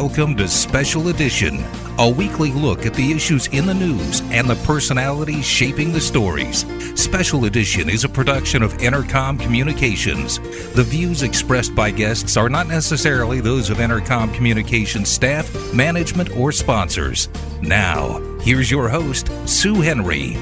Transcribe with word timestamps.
Welcome 0.00 0.36
to 0.36 0.46
Special 0.46 1.08
Edition, 1.08 1.64
a 1.98 2.06
weekly 2.06 2.52
look 2.52 2.84
at 2.84 2.92
the 2.92 3.12
issues 3.12 3.46
in 3.46 3.64
the 3.64 3.72
news 3.72 4.20
and 4.30 4.46
the 4.46 4.54
personalities 4.56 5.46
shaping 5.46 5.90
the 5.90 6.02
stories. 6.02 6.66
Special 7.00 7.46
Edition 7.46 7.88
is 7.88 8.04
a 8.04 8.08
production 8.10 8.62
of 8.62 8.74
Entercom 8.74 9.40
Communications. 9.40 10.38
The 10.74 10.84
views 10.84 11.22
expressed 11.22 11.74
by 11.74 11.92
guests 11.92 12.36
are 12.36 12.50
not 12.50 12.68
necessarily 12.68 13.40
those 13.40 13.70
of 13.70 13.78
Entercom 13.78 14.34
Communications 14.34 15.08
staff, 15.08 15.50
management, 15.72 16.28
or 16.36 16.52
sponsors. 16.52 17.30
Now, 17.62 18.20
here's 18.42 18.70
your 18.70 18.90
host, 18.90 19.30
Sue 19.48 19.80
Henry. 19.80 20.36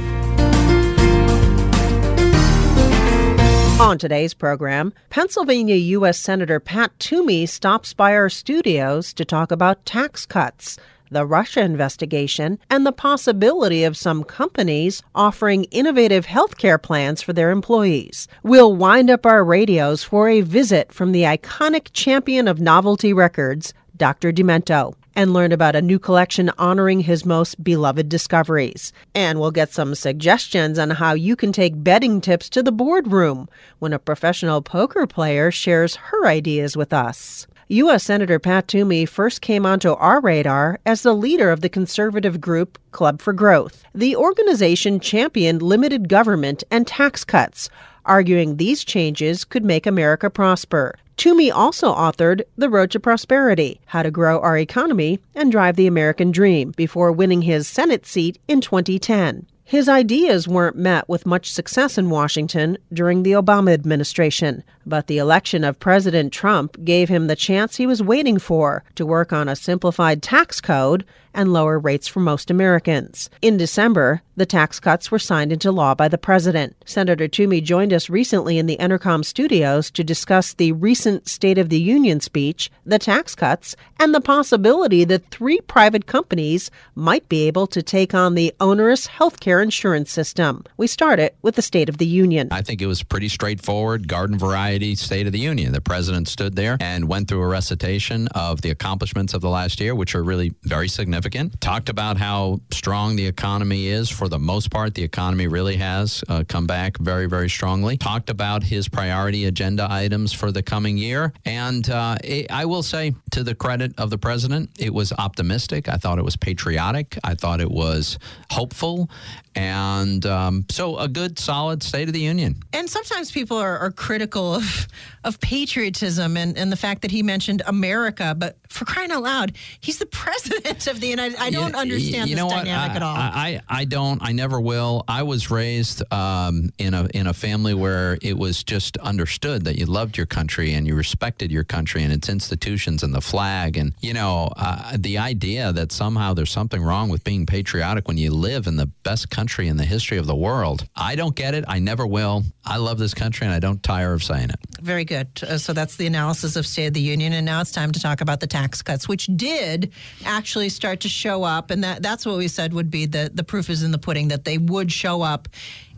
On 3.85 3.99
today's 3.99 4.33
program, 4.33 4.95
Pennsylvania 5.11 5.75
U.S. 5.75 6.19
Senator 6.19 6.59
Pat 6.59 6.99
Toomey 6.99 7.45
stops 7.45 7.93
by 7.93 8.15
our 8.15 8.31
studios 8.31 9.13
to 9.13 9.27
talk 9.27 9.53
about 9.53 9.85
tax 9.85 10.25
cuts, 10.25 10.79
the 11.11 11.27
Russia 11.27 11.61
investigation, 11.61 12.59
and 12.71 12.87
the 12.87 12.93
possibility 12.93 13.85
of 13.85 13.95
some 13.95 14.25
companies 14.25 15.03
offering 15.15 15.65
innovative 15.65 16.25
healthcare 16.25 16.81
plans 16.81 17.21
for 17.21 17.35
their 17.35 17.51
employees. 17.51 18.27
We'll 18.43 18.75
wind 18.75 19.11
up 19.11 19.27
our 19.27 19.45
radios 19.45 20.03
for 20.03 20.31
a 20.31 20.41
visit 20.41 20.91
from 20.91 21.13
the 21.13 21.25
iconic 21.25 21.91
champion 21.93 22.49
of 22.49 22.63
novelty 22.63 23.13
records, 23.13 23.75
Dr. 23.99 24.33
Demento 24.33 24.95
and 25.17 25.33
learn 25.33 25.53
about 25.53 25.77
a 25.77 25.83
new 25.83 25.99
collection 25.99 26.51
honoring 26.59 27.01
his 27.01 27.25
most 27.25 27.63
beloved 27.63 28.09
discoveries. 28.09 28.93
And 29.15 29.41
we'll 29.41 29.51
get 29.51 29.73
some 29.73 29.95
suggestions 29.95 30.79
on 30.79 30.91
how 30.91 31.15
you 31.15 31.37
can 31.37 31.53
take 31.53 31.83
betting 31.83 32.21
tips 32.21 32.49
to 32.51 32.63
the 32.63 32.73
boardroom 32.73 33.49
when 33.79 33.93
a 33.93 33.99
professional 33.99 34.63
poker 34.63 35.07
player 35.07 35.51
shares 35.51 35.97
her 35.97 36.27
ideas 36.27 36.77
with 36.77 36.93
us. 36.93 37.47
U.S. 37.69 38.05
Senator 38.05 38.39
Pat 38.39 38.69
Toomey 38.69 39.07
first 39.07 39.41
came 39.41 39.65
onto 39.65 39.93
our 39.95 40.21
radar 40.21 40.81
as 40.85 41.03
the 41.03 41.15
leader 41.15 41.51
of 41.51 41.63
the 41.63 41.71
conservative 41.71 42.39
group 42.39 42.79
Club 42.91 43.23
for 43.23 43.33
Growth. 43.33 43.85
The 43.95 44.15
organization 44.15 45.01
championed 45.01 45.63
limited 45.63 46.11
government 46.11 46.63
and 46.71 46.87
tax 46.87 47.25
cuts, 47.25 47.71
arguing 48.05 48.57
these 48.57 48.85
changes 48.85 49.45
could 49.45 49.65
make 49.65 49.87
America 49.87 50.31
prosper. 50.31 50.97
Toomey 51.17 51.51
also 51.51 51.95
authored 51.95 52.43
The 52.57 52.69
Road 52.69 52.91
to 52.91 53.01
Prosperity 53.01 53.81
How 53.87 54.03
to 54.03 54.11
Grow 54.11 54.41
Our 54.41 54.59
Economy 54.59 55.21
and 55.35 55.53
Drive 55.53 55.77
the 55.77 55.87
American 55.87 56.33
Dream 56.33 56.73
before 56.73 57.13
winning 57.13 57.43
his 57.43 57.69
Senate 57.69 58.05
seat 58.05 58.39
in 58.49 58.61
2010. 58.61 59.47
His 59.67 59.89
ideas 59.89 60.47
weren't 60.47 60.77
met 60.77 61.09
with 61.09 61.25
much 61.25 61.51
success 61.51 61.97
in 61.97 62.11
Washington 62.11 62.77
during 62.93 63.23
the 63.23 63.33
Obama 63.33 63.73
administration, 63.73 64.63
but 64.85 65.07
the 65.07 65.17
election 65.17 65.65
of 65.65 65.81
President 65.81 66.35
Trump 66.35 66.77
gave 66.85 67.09
him 67.09 67.29
the 67.29 67.37
chance 67.37 67.77
he 67.77 67.87
was 67.87 68.03
waiting 68.03 68.39
for 68.39 68.85
to 68.95 69.07
work 69.07 69.33
on 69.33 69.49
a 69.49 69.57
simplified 69.57 70.23
tax 70.23 70.61
code 70.61 71.07
and 71.35 71.53
lower 71.53 71.79
rates 71.79 72.07
for 72.07 72.21
most 72.21 72.51
Americans. 72.51 73.29
In 73.43 73.57
December, 73.57 74.23
the 74.37 74.47
tax 74.47 74.81
cuts 74.81 75.11
were 75.11 75.19
signed 75.19 75.53
into 75.53 75.71
law 75.71 75.95
by 75.95 76.09
the 76.09 76.19
president. 76.19 76.77
Senator 76.85 77.29
Toomey 77.29 77.61
joined 77.61 77.93
us 77.93 78.11
recently 78.11 78.59
in 78.59 78.67
the 78.67 78.77
Entercom 78.79 79.25
studios 79.25 79.91
to 79.93 80.03
discuss 80.03 80.55
the 80.55 80.73
recent 80.73 81.29
State 81.29 81.59
of 81.59 81.69
the 81.69 81.81
Union 81.81 82.21
speech, 82.21 82.71
the 82.85 82.99
tax 82.99 83.35
cuts, 83.35 83.77
and 84.01 84.15
the 84.15 84.21
possibility 84.21 85.05
that 85.05 85.27
three 85.27 85.61
private 85.63 86.07
companies 86.07 86.71
might 86.95 87.29
be 87.29 87.47
able 87.47 87.67
to 87.69 87.83
take 87.83 88.15
on 88.15 88.35
the 88.35 88.53
onerous 88.61 89.07
healthcare 89.07 89.63
insurance 89.63 90.11
system. 90.11 90.65
We 90.77 90.87
started 90.87 91.33
with 91.43 91.55
the 91.55 91.63
State 91.63 91.89
of 91.89 91.99
the 91.99 92.07
Union. 92.07 92.49
I 92.51 92.63
think 92.63 92.83
it 92.83 92.87
was 92.87 93.03
pretty 93.03 93.29
straightforward, 93.29 94.09
garden 94.09 94.39
variety 94.39 94.95
State 94.97 95.27
of 95.27 95.33
the 95.33 95.39
Union. 95.39 95.73
The 95.73 95.81
president 95.81 96.29
stood 96.29 96.57
there 96.57 96.77
and 96.81 97.09
went 97.09 97.29
through 97.29 97.43
a 97.43 97.49
recitation 97.49 98.29
of 98.29 98.63
the 98.63 98.71
accomplishments 98.71 99.33
of 99.33 99.41
the 99.41 99.51
last 99.51 99.81
year, 99.81 99.95
which 99.95 100.15
are 100.15 100.25
really 100.25 100.55
very 100.65 100.89
significant 100.89 101.24
significant. 101.25 101.61
Talked 101.61 101.89
about 101.89 102.19
how 102.19 102.61
strong 102.71 103.17
the 103.17 103.27
economy 103.27 103.87
is. 103.87 104.11
For 104.11 104.29
the 104.29 104.39
most 104.39 104.71
part, 104.71 104.95
the 104.95 105.03
economy 105.03 105.49
really 105.49 105.77
has 105.77 106.23
uh, 106.29 106.45
come 106.47 106.67
back 106.67 106.99
very, 106.99 107.27
very 107.27 107.49
strongly. 107.49 107.97
Talked 107.97 108.29
about 108.29 108.63
his 108.63 108.89
priority 108.89 109.47
agenda 109.47 109.87
items 109.91 110.33
for 110.33 110.53
the 110.53 110.63
coming 110.63 110.99
year. 110.99 111.33
And 111.47 111.89
uh, 111.89 112.17
it, 112.23 112.51
I 112.51 112.67
will 112.67 112.83
say, 112.83 113.15
to 113.33 113.43
the 113.43 113.55
credit 113.55 113.95
of 113.99 114.11
the 114.11 114.19
president, 114.19 114.71
it 114.79 114.93
was 114.93 115.13
optimistic. 115.13 115.89
I 115.89 115.97
thought 115.97 116.19
it 116.19 116.25
was 116.25 116.37
patriotic. 116.37 117.19
I 117.25 117.35
thought 117.35 117.61
it 117.61 117.71
was 117.71 118.19
hopeful. 118.51 119.09
And 119.57 120.27
um, 120.27 120.67
so 120.69 120.99
a 120.99 121.09
good, 121.09 121.39
solid 121.39 121.83
State 121.83 122.09
of 122.09 122.15
the 122.15 122.21
Union. 122.21 122.57
And 122.73 122.91
sometimes 122.91 123.31
people 123.31 123.57
are, 123.57 123.79
are 123.79 123.93
critical 123.93 124.55
of, 124.55 124.89
of 125.23 125.41
patriotism 125.41 126.37
and, 126.37 126.59
and 126.59 126.73
the 126.73 126.77
fact 126.77 127.03
that 127.03 127.13
he 127.13 127.23
mentioned 127.23 127.63
America. 127.67 128.35
But 128.37 128.57
for 128.69 128.85
crying 128.85 129.13
out 129.13 129.23
loud, 129.23 129.53
he's 129.81 129.99
the 129.99 130.07
president 130.25 130.87
of 130.87 131.01
the 131.01 131.11
United 131.15 131.39
I 131.39 131.51
don't 131.51 131.75
understand 131.75 132.29
you 132.29 132.37
this 132.37 132.45
know 132.45 132.51
dynamic 132.51 132.93
I, 132.93 132.97
at 132.97 133.03
all. 133.03 133.17
I, 133.17 133.61
I 133.69 133.85
don't. 133.85 134.23
I 134.23 134.33
never 134.33 134.61
will. 134.61 135.05
I 135.09 135.23
was 135.23 135.51
raised 135.51 136.03
um, 136.13 136.71
in 136.79 136.95
a 136.95 137.09
in 137.15 137.27
a 137.27 137.35
family 137.35 137.75
where 137.75 138.19
it 138.23 138.37
was 138.37 138.65
just 138.65 138.97
understood 138.99 139.65
that 139.65 139.79
you 139.79 139.87
loved 139.87 140.17
your 140.17 140.27
country 140.27 140.75
and 140.75 140.87
you 140.87 140.95
respected 140.95 141.51
your 141.51 141.65
country 141.65 142.03
and 142.03 142.13
its 142.13 142.29
institutions 142.29 143.03
and 143.03 143.15
the 143.15 143.21
flag. 143.21 143.77
And, 143.77 143.95
you 144.01 144.13
know, 144.13 144.51
uh, 144.57 144.97
the 144.99 145.19
idea 145.19 145.73
that 145.73 145.93
somehow 145.93 146.35
there's 146.35 146.51
something 146.51 146.83
wrong 146.83 147.09
with 147.09 147.25
being 147.25 147.47
patriotic 147.47 148.09
when 148.09 148.19
you 148.19 148.31
live 148.31 148.67
in 148.67 148.77
the 148.77 148.87
best 148.87 149.31
country 149.31 149.69
in 149.69 149.77
the 149.77 149.85
history 149.85 150.19
of 150.19 150.27
the 150.27 150.35
world. 150.35 150.87
I 150.97 151.15
don't 151.17 151.35
get 151.35 151.55
it. 151.55 151.65
I 151.69 151.79
never 151.79 152.07
will. 152.07 152.45
I 152.65 152.79
love 152.79 152.99
this 152.99 153.15
country 153.15 153.47
and 153.47 153.55
I 153.55 153.59
don't 153.59 153.83
tire 153.83 154.15
of 154.15 154.23
saying 154.23 154.51
it. 154.51 154.61
Very 154.81 155.05
good. 155.05 155.29
Uh, 155.43 155.59
so 155.59 155.73
that's 155.73 155.97
the 155.97 156.07
analysis 156.07 156.57
of 156.57 156.67
State 156.67 156.89
of 156.89 156.95
the 156.95 157.01
Union. 157.01 157.33
And 157.33 157.45
now 157.45 157.61
it's 157.61 157.73
time 157.73 157.93
to 157.93 158.01
talk 158.01 158.21
about 158.21 158.41
the 158.41 158.47
tax 158.47 158.83
cuts, 158.83 159.09
which 159.09 159.27
did 159.37 159.93
actually 160.25 160.69
start 160.69 161.01
to 161.05 161.09
show 161.09 161.45
up. 161.45 161.71
And 161.71 161.85
that, 161.85 162.03
that's 162.03 162.27
what 162.27 162.37
we 162.37 162.49
said 162.49 162.75
would 162.75 162.91
be 162.91 163.07
the, 163.07 163.31
the 163.33 163.45
proof 163.45 163.71
is 163.71 163.83
in 163.83 163.93
the 163.93 163.99
pudding 163.99 164.29
that 164.29 164.45
they 164.45 164.59
would 164.59 164.91
show 164.91 165.23
up 165.23 165.49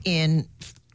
in 0.04 0.46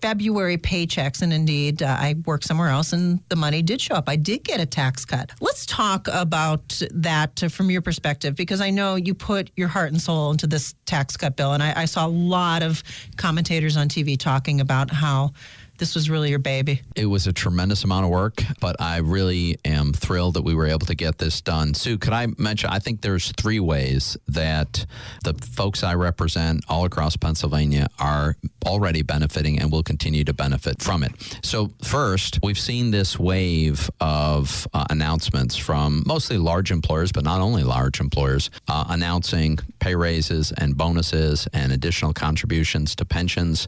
February 0.02 0.58
paychecks. 0.58 1.22
And 1.22 1.32
indeed, 1.32 1.82
uh, 1.84 1.86
I 1.88 2.16
work 2.26 2.44
somewhere 2.44 2.70
else 2.70 2.92
and 2.92 3.22
the 3.30 3.36
money 3.36 3.62
did 3.62 3.80
show 3.80 3.96
up. 3.96 4.10
I 4.10 4.16
did 4.16 4.44
get 4.44 4.60
a 4.60 4.66
tax 4.66 5.06
cut. 5.06 5.32
Let's 5.40 5.66
talk 5.66 6.08
about 6.12 6.82
that 6.92 7.40
from 7.52 7.70
your 7.70 7.82
perspective, 7.82 8.36
because 8.36 8.62
I 8.62 8.72
know 8.72 8.96
you 8.96 9.14
put 9.14 9.52
your 9.56 9.68
heart 9.68 9.92
and 9.92 10.02
soul 10.02 10.32
into 10.32 10.48
this 10.48 10.74
tax 10.86 11.16
cut 11.18 11.36
bill. 11.36 11.54
And 11.54 11.62
I, 11.62 11.82
I 11.82 11.86
saw 11.86 12.06
a 12.06 12.10
lot 12.10 12.64
of 12.64 12.84
commentators 13.18 13.78
on 13.78 13.90
TV 13.90 14.18
talking 14.18 14.60
about 14.60 14.92
how 14.92 15.34
this 15.82 15.96
was 15.96 16.12
really 16.12 16.30
your 16.30 16.38
baby. 16.38 16.84
It 16.96 17.08
was 17.08 17.26
a 17.26 17.34
tremendous 17.34 17.84
amount 17.84 18.06
of 18.06 18.12
work, 18.12 18.44
but 18.60 18.80
I 18.80 18.98
really 18.98 19.58
am 19.66 19.94
thrilled 19.94 20.36
that 20.36 20.44
we 20.44 20.54
were 20.54 20.68
able 20.68 20.86
to 20.86 20.94
get 20.94 21.18
this 21.18 21.42
done. 21.42 21.74
Sue, 21.74 21.98
could 21.98 22.14
I 22.14 22.28
mention? 22.38 22.70
I 22.70 22.78
think 22.78 23.02
there's 23.02 23.32
three 23.32 23.60
ways 23.60 24.16
that 24.28 24.86
the 25.24 25.34
folks 25.34 25.84
I 25.84 25.96
represent 25.96 26.64
all 26.70 26.86
across 26.86 27.18
Pennsylvania 27.18 27.88
are 27.98 28.36
already 28.64 29.02
benefiting 29.02 29.60
and 29.60 29.72
will 29.72 29.82
continue 29.82 30.24
to 30.24 30.34
benefit 30.34 30.84
from 30.84 31.02
it. 31.02 31.14
So, 31.42 31.72
first, 31.84 32.38
we've 32.44 32.60
seen 32.60 32.92
this 32.92 33.18
wave 33.18 33.90
of 34.00 34.68
uh, 34.76 34.86
announcements 34.92 35.58
from 35.58 36.04
mostly 36.06 36.38
large 36.38 36.70
employers, 36.70 37.12
but 37.12 37.24
not 37.24 37.42
only 37.42 37.64
large 37.64 38.00
employers, 38.00 38.52
uh, 38.68 38.86
announcing 38.90 39.58
pay 39.80 39.96
raises 39.96 40.52
and 40.52 40.78
bonuses 40.78 41.48
and 41.54 41.72
additional 41.72 42.14
contributions 42.14 42.96
to 42.98 43.04
pensions 43.04 43.68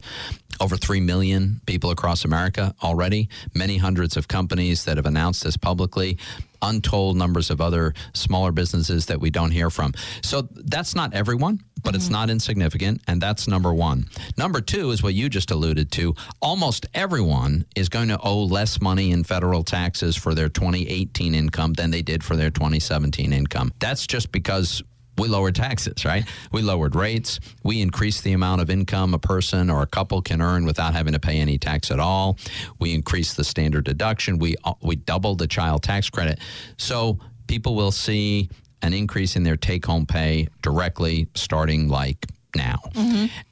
over 0.60 0.76
3 0.76 1.00
million 1.00 1.60
people 1.66 1.90
across 1.90 2.03
America 2.24 2.74
already, 2.82 3.28
many 3.54 3.78
hundreds 3.78 4.16
of 4.16 4.28
companies 4.28 4.84
that 4.84 4.96
have 4.96 5.06
announced 5.06 5.44
this 5.44 5.56
publicly, 5.56 6.18
untold 6.62 7.16
numbers 7.16 7.50
of 7.50 7.60
other 7.60 7.94
smaller 8.14 8.52
businesses 8.52 9.06
that 9.06 9.20
we 9.20 9.30
don't 9.30 9.50
hear 9.50 9.70
from. 9.70 9.92
So 10.22 10.48
that's 10.50 10.94
not 10.94 11.14
everyone, 11.14 11.60
but 11.82 11.90
mm-hmm. 11.90 11.96
it's 11.96 12.10
not 12.10 12.30
insignificant. 12.30 13.02
And 13.06 13.20
that's 13.20 13.46
number 13.46 13.72
one. 13.72 14.06
Number 14.36 14.60
two 14.60 14.90
is 14.90 15.02
what 15.02 15.14
you 15.14 15.28
just 15.28 15.50
alluded 15.50 15.92
to. 15.92 16.14
Almost 16.40 16.86
everyone 16.94 17.66
is 17.76 17.88
going 17.88 18.08
to 18.08 18.18
owe 18.20 18.44
less 18.44 18.80
money 18.80 19.12
in 19.12 19.24
federal 19.24 19.62
taxes 19.62 20.16
for 20.16 20.34
their 20.34 20.48
2018 20.48 21.34
income 21.34 21.74
than 21.74 21.90
they 21.90 22.02
did 22.02 22.24
for 22.24 22.36
their 22.36 22.50
2017 22.50 23.32
income. 23.32 23.72
That's 23.78 24.06
just 24.06 24.32
because 24.32 24.82
we 25.18 25.28
lowered 25.28 25.54
taxes, 25.54 26.04
right? 26.04 26.24
We 26.52 26.62
lowered 26.62 26.94
rates. 26.94 27.40
We 27.62 27.80
increased 27.80 28.24
the 28.24 28.32
amount 28.32 28.60
of 28.60 28.70
income 28.70 29.14
a 29.14 29.18
person 29.18 29.70
or 29.70 29.82
a 29.82 29.86
couple 29.86 30.20
can 30.22 30.40
earn 30.40 30.64
without 30.64 30.94
having 30.94 31.12
to 31.12 31.20
pay 31.20 31.38
any 31.38 31.58
tax 31.58 31.90
at 31.90 32.00
all. 32.00 32.38
We 32.78 32.94
increased 32.94 33.36
the 33.36 33.44
standard 33.44 33.84
deduction. 33.84 34.38
We 34.38 34.56
uh, 34.64 34.74
we 34.82 34.96
doubled 34.96 35.38
the 35.38 35.46
child 35.46 35.82
tax 35.82 36.10
credit. 36.10 36.40
So 36.76 37.18
people 37.46 37.74
will 37.74 37.92
see 37.92 38.50
an 38.82 38.92
increase 38.92 39.36
in 39.36 39.42
their 39.44 39.56
take 39.56 39.86
home 39.86 40.06
pay 40.06 40.48
directly 40.62 41.28
starting 41.34 41.88
like 41.88 42.26
now. 42.54 42.78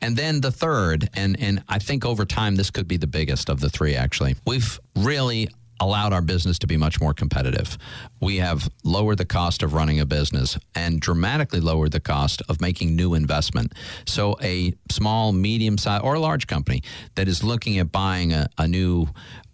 And 0.00 0.16
then 0.16 0.40
the 0.40 0.52
third, 0.52 1.08
and, 1.14 1.38
and 1.40 1.64
I 1.68 1.78
think 1.78 2.04
over 2.04 2.24
time, 2.24 2.56
this 2.56 2.70
could 2.70 2.86
be 2.86 2.96
the 2.96 3.06
biggest 3.06 3.48
of 3.48 3.60
the 3.60 3.68
three, 3.68 3.96
actually. 3.96 4.36
We've 4.46 4.78
really 4.94 5.48
allowed 5.80 6.12
our 6.12 6.22
business 6.22 6.58
to 6.60 6.66
be 6.66 6.76
much 6.76 7.00
more 7.00 7.14
competitive. 7.14 7.76
We 8.20 8.36
have 8.36 8.68
lowered 8.84 9.18
the 9.18 9.24
cost 9.24 9.62
of 9.62 9.74
running 9.74 10.00
a 10.00 10.06
business 10.06 10.58
and 10.74 11.00
dramatically 11.00 11.60
lowered 11.60 11.92
the 11.92 12.00
cost 12.00 12.42
of 12.48 12.60
making 12.60 12.94
new 12.94 13.14
investment. 13.14 13.72
So 14.06 14.36
a 14.42 14.74
small, 14.90 15.32
medium 15.32 15.78
sized, 15.78 16.04
or 16.04 16.18
large 16.18 16.46
company 16.46 16.82
that 17.16 17.28
is 17.28 17.42
looking 17.42 17.78
at 17.78 17.90
buying 17.90 18.32
a, 18.32 18.48
a 18.58 18.68
new 18.68 19.08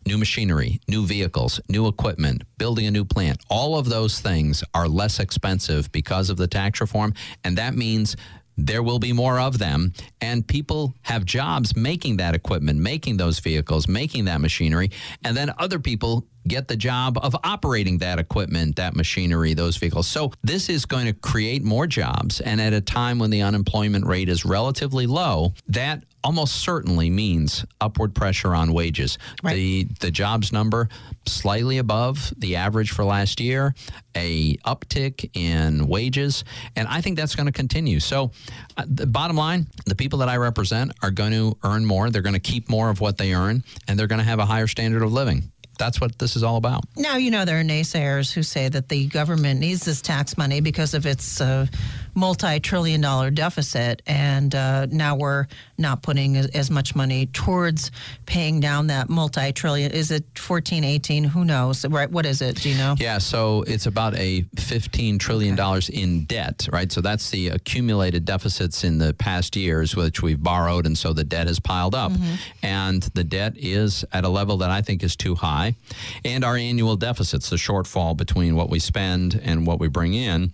new 0.07 0.17
machinery, 0.17 0.81
new 0.89 1.05
vehicles, 1.05 1.61
new 1.69 1.87
equipment, 1.87 2.43
building 2.57 2.87
a 2.87 2.91
new 2.91 3.05
plant. 3.05 3.39
All 3.51 3.79
of 3.79 3.91
those 3.91 4.21
things 4.21 4.65
are 4.73 4.89
less 4.89 5.21
expensive 5.21 5.93
because 5.93 6.31
of 6.31 6.39
the 6.39 6.47
tax 6.47 6.81
reform. 6.81 7.13
And 7.45 7.59
that 7.59 7.75
means 7.75 8.17
there 8.59 8.83
will 8.83 8.99
be 8.99 9.13
more 9.13 9.39
of 9.39 9.59
them. 9.59 9.93
And 10.21 10.47
people 10.47 10.95
have 11.03 11.25
jobs 11.25 11.77
making 11.77 12.19
that 12.19 12.35
equipment, 12.35 12.81
making 12.81 13.17
those 13.17 13.39
vehicles, 13.39 13.89
making 13.89 14.27
that 14.27 14.41
machinery. 14.41 14.91
And 15.25 15.37
then 15.37 15.53
other 15.59 15.79
people 15.79 16.27
get 16.47 16.67
the 16.67 16.77
job 16.77 17.19
of 17.23 17.37
operating 17.45 17.99
that 17.99 18.19
equipment, 18.19 18.77
that 18.77 18.97
machinery, 18.97 19.55
those 19.55 19.77
vehicles. 19.77 20.09
So 20.09 20.33
this 20.43 20.69
is 20.69 20.87
going 20.87 21.07
to 21.07 21.13
create 21.13 21.63
more 21.63 21.87
jobs. 21.87 22.41
And 22.41 22.61
at 22.61 22.73
a 22.73 22.81
time 22.81 23.19
when 23.19 23.31
the 23.31 23.43
unemployment 23.43 24.07
rate 24.07 24.29
is 24.29 24.45
relatively 24.45 25.07
low, 25.07 25.53
that 25.69 26.03
almost 26.25 26.57
certainly 26.57 27.11
means 27.11 27.65
upward 27.81 28.15
pressure 28.15 28.55
on 28.55 28.73
wages. 28.73 29.19
The 29.43 29.85
the 30.01 30.11
jobs 30.11 30.53
number 30.53 30.89
slightly 31.27 31.79
above 31.79 32.33
the 32.37 32.57
average 32.57 32.91
for 32.91 33.05
last 33.05 33.41
year, 33.41 33.75
a 34.15 34.57
uptick 34.59 35.31
in 35.35 35.87
wages, 35.87 36.45
and 36.77 36.89
I 36.89 37.01
think 37.01 37.17
that's 37.17 37.35
going 37.35 37.47
to 37.47 37.53
continue. 37.53 38.01
So 38.01 38.31
uh, 38.77 38.85
the 38.87 39.07
bottom 39.07 39.37
line, 39.37 39.67
the 39.87 39.95
people 39.95 40.21
that 40.21 40.29
I 40.29 40.37
represent 40.37 40.93
are 41.03 41.11
going 41.11 41.33
to 41.33 41.57
earn 41.65 41.85
more, 41.85 42.11
they're 42.11 42.23
going 42.23 42.35
to 42.35 42.41
keep 42.41 42.69
more 42.69 42.91
of 42.91 43.01
what 43.01 43.19
they 43.19 43.35
earn, 43.35 43.63
and 43.87 43.99
they're 43.99 44.07
going 44.07 44.21
to 44.21 44.25
have 44.25 44.39
a 44.39 44.47
higher 44.47 44.67
standard 44.67 45.03
of 45.03 45.13
living. 45.13 45.53
That's 45.79 46.01
what 46.01 46.19
this 46.19 46.35
is 46.35 46.43
all 46.43 46.57
about. 46.57 46.83
Now, 46.97 47.17
you 47.17 47.31
know, 47.31 47.45
there 47.45 47.61
are 47.61 47.65
naysayers 47.65 48.33
who 48.33 48.43
say 48.43 48.69
that 48.69 48.89
the 48.89 49.07
government 49.07 49.61
needs 49.61 49.85
this 49.85 50.03
tax 50.03 50.37
money 50.37 50.61
because 50.61 50.93
of 50.93 51.07
its 51.07 51.41
uh, 51.41 51.67
multi 52.19 52.61
trillion 52.61 53.01
dollar 53.01 53.31
deficit. 53.31 54.03
And 54.07 54.55
uh, 54.55 54.87
now 54.87 55.17
we're 55.17 55.47
not 55.79 56.03
putting 56.03 56.37
as, 56.37 56.47
as 56.49 56.71
much 56.71 56.95
money 56.95 57.27
towards 57.27 57.91
paying 58.27 58.61
down 58.61 58.89
that 58.89 59.09
multi 59.09 59.53
trillion. 59.53 59.93
Is 59.93 60.11
it 60.11 60.25
14, 60.37 60.85
18? 60.85 61.25
Who 61.25 61.45
knows? 61.45 61.87
Right? 61.87 62.11
What 62.11 62.27
is 62.27 62.43
it? 62.43 62.57
Do 62.57 62.69
you 62.69 62.77
know? 62.77 62.97
Yeah, 62.99 63.19
so 63.19 63.63
it's 63.63 63.87
about 63.87 64.15
a 64.17 64.43
$15 64.57 65.19
trillion 65.19 65.59
in 65.93 66.25
debt, 66.25 66.69
right? 66.73 66.91
So 66.91 67.01
that's 67.01 67.31
the 67.31 67.49
accumulated 67.49 68.25
deficits 68.25 68.85
in 68.85 68.99
the 68.99 69.15
past 69.15 69.57
years, 69.57 69.95
which 69.95 70.23
we've 70.23 70.43
borrowed, 70.43 70.87
and 70.87 70.99
so 70.99 71.13
the 71.13 71.25
debt 71.25 71.47
has 71.47 71.61
piled 71.61 71.95
up. 71.95 72.13
And 72.63 73.03
the 73.15 73.25
debt 73.25 73.55
is 73.57 74.05
at 74.13 74.25
a 74.25 74.29
level 74.29 74.59
that 74.59 74.71
I 74.71 74.83
think 74.83 75.03
is 75.03 75.17
too 75.17 75.35
high. 75.35 75.77
And 76.25 76.45
our 76.45 76.57
annual 76.57 76.97
deficits, 76.97 77.51
the 77.51 77.57
shortfall 77.57 78.17
between 78.17 78.57
what 78.57 78.71
we 78.71 78.79
spend 78.79 79.41
and 79.43 79.67
what 79.67 79.79
we 79.79 79.89
bring 79.89 80.15
in, 80.15 80.53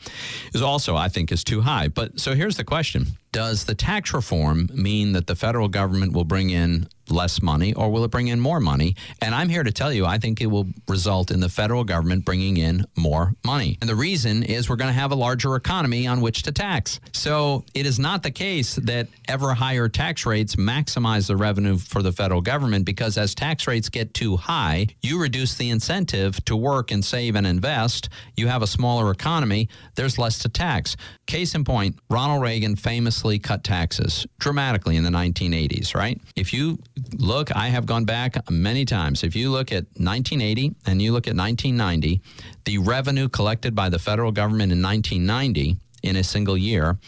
is 0.52 0.62
also, 0.62 0.96
I 0.96 1.08
think, 1.08 1.32
is 1.32 1.44
too 1.44 1.54
high. 1.61 1.89
But 1.89 2.21
so 2.21 2.35
here's 2.35 2.56
the 2.56 2.65
question 2.65 3.06
Does 3.35 3.65
the 3.65 3.75
tax 3.75 4.15
reform 4.15 4.69
mean 4.73 5.11
that 5.15 5.27
the 5.27 5.35
federal 5.35 5.67
government 5.67 6.13
will 6.13 6.23
bring 6.23 6.51
in 6.51 6.87
less 7.11 7.43
money 7.43 7.75
or 7.75 7.91
will 7.91 8.05
it 8.05 8.11
bring 8.11 8.29
in 8.29 8.41
more 8.41 8.61
money? 8.61 8.95
And 9.21 9.35
I'm 9.35 9.49
here 9.49 9.65
to 9.65 9.73
tell 9.73 9.93
you, 9.93 10.07
I 10.07 10.19
think 10.19 10.41
it 10.41 10.47
will 10.47 10.69
result 10.89 11.33
in 11.33 11.41
the 11.41 11.49
federal 11.49 11.85
government 11.85 12.25
bringing 12.25 12.57
in 12.57 12.87
more 12.97 13.35
money. 13.45 13.77
And 13.81 13.91
the 13.91 13.95
reason 13.97 14.43
is 14.43 14.71
we're 14.71 14.77
going 14.77 14.95
to 14.95 14.99
have 14.99 15.11
a 15.11 15.17
larger 15.17 15.57
economy 15.57 16.07
on 16.07 16.21
which 16.21 16.45
to 16.45 16.53
tax. 16.53 17.01
So 17.13 17.65
it 17.75 17.87
is 17.87 17.99
not 17.99 18.23
the 18.23 18.31
case 18.31 18.77
that 18.77 19.09
ever 19.29 19.55
higher 19.55 19.89
tax 19.89 20.25
rates 20.25 20.57
maximize 20.57 21.27
the 21.27 21.37
revenue 21.37 21.77
for 21.77 22.03
the 22.03 22.13
federal 22.13 22.41
government 22.41 22.85
because 22.85 23.19
as 23.19 23.35
tax 23.35 23.67
rates 23.67 23.89
get 23.89 24.15
too 24.15 24.37
high, 24.37 24.87
you 25.03 25.21
reduce 25.21 25.57
the 25.57 25.71
incentive 25.71 26.45
to 26.45 26.57
work 26.57 26.91
and 26.93 27.05
save 27.05 27.35
and 27.35 27.47
invest. 27.47 28.09
You 28.37 28.47
have 28.47 28.63
a 28.63 28.67
smaller 28.67 29.11
economy, 29.11 29.69
there's 29.97 30.19
less 30.19 30.39
to 30.41 30.49
tax. 30.49 30.97
Case 31.27 31.55
in 31.55 31.65
point, 31.65 31.99
Ronald 32.09 32.43
Reagan 32.43 32.77
famously 32.77 33.24
cut 33.38 33.65
taxes 33.65 34.26
dramatically 34.38 34.97
in 34.97 35.05
the 35.05 35.11
1980s, 35.11 35.94
right? 35.94 36.21
If 36.37 36.53
you 36.53 36.79
look, 37.15 37.55
I 37.55 37.69
have 37.69 37.87
gone 37.87 38.05
back 38.05 38.50
many 38.50 38.85
times. 38.85 39.25
If 39.25 39.35
you 39.35 39.50
look 39.50 39.73
at 39.73 39.85
1980 39.97 40.75
and 40.87 41.00
you 41.00 41.12
look 41.12 41.26
at 41.26 41.37
1990, 41.37 42.21
the 42.65 42.79
revenue 42.79 43.29
collected 43.29 43.75
by 43.75 43.88
the 43.88 43.99
federal 43.99 44.32
government 44.32 44.73
in 44.73 44.82
1990 44.82 45.76
in 46.03 46.17
a 46.17 46.23
single 46.23 46.56
year 46.56 46.99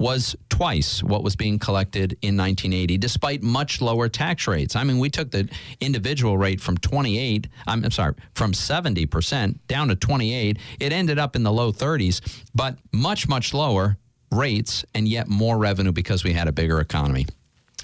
was 0.00 0.34
twice 0.48 1.02
what 1.02 1.22
was 1.22 1.36
being 1.36 1.58
collected 1.58 2.12
in 2.22 2.34
1980, 2.34 2.96
despite 2.96 3.42
much 3.42 3.82
lower 3.82 4.08
tax 4.08 4.48
rates. 4.48 4.74
I 4.74 4.82
mean, 4.82 4.98
we 4.98 5.10
took 5.10 5.30
the 5.30 5.48
individual 5.78 6.38
rate 6.38 6.58
from 6.58 6.78
28, 6.78 7.48
I'm, 7.66 7.84
I'm 7.84 7.90
sorry, 7.90 8.14
from 8.32 8.52
70% 8.52 9.58
down 9.68 9.88
to 9.88 9.94
28. 9.96 10.58
It 10.80 10.92
ended 10.92 11.18
up 11.18 11.36
in 11.36 11.42
the 11.42 11.52
low 11.52 11.70
30s, 11.70 12.22
but 12.54 12.78
much, 12.92 13.28
much 13.28 13.52
lower 13.52 13.98
rates 14.30 14.84
and 14.94 15.08
yet 15.08 15.28
more 15.28 15.58
revenue 15.58 15.92
because 15.92 16.24
we 16.24 16.32
had 16.32 16.48
a 16.48 16.52
bigger 16.52 16.80
economy. 16.80 17.26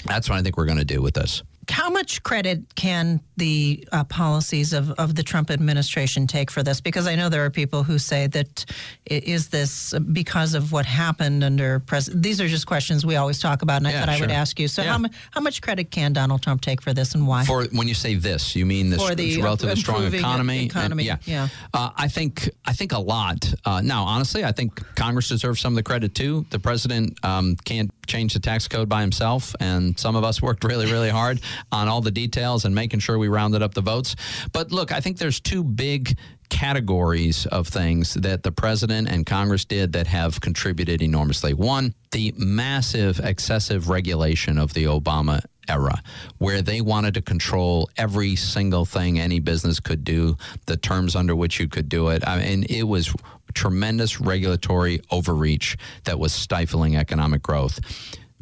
That's 0.05 0.29
what 0.29 0.39
I 0.39 0.43
think 0.43 0.57
we're 0.57 0.67
going 0.67 0.79
to 0.79 0.85
do 0.85 1.03
with 1.03 1.15
this. 1.15 1.43
How 1.69 1.91
much 1.91 2.23
credit 2.23 2.75
can 2.77 3.21
the 3.37 3.87
uh, 3.91 4.05
policies 4.05 4.73
of, 4.73 4.91
of 4.93 5.15
the 5.15 5.23
Trump 5.23 5.51
administration 5.51 6.27
take 6.27 6.51
for 6.51 6.63
this? 6.63 6.81
Because 6.81 7.07
I 7.07 7.17
know 7.17 7.29
there 7.29 7.45
are 7.45 7.51
people 7.51 7.83
who 7.83 7.99
say 7.99 8.29
that 8.29 8.65
is 9.05 9.49
this 9.49 9.93
because 10.13 10.55
of 10.55 10.71
what 10.73 10.87
happened 10.87 11.43
under 11.43 11.81
President? 11.81 12.23
These 12.23 12.41
are 12.41 12.47
just 12.49 12.67
questions 12.67 13.05
we 13.05 13.17
always 13.17 13.41
talk 13.41 13.63
about, 13.63 13.79
and 13.79 13.89
I 13.89 13.93
Yeah, 13.93 14.01
thought 14.01 14.09
I 14.11 14.21
would 14.21 14.31
ask 14.31 14.61
you. 14.61 14.69
So, 14.69 14.83
Yeah. 14.83 14.93
how, 14.93 14.99
mu- 14.99 15.09
how 15.33 15.41
much 15.41 15.61
credit 15.61 15.91
can 15.91 16.13
Donald 16.13 16.41
Trump 16.43 16.61
take 16.61 16.81
for 16.81 16.95
this, 16.95 17.15
and 17.15 17.27
why? 17.27 17.45
For 17.45 17.65
when 17.73 17.89
you 17.89 17.95
say 17.95 18.15
this, 18.15 18.55
you 18.55 18.65
mean 18.65 18.91
this 18.91 18.99
the, 19.15 19.43
relatively 19.43 19.77
strong 19.77 19.97
improving 20.05 20.21
economy? 20.21 20.59
And- 20.59 20.71
economy, 20.71 21.05
yeah, 21.05 21.17
yeah. 21.25 21.49
Uh, 21.75 21.91
I 21.97 22.09
think 22.09 22.49
I 22.65 22.73
think 22.75 22.93
a 22.93 22.99
lot. 23.01 23.53
Uh, 23.65 23.81
now, 23.81 24.05
honestly, 24.05 24.45
I 24.45 24.53
think 24.53 24.81
Congress 24.95 25.29
deserves 25.29 25.61
some 25.61 25.73
of 25.73 25.77
the 25.77 25.83
credit 25.83 26.15
too. 26.15 26.47
The 26.51 26.61
president 26.61 27.19
um, 27.25 27.57
can't 27.65 27.91
change 28.07 28.35
the 28.35 28.41
tax 28.41 28.69
code 28.69 28.89
by 28.89 29.01
himself, 29.01 29.55
and 29.61 29.99
some 29.99 30.15
of 30.15 30.23
us 30.23 30.41
worked 30.41 30.63
really, 30.63 30.87
really 30.91 31.11
hard 31.11 31.41
on 31.73 31.89
all 31.89 32.01
the 32.01 32.11
details 32.11 32.65
and 32.65 32.75
making 32.75 33.01
sure 33.01 33.19
we 33.19 33.29
rounded 33.29 33.63
up 33.63 33.75
the 33.75 33.81
votes. 33.81 34.17
But 34.53 34.73
look, 34.73 34.93
I 34.93 35.01
think 35.01 35.19
there's 35.19 35.41
two 35.41 35.65
big 35.65 36.17
categories 36.49 37.47
of 37.47 37.69
things 37.69 38.15
that 38.15 38.43
the 38.43 38.53
president 38.53 39.09
and 39.09 39.27
Congress 39.27 39.65
did 39.65 39.93
that 39.95 40.07
have 40.07 40.41
contributed 40.41 41.03
enormously. 41.03 41.55
One, 41.55 41.95
the 42.13 42.33
massive 42.37 43.19
excessive 43.21 43.89
regulation 43.89 44.59
of 44.59 44.73
the 44.75 44.85
Obama 44.85 45.45
era 45.69 46.01
where 46.39 46.63
they 46.63 46.81
wanted 46.81 47.15
to 47.15 47.23
control 47.23 47.91
every 47.97 48.37
single 48.37 48.85
thing 48.85 49.19
any 49.19 49.41
business 49.41 49.81
could 49.81 50.05
do, 50.05 50.37
the 50.67 50.77
terms 50.77 51.17
under 51.17 51.35
which 51.35 51.59
you 51.59 51.69
could 51.69 51.89
do 51.89 52.09
it. 52.09 52.27
I 52.27 52.39
mean, 52.39 52.65
it 52.69 52.85
was 52.85 53.13
tremendous 53.55 54.21
regulatory 54.21 55.01
overreach 55.11 55.77
that 56.05 56.19
was 56.19 56.33
stifling 56.33 56.97
economic 56.97 57.43
growth. 57.43 57.81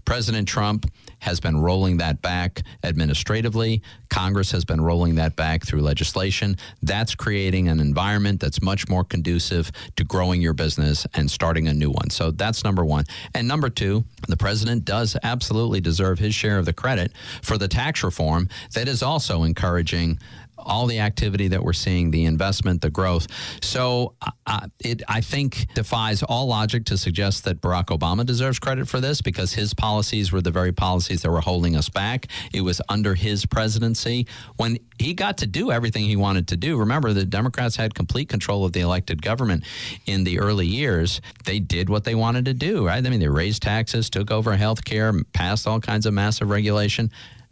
President 0.05 0.47
Trump 0.47 0.87
has 1.25 1.41
been 1.41 1.57
rolling 1.57 1.97
that 1.97 2.21
back 2.21 2.63
administratively. 2.83 3.83
Congress 4.11 4.51
has 4.51 4.65
been 4.65 4.83
rolling 4.83 5.15
that 5.15 5.37
back 5.37 5.65
through 5.65 5.81
legislation. 5.81 6.55
That's 6.83 7.15
creating 7.15 7.69
an 7.69 7.81
environment 7.81 8.41
that's 8.41 8.61
much 8.61 8.89
more 8.91 9.05
conducive 9.05 9.73
to 9.97 10.05
growing 10.05 10.43
your 10.43 10.53
business 10.53 11.07
and 11.15 11.31
starting 11.31 11.67
a 11.67 11.73
new 11.73 11.91
one. 11.91 12.11
So 12.11 12.31
that's 12.31 12.63
number 12.63 12.85
one. 12.85 13.05
And 13.35 13.49
number 13.49 13.71
two, 13.71 14.05
the 14.29 14.37
president 14.37 14.85
does 14.85 15.17
absolutely 15.23 15.81
deserve 15.81 16.19
his 16.19 16.35
share 16.35 16.59
of 16.59 16.67
the 16.67 16.75
credit 16.75 17.13
for 17.41 17.57
the 17.57 17.69
tax 17.69 18.05
reform 18.05 18.51
that 18.75 18.87
is 18.87 19.03
also 19.03 19.45
encouraging 19.45 20.19
all 20.65 20.87
the 20.87 21.01
activity 21.01 21.49
that 21.49 21.63
we're 21.63 21.73
seeing, 21.73 22.11
the 22.11 22.25
investment, 22.25 22.81
the 22.81 22.91
growth. 22.91 23.27
So 23.63 24.15
uh, 24.47 24.69
it, 24.81 25.03
I 25.09 25.21
think, 25.21 25.67
defies 25.75 26.23
all 26.23 26.47
logic 26.47 26.85
to 26.87 26.99
suggest 26.99 27.45
that 27.45 27.61
Barack 27.61 27.87
Obama 27.87 28.25
deserves 28.25 28.59
credit 28.59 28.89
for 28.89 29.01
this 29.01 29.21
because 29.21 29.53
his 29.55 29.75
policies 29.75 30.33
were 30.33 30.41
the 30.41 30.51
very 30.51 30.73
policies 30.73 31.23
that 31.23 31.31
were 31.31 31.41
holding 31.41 31.77
us 31.77 31.89
back. 31.89 32.27
It 32.53 32.63
was 32.63 32.81
under 32.89 33.15
his 33.15 33.47
presidency 33.47 34.27
when 34.57 34.79
he 34.99 35.15
got 35.15 35.39
to 35.39 35.47
do 35.47 35.71
everything 35.71 36.05
he 36.05 36.17
wanted 36.17 36.49
to 36.49 36.57
do. 36.57 36.79
Remember, 36.79 37.13
the 37.13 37.25
Democrats 37.25 37.77
had 37.77 37.95
complete 37.95 38.29
control 38.29 38.65
of 38.65 38.73
the 38.73 38.81
elected 38.81 39.23
government 39.23 39.65
in 40.07 40.25
the 40.25 40.39
early 40.39 40.67
years. 40.67 41.21
They 41.45 41.59
did 41.59 41.89
what 41.89 42.05
they 42.05 42.15
wanted 42.15 42.45
to 42.47 42.55
do, 42.55 42.87
right? 42.87 43.05
I 43.05 43.09
mean, 43.09 43.21
they 43.21 43.29
raised 43.29 43.63
taxes, 43.63 44.09
took 44.11 44.31
over 44.31 44.57
health 44.57 44.85
care, 44.85 45.13
passed 45.33 45.67
all 45.67 45.81
kinds 45.81 46.07
of 46.07 46.15
massive 46.15 46.49
regulation, 46.51 47.11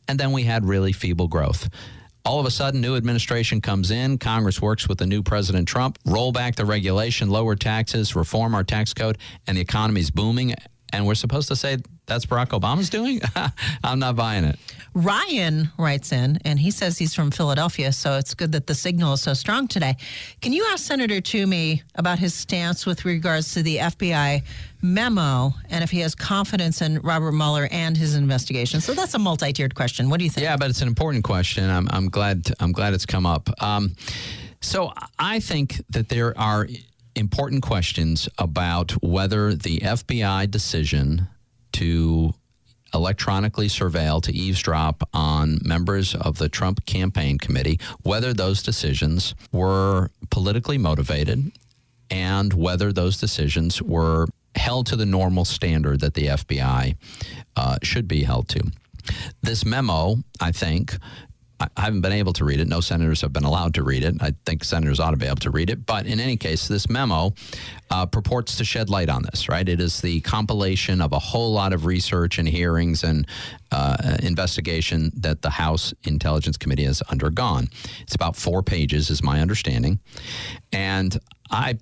and 0.09 0.19
then 0.19 0.33
we 0.33 0.45
had 0.45 0.64
really 0.64 0.92
feeble 0.92 1.28
growth 1.28 1.69
All 2.25 2.38
of 2.38 2.47
a 2.47 2.52
sudden, 2.52 2.81
new 2.81 2.95
administration 2.95 3.61
comes 3.61 3.91
in. 3.91 4.17
Congress 4.17 4.62
works 4.62 4.88
with 4.88 4.99
the 4.99 5.07
new 5.07 5.25
President 5.25 5.67
Trump, 5.67 5.99
roll 6.07 6.31
back 6.31 6.55
the 6.55 6.64
regulation, 6.64 7.29
lower 7.31 7.57
taxes, 7.57 8.14
reform 8.14 8.55
our 8.55 8.62
tax 8.62 8.95
code, 8.95 9.19
and 9.49 9.57
the 9.57 9.61
economy's 9.61 10.12
booming. 10.12 10.55
And 10.93 11.07
we're 11.07 11.15
supposed 11.15 11.49
to 11.49 11.57
say 11.57 11.79
that's 12.07 12.27
Barack 12.27 12.49
Obama's 12.49 12.91
doing? 12.91 13.21
I'm 13.85 13.99
not 13.99 14.17
buying 14.17 14.45
it. 14.45 14.59
Ryan 14.95 15.71
writes 15.79 16.13
in, 16.13 16.39
and 16.45 16.59
he 16.59 16.71
says 16.71 16.99
he's 16.99 17.15
from 17.15 17.31
Philadelphia, 17.31 17.93
so 17.93 18.19
it's 18.19 18.35
good 18.35 18.53
that 18.53 18.67
the 18.67 18.75
signal 18.75 19.15
is 19.15 19.23
so 19.23 19.33
strong 19.33 19.67
today. 19.67 19.97
Can 20.43 20.53
you 20.53 20.67
ask 20.71 20.85
Senator 20.85 21.21
Toomey 21.21 21.83
about 21.95 22.19
his 22.19 22.35
stance 22.35 22.85
with 22.85 23.07
regards 23.07 23.55
to 23.55 23.63
the 23.63 23.79
FBI 23.79 24.43
memo 24.83 25.55
and 25.71 25.83
if 25.83 25.91
he 25.91 26.01
has 26.01 26.15
confidence 26.15 26.83
in 26.83 26.99
Robert 27.01 27.33
Mueller 27.33 27.69
and 27.71 27.97
his 27.97 28.15
investigation? 28.15 28.83
So 28.83 28.93
that's 28.93 29.15
a 29.15 29.19
multi-tiered 29.19 29.75
question. 29.75 30.11
What 30.11 30.19
do 30.19 30.25
you 30.25 30.31
think? 30.31 30.45
Yeah, 30.45 30.57
but 30.57 30.69
it's 30.69 30.83
an 30.83 30.89
important 30.89 31.25
question. 31.25 31.71
I'm, 31.71 31.89
I'm 31.91 32.11
glad. 32.11 32.53
I'm 32.61 32.73
glad 32.73 32.93
it's 32.93 33.07
come 33.07 33.25
up. 33.25 33.49
Um, 33.63 33.95
so 34.61 34.93
I 35.19 35.41
think 35.41 35.81
that 35.91 36.09
there 36.09 36.39
are 36.39 36.69
important 37.14 37.62
questions 37.62 38.28
about 38.38 38.92
whether 39.02 39.54
the 39.54 39.78
FBI 39.78 40.50
decision 40.50 41.28
to 41.73 42.35
electronically 42.95 43.69
surveil 43.69 44.23
to 44.23 44.33
eavesdrop 44.33 45.09
on 45.14 45.59
members 45.62 46.14
of 46.14 46.38
the 46.38 46.49
Trump 46.49 46.85
campaign 46.87 47.38
committee, 47.38 47.81
whether 48.02 48.35
those 48.35 48.62
decisions 48.62 49.35
were 49.50 50.11
politically 50.31 50.78
motivated 50.78 51.52
and 52.11 52.52
whether 52.52 52.92
those 52.92 53.19
decisions 53.19 53.83
were 53.83 54.26
held 54.54 54.87
to 54.87 54.97
the 54.97 55.07
normal 55.07 55.47
standard 55.47 56.00
that 56.00 56.14
the 56.14 56.26
FBI 56.26 56.95
uh, 57.57 57.76
should 57.83 58.07
be 58.07 58.25
held 58.25 58.49
to. 58.49 58.62
This 59.42 59.64
memo, 59.64 60.16
I 60.40 60.52
think, 60.52 60.97
I 61.76 61.81
haven't 61.81 62.00
been 62.00 62.12
able 62.12 62.33
to 62.35 62.45
read 62.45 62.61
it. 62.61 62.69
No 62.69 62.81
senators 62.81 63.21
have 63.21 63.33
been 63.33 63.45
allowed 63.45 63.75
to 63.75 63.83
read 63.83 64.04
it. 64.04 64.16
I 64.21 64.35
think 64.47 64.64
senators 64.64 65.00
ought 65.00 65.12
to 65.12 65.16
be 65.16 65.26
able 65.26 65.37
to 65.37 65.50
read 65.50 65.71
it. 65.71 65.87
But 65.87 66.07
in 66.07 66.21
any 66.21 66.37
case, 66.37 66.69
this 66.69 66.88
memo 66.88 67.35
uh, 67.90 68.07
purports 68.07 68.57
to 68.57 68.64
shed 68.64 68.90
light 68.90 69.09
on 69.09 69.23
this, 69.23 69.49
right? 69.49 69.69
It 69.69 69.81
is 69.81 70.00
the 70.00 70.21
compilation 70.21 71.00
of 71.00 71.12
a 71.12 71.19
whole 71.19 71.52
lot 71.52 71.73
of 71.73 71.87
research 71.87 72.38
and 72.38 72.49
hearings 72.49 73.04
and 73.04 73.26
uh, 73.71 74.16
investigation 74.23 75.12
that 75.16 75.42
the 75.42 75.50
House 75.50 75.95
Intelligence 76.04 76.57
Committee 76.57 76.85
has 76.85 77.02
undergone. 77.02 77.69
It's 78.00 78.14
about 78.14 78.37
four 78.37 78.62
pages, 78.62 79.11
is 79.11 79.23
my 79.23 79.40
understanding. 79.40 80.00
And 80.73 81.19
I 81.50 81.78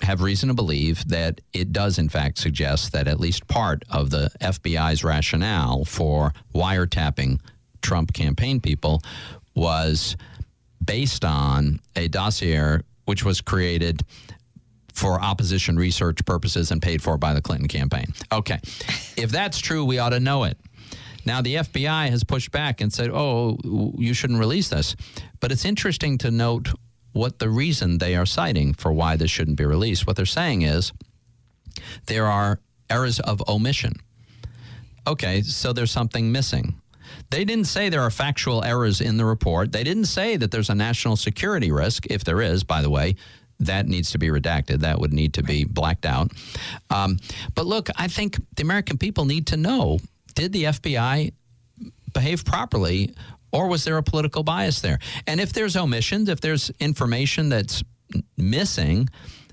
have 0.00 0.20
reason 0.20 0.48
to 0.48 0.54
believe 0.54 1.06
that 1.08 1.40
it 1.52 1.72
does, 1.72 1.98
in 1.98 2.08
fact, 2.08 2.38
suggest 2.38 2.92
that 2.92 3.06
at 3.06 3.20
least 3.20 3.46
part 3.46 3.84
of 3.90 4.10
the 4.10 4.30
FBI's 4.40 5.04
rationale 5.04 5.84
for 5.84 6.32
wiretapping 6.54 7.38
Trump 7.82 8.12
campaign 8.12 8.60
people 8.60 9.02
was 9.54 10.16
based 10.84 11.24
on 11.24 11.80
a 11.94 12.08
dossier 12.08 12.78
which 13.04 13.24
was 13.24 13.40
created 13.40 14.02
for 14.92 15.20
opposition 15.20 15.76
research 15.76 16.24
purposes 16.24 16.70
and 16.70 16.80
paid 16.82 17.02
for 17.02 17.16
by 17.16 17.34
the 17.34 17.40
Clinton 17.40 17.68
campaign. 17.68 18.06
Okay. 18.30 18.58
if 19.16 19.30
that's 19.30 19.58
true, 19.58 19.84
we 19.84 19.98
ought 19.98 20.10
to 20.10 20.20
know 20.20 20.44
it. 20.44 20.58
Now, 21.24 21.40
the 21.40 21.56
FBI 21.56 22.10
has 22.10 22.24
pushed 22.24 22.50
back 22.50 22.80
and 22.80 22.92
said, 22.92 23.10
oh, 23.12 23.56
you 23.96 24.12
shouldn't 24.12 24.40
release 24.40 24.68
this. 24.68 24.96
But 25.40 25.52
it's 25.52 25.64
interesting 25.64 26.18
to 26.18 26.30
note 26.30 26.70
what 27.12 27.38
the 27.38 27.48
reason 27.48 27.98
they 27.98 28.16
are 28.16 28.26
citing 28.26 28.74
for 28.74 28.92
why 28.92 29.16
this 29.16 29.30
shouldn't 29.30 29.56
be 29.56 29.64
released. 29.64 30.06
What 30.06 30.16
they're 30.16 30.26
saying 30.26 30.62
is 30.62 30.92
there 32.06 32.26
are 32.26 32.60
errors 32.90 33.20
of 33.20 33.42
omission. 33.48 33.94
Okay, 35.06 35.42
so 35.42 35.72
there's 35.72 35.90
something 35.90 36.32
missing. 36.32 36.80
They 37.32 37.46
didn't 37.46 37.64
say 37.64 37.88
there 37.88 38.02
are 38.02 38.10
factual 38.10 38.62
errors 38.62 39.00
in 39.00 39.16
the 39.16 39.24
report. 39.24 39.72
They 39.72 39.84
didn't 39.84 40.04
say 40.04 40.36
that 40.36 40.50
there's 40.50 40.68
a 40.68 40.74
national 40.74 41.16
security 41.16 41.72
risk, 41.72 42.06
if 42.10 42.24
there 42.24 42.42
is, 42.42 42.62
by 42.62 42.82
the 42.82 42.90
way. 42.90 43.16
That 43.58 43.88
needs 43.88 44.10
to 44.10 44.18
be 44.18 44.28
redacted. 44.28 44.80
That 44.80 44.98
would 44.98 45.14
need 45.14 45.32
to 45.34 45.42
be 45.42 45.64
blacked 45.64 46.04
out. 46.04 46.30
Um, 46.90 47.18
but 47.54 47.64
look, 47.64 47.88
I 47.96 48.08
think 48.08 48.36
the 48.56 48.62
American 48.62 48.98
people 48.98 49.24
need 49.24 49.46
to 49.46 49.56
know 49.56 49.98
did 50.34 50.52
the 50.52 50.64
FBI 50.64 51.32
behave 52.12 52.44
properly 52.44 53.14
or 53.50 53.66
was 53.68 53.84
there 53.84 53.96
a 53.96 54.02
political 54.02 54.42
bias 54.42 54.82
there? 54.82 54.98
And 55.26 55.40
if 55.40 55.54
there's 55.54 55.74
omissions, 55.74 56.28
if 56.28 56.42
there's 56.42 56.70
information 56.80 57.48
that's 57.48 57.82
missing, 58.36 59.08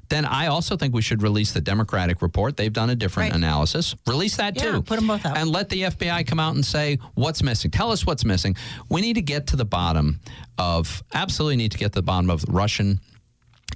then 0.09 0.25
I 0.25 0.47
also 0.47 0.75
think 0.75 0.93
we 0.93 1.01
should 1.01 1.21
release 1.21 1.51
the 1.51 1.61
Democratic 1.61 2.21
report. 2.21 2.57
They've 2.57 2.73
done 2.73 2.89
a 2.89 2.95
different 2.95 3.31
Right. 3.31 3.37
analysis. 3.37 3.95
Release 4.07 4.35
that 4.37 4.55
Yeah, 4.55 4.71
too. 4.73 4.81
put 4.81 4.97
'em 4.99 5.07
both 5.07 5.25
out. 5.25 5.37
And 5.37 5.49
let 5.51 5.69
the 5.69 5.85
FBI 5.85 6.23
come 6.23 6.39
out 6.39 6.55
and 6.55 6.65
say 6.65 6.97
what's 7.13 7.41
missing. 7.43 7.71
Tell 7.71 7.91
us 7.91 8.05
what's 8.05 8.25
missing. 8.25 8.55
We 8.89 9.01
need 9.01 9.13
to 9.13 9.21
get 9.21 9.47
to 9.47 9.55
the 9.55 9.65
bottom 9.65 10.19
of, 10.57 11.03
absolutely 11.13 11.55
need 11.57 11.71
to 11.71 11.77
get 11.77 11.93
to 11.93 11.99
the 11.99 12.03
bottom 12.03 12.29
of 12.29 12.43
Russian 12.47 12.99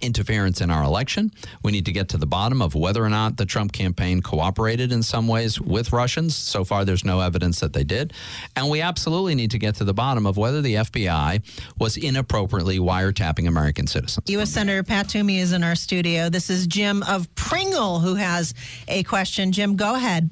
interference 0.03 0.61
in 0.61 0.69
our 0.69 0.83
election. 0.83 1.31
We 1.63 1.71
need 1.71 1.85
to 1.85 1.91
get 1.91 2.09
to 2.09 2.17
the 2.17 2.25
bottom 2.25 2.61
of 2.61 2.75
whether 2.75 3.03
or 3.03 3.09
not 3.09 3.37
the 3.37 3.45
Trump 3.45 3.71
campaign 3.71 4.21
cooperated 4.21 4.91
in 4.91 5.01
some 5.01 5.27
ways 5.27 5.59
with 5.59 5.93
Russians. 5.93 6.35
So 6.35 6.63
far, 6.63 6.85
there's 6.85 7.05
no 7.05 7.21
evidence 7.21 7.59
that 7.61 7.73
they 7.73 7.83
did. 7.83 8.13
And 8.55 8.69
we 8.69 8.81
absolutely 8.81 9.35
need 9.35 9.51
to 9.51 9.57
get 9.57 9.75
to 9.75 9.83
the 9.83 9.93
bottom 9.93 10.25
of 10.25 10.37
whether 10.37 10.61
the 10.61 10.75
FBI 10.75 11.41
was 11.79 11.97
inappropriately 11.97 12.79
wiretapping 12.79 13.47
American 13.47 13.87
citizens. 13.87 14.29
U.S. 14.29 14.49
Senator 14.49 14.83
Pat 14.83 15.09
Toomey 15.09 15.39
is 15.39 15.53
in 15.53 15.63
our 15.63 15.75
studio. 15.75 16.29
This 16.29 16.49
is 16.49 16.67
Jim 16.67 17.03
of 17.03 17.33
Pringle 17.35 17.99
who 17.99 18.15
has 18.15 18.53
a 18.87 19.03
question. 19.03 19.51
Jim, 19.51 19.75
go 19.75 19.95
ahead. 19.95 20.29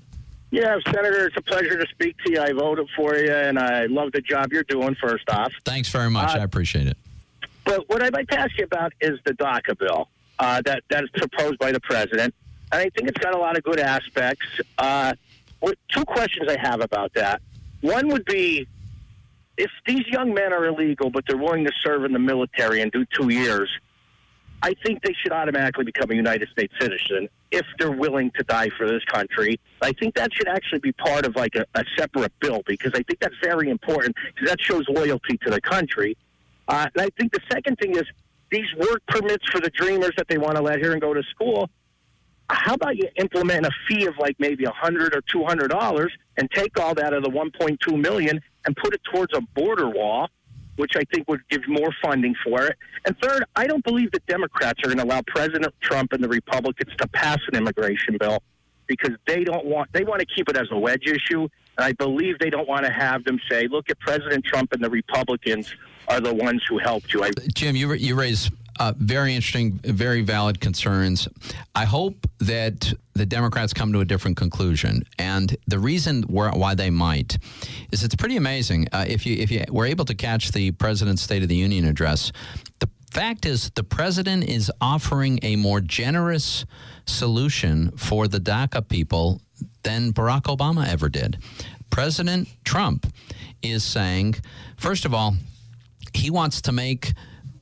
Yeah, 0.52 0.78
Senator, 0.86 1.28
it's 1.28 1.38
a 1.38 1.42
pleasure 1.42 1.78
to 1.78 1.88
speak 1.92 2.18
to 2.26 2.32
you. 2.34 2.42
I 2.42 2.52
voted 2.52 2.90
for 2.94 3.16
you, 3.16 3.32
and 3.32 3.58
I 3.58 3.86
love 3.86 4.12
the 4.12 4.20
job 4.20 4.52
you're 4.52 4.64
doing, 4.64 4.96
first 5.02 5.30
off. 5.30 5.54
Thanks 5.64 5.88
very 5.88 6.10
much. 6.10 6.36
Uh, 6.36 6.40
I 6.40 6.44
appreciate 6.44 6.88
it. 6.88 6.98
But 7.72 7.88
what 7.88 8.04
I'd 8.04 8.14
like 8.14 8.28
to 8.28 8.38
ask 8.38 8.58
you 8.58 8.66
about 8.66 8.92
is 9.00 9.18
the 9.26 9.32
DACA 9.32 9.80
bill 9.80 10.10
uh, 10.40 10.62
that, 10.66 10.84
that 10.90 11.06
is 11.06 11.10
proposed 11.12 11.58
by 11.58 11.72
the 11.72 11.80
president. 11.80 12.36
And 12.70 12.82
I 12.82 12.90
think 12.90 13.08
it's 13.08 13.18
got 13.20 13.34
a 13.34 13.38
lot 13.38 13.58
of 13.58 13.64
good 13.64 13.80
aspects. 13.80 14.46
Uh, 14.78 15.14
two 15.88 16.04
questions 16.04 16.50
I 16.50 16.60
have 16.60 16.82
about 16.82 17.14
that. 17.14 17.42
One 17.80 18.10
would 18.10 18.26
be 18.26 18.68
if 19.58 19.72
these 19.88 20.06
young 20.08 20.34
men 20.34 20.52
are 20.52 20.66
illegal, 20.66 21.12
but 21.12 21.24
they're 21.26 21.38
willing 21.38 21.64
to 21.64 21.72
serve 21.82 22.04
in 22.04 22.12
the 22.12 22.20
military 22.20 22.82
and 22.82 22.92
do 22.92 23.06
two 23.06 23.30
years, 23.30 23.70
I 24.62 24.74
think 24.86 25.02
they 25.02 25.16
should 25.24 25.32
automatically 25.32 25.86
become 25.86 26.12
a 26.12 26.16
United 26.16 26.50
States 26.50 26.74
citizen 26.78 27.30
if 27.52 27.66
they're 27.80 27.90
willing 27.90 28.32
to 28.32 28.44
die 28.44 28.68
for 28.78 28.86
this 28.86 29.06
country. 29.06 29.62
I 29.82 29.94
think 29.94 30.16
that 30.16 30.34
should 30.34 30.50
actually 30.50 30.80
be 30.80 30.92
part 30.92 31.26
of 31.26 31.38
like 31.38 31.56
a, 31.56 31.66
a 31.76 31.86
separate 31.98 32.38
bill 32.42 32.64
because 32.68 32.92
I 32.94 33.04
think 33.04 33.22
that's 33.22 33.40
very 33.42 33.70
important 33.70 34.18
because 34.36 34.50
that 34.50 34.60
shows 34.60 34.84
loyalty 34.90 35.38
to 35.46 35.50
the 35.50 35.62
country. 35.62 36.18
Uh, 36.68 36.88
and 36.94 37.02
I 37.02 37.10
think 37.18 37.34
the 37.34 37.42
second 37.52 37.78
thing 37.78 37.96
is 37.96 38.04
these 38.50 38.68
work 38.78 39.02
permits 39.08 39.48
for 39.50 39.60
the 39.60 39.70
dreamers 39.70 40.12
that 40.18 40.28
they 40.28 40.38
want 40.38 40.56
to 40.56 40.62
let 40.62 40.80
here 40.80 40.92
and 40.92 41.02
go 41.02 41.14
to 41.14 41.24
school. 41.24 41.70
How 42.50 42.74
about 42.74 42.98
you 42.98 43.08
implement 43.16 43.66
a 43.66 43.72
fee 43.88 44.06
of 44.06 44.18
like 44.18 44.36
maybe 44.38 44.66
a 44.66 44.72
hundred 44.72 45.16
or 45.16 45.22
two 45.22 45.44
hundred 45.46 45.70
dollars 45.70 46.12
and 46.38 46.50
take 46.52 46.78
all 46.80 46.94
that 46.96 47.14
of 47.14 47.24
the 47.24 47.30
one 47.30 47.50
point 47.52 47.80
two 47.80 47.96
million 47.96 48.42
and 48.66 48.76
put 48.76 48.94
it 48.94 49.02
towards 49.12 49.32
a 49.34 49.42
border 49.56 49.90
wall, 49.90 50.28
which 50.76 50.92
I 50.98 51.04
think 51.14 51.30
would 51.30 51.42
give 51.50 51.62
more 51.68 51.90
funding 52.04 52.36
for 52.44 52.66
it. 52.66 52.78
And 53.06 53.16
third, 53.22 53.46
I 53.56 53.68
don't 53.68 53.84
believe 53.84 54.12
that 54.12 54.26
Democrats 54.26 54.80
are 54.84 54.88
going 54.88 54.98
to 54.98 55.06
allow 55.06 55.22
President 55.28 55.74
Trump 55.82 56.12
and 56.12 56.22
the 56.22 56.28
Republicans 56.28 56.94
to 56.98 57.08
pass 57.08 57.40
an 57.48 57.58
immigration 57.58 58.18
bill 58.20 58.44
because 58.88 59.16
they 59.28 59.44
don't 59.44 59.66
want 59.66 59.92
they 59.94 60.04
want 60.04 60.20
to 60.20 60.26
keep 60.26 60.50
it 60.50 60.58
as 60.58 60.68
a 60.72 60.78
wedge 60.78 61.08
issue. 61.08 61.48
And 61.78 61.86
I 61.86 61.94
believe 61.94 62.40
they 62.40 62.50
don't 62.50 62.68
want 62.68 62.86
to 62.86 62.92
have 62.92 63.24
them 63.24 63.40
say, 63.50 63.68
"Look 63.68 63.90
at 63.90 64.00
President 64.00 64.44
Trump 64.46 64.74
and 64.74 64.84
the 64.84 64.90
Republicans 64.90 65.74
are 66.08 66.20
the 66.20 66.34
ones 66.34 66.64
who 66.68 66.78
helped 66.78 67.14
you." 67.14 67.24
I 67.24 67.32
Jim, 67.54 67.76
you, 67.76 67.94
you 67.94 68.16
raise 68.16 68.52
uh, 68.80 68.94
very 68.98 69.36
interesting, 69.36 69.80
very 69.84 70.22
valid 70.22 70.60
concerns. 70.60 71.28
I 71.76 71.86
hope 71.86 72.28
that 72.40 72.94
the 73.14 73.26
Democrats 73.26 73.74
come 73.74 73.94
to 73.94 74.00
a 74.00 74.06
different 74.06 74.38
conclusion, 74.38 75.04
and 75.20 75.56
the 75.68 75.78
reason 75.78 76.24
why 76.24 76.74
they 76.74 76.90
might 76.90 77.38
is 77.92 78.04
it's 78.04 78.16
pretty 78.16 78.38
amazing. 78.38 78.88
Uh, 78.92 79.06
if 79.08 79.26
you 79.26 79.36
if 79.38 79.52
you 79.52 79.64
were 79.70 79.86
able 79.86 80.06
to 80.06 80.16
catch 80.16 80.52
the 80.52 80.72
president's 80.72 81.22
State 81.22 81.44
of 81.44 81.50
the 81.50 81.56
Union 81.56 81.86
address, 81.86 82.32
the 82.80 82.88
fact 83.12 83.46
is 83.46 83.70
the 83.72 83.84
president 83.84 84.46
is 84.46 84.72
offering 84.80 85.40
a 85.44 85.56
more 85.58 85.82
generous 85.82 86.66
solution 87.06 87.92
for 87.98 88.28
the 88.28 88.40
DACA 88.40 88.88
people 88.88 89.42
than 89.84 90.14
Barack 90.14 90.44
Obama 90.44 90.88
ever 90.88 91.10
did. 91.10 91.38
President 91.90 92.48
Trump 92.64 93.06
is 93.62 93.84
saying, 93.84 94.36
first 94.78 95.06
of 95.06 95.14
all, 95.14 95.36
he 96.14 96.30
wants 96.30 96.62
to 96.62 96.72
make 96.72 97.14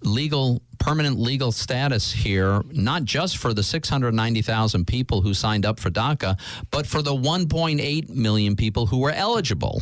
legal 0.02 0.62
permanent 0.78 1.20
legal 1.20 1.52
status 1.52 2.14
here 2.14 2.62
not 2.72 3.04
just 3.04 3.38
for 3.38 3.54
the 3.54 3.62
690,000 3.62 4.88
people 4.88 5.22
who 5.22 5.34
signed 5.34 5.66
up 5.66 5.78
for 5.78 5.90
DACA 5.90 6.40
but 6.72 6.88
for 6.88 7.02
the 7.02 7.14
1.8 7.14 8.10
million 8.10 8.56
people 8.56 8.86
who 8.86 9.00
were 9.00 9.12
eligible 9.12 9.82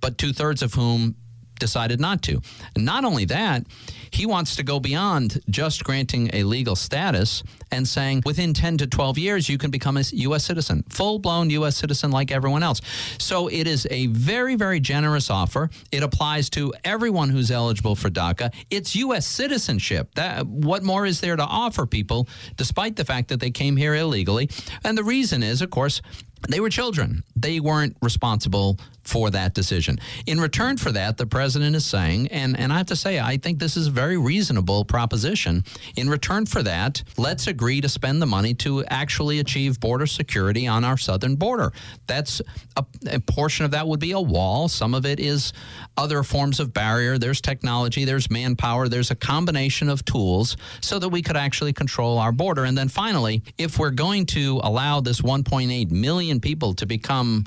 but 0.00 0.16
two-thirds 0.16 0.62
of 0.62 0.72
whom 0.72 1.14
decided 1.62 2.00
not 2.00 2.22
to. 2.22 2.42
And 2.74 2.84
not 2.84 3.04
only 3.04 3.24
that, 3.26 3.64
he 4.10 4.26
wants 4.26 4.56
to 4.56 4.64
go 4.64 4.80
beyond 4.80 5.40
just 5.48 5.84
granting 5.84 6.28
a 6.32 6.42
legal 6.42 6.74
status 6.74 7.44
and 7.70 7.86
saying 7.86 8.22
within 8.26 8.52
10 8.52 8.78
to 8.78 8.86
12 8.88 9.16
years 9.16 9.48
you 9.48 9.58
can 9.58 9.70
become 9.70 9.96
a 9.96 10.02
U.S. 10.26 10.44
citizen, 10.44 10.82
full 10.88 11.20
blown 11.20 11.50
U.S. 11.50 11.76
citizen 11.76 12.10
like 12.10 12.32
everyone 12.32 12.64
else. 12.64 12.80
So 13.18 13.46
it 13.46 13.68
is 13.68 13.86
a 13.92 14.08
very, 14.08 14.56
very 14.56 14.80
generous 14.80 15.30
offer. 15.30 15.70
It 15.92 16.02
applies 16.02 16.50
to 16.50 16.74
everyone 16.84 17.30
who's 17.30 17.52
eligible 17.52 17.94
for 17.94 18.10
DACA. 18.10 18.52
It's 18.68 18.96
U.S. 18.96 19.24
citizenship. 19.24 20.14
That, 20.16 20.46
what 20.48 20.82
more 20.82 21.06
is 21.06 21.20
there 21.20 21.36
to 21.36 21.44
offer 21.44 21.86
people, 21.86 22.28
despite 22.56 22.96
the 22.96 23.04
fact 23.04 23.28
that 23.28 23.38
they 23.38 23.52
came 23.52 23.76
here 23.76 23.94
illegally? 23.94 24.50
And 24.82 24.98
the 24.98 25.04
reason 25.04 25.44
is, 25.44 25.62
of 25.62 25.70
course, 25.70 26.02
they 26.48 26.60
were 26.60 26.70
children. 26.70 27.24
They 27.36 27.60
weren't 27.60 27.96
responsible 28.02 28.78
for 29.02 29.30
that 29.30 29.54
decision. 29.54 29.98
In 30.26 30.40
return 30.40 30.76
for 30.76 30.92
that, 30.92 31.16
the 31.16 31.26
president 31.26 31.74
is 31.74 31.84
saying, 31.84 32.28
and, 32.28 32.58
and 32.58 32.72
I 32.72 32.78
have 32.78 32.86
to 32.86 32.96
say, 32.96 33.18
I 33.18 33.36
think 33.36 33.58
this 33.58 33.76
is 33.76 33.88
a 33.88 33.90
very 33.90 34.16
reasonable 34.16 34.84
proposition. 34.84 35.64
In 35.96 36.08
return 36.08 36.46
for 36.46 36.62
that, 36.62 37.02
let's 37.16 37.46
agree 37.46 37.80
to 37.80 37.88
spend 37.88 38.22
the 38.22 38.26
money 38.26 38.54
to 38.54 38.84
actually 38.84 39.40
achieve 39.40 39.80
border 39.80 40.06
security 40.06 40.66
on 40.66 40.84
our 40.84 40.96
southern 40.96 41.34
border. 41.34 41.72
That's 42.06 42.40
a, 42.76 42.84
a 43.10 43.20
portion 43.20 43.64
of 43.64 43.72
that 43.72 43.88
would 43.88 44.00
be 44.00 44.12
a 44.12 44.20
wall. 44.20 44.68
Some 44.68 44.94
of 44.94 45.04
it 45.04 45.18
is 45.18 45.52
other 45.96 46.22
forms 46.22 46.60
of 46.60 46.72
barrier. 46.72 47.18
There's 47.18 47.40
technology, 47.40 48.04
there's 48.04 48.30
manpower, 48.30 48.88
there's 48.88 49.10
a 49.10 49.16
combination 49.16 49.88
of 49.88 50.04
tools 50.04 50.56
so 50.80 50.98
that 50.98 51.08
we 51.08 51.22
could 51.22 51.36
actually 51.36 51.72
control 51.72 52.18
our 52.18 52.32
border. 52.32 52.64
And 52.64 52.78
then 52.78 52.88
finally, 52.88 53.42
if 53.58 53.78
we're 53.78 53.90
going 53.90 54.26
to 54.26 54.60
allow 54.62 55.00
this 55.00 55.20
1.8 55.20 55.90
million 55.90 56.31
people 56.40 56.74
to 56.74 56.86
become 56.86 57.44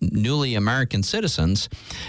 newly 0.00 0.54
American 0.54 1.02
citizens, 1.02 1.68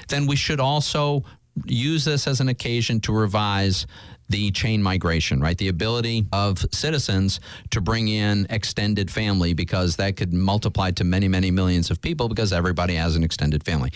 then 0.09 0.27
we 0.27 0.35
should 0.35 0.59
also 0.59 1.23
use 1.65 2.05
this 2.05 2.27
as 2.27 2.41
an 2.41 2.49
occasion 2.49 2.99
to 3.01 3.13
revise 3.13 3.87
the 4.29 4.51
chain 4.51 4.81
migration, 4.81 5.39
right? 5.39 5.57
The 5.57 5.67
ability 5.67 6.25
of 6.31 6.65
citizens 6.71 7.39
to 7.71 7.81
bring 7.81 8.07
in 8.07 8.47
extended 8.49 9.11
family 9.11 9.53
because 9.53 9.97
that 9.97 10.15
could 10.17 10.33
multiply 10.33 10.91
to 10.91 11.03
many, 11.03 11.27
many 11.27 11.51
millions 11.51 11.91
of 11.91 12.01
people 12.01 12.27
because 12.27 12.51
everybody 12.51 12.95
has 12.95 13.15
an 13.15 13.23
extended 13.23 13.63
family 13.63 13.91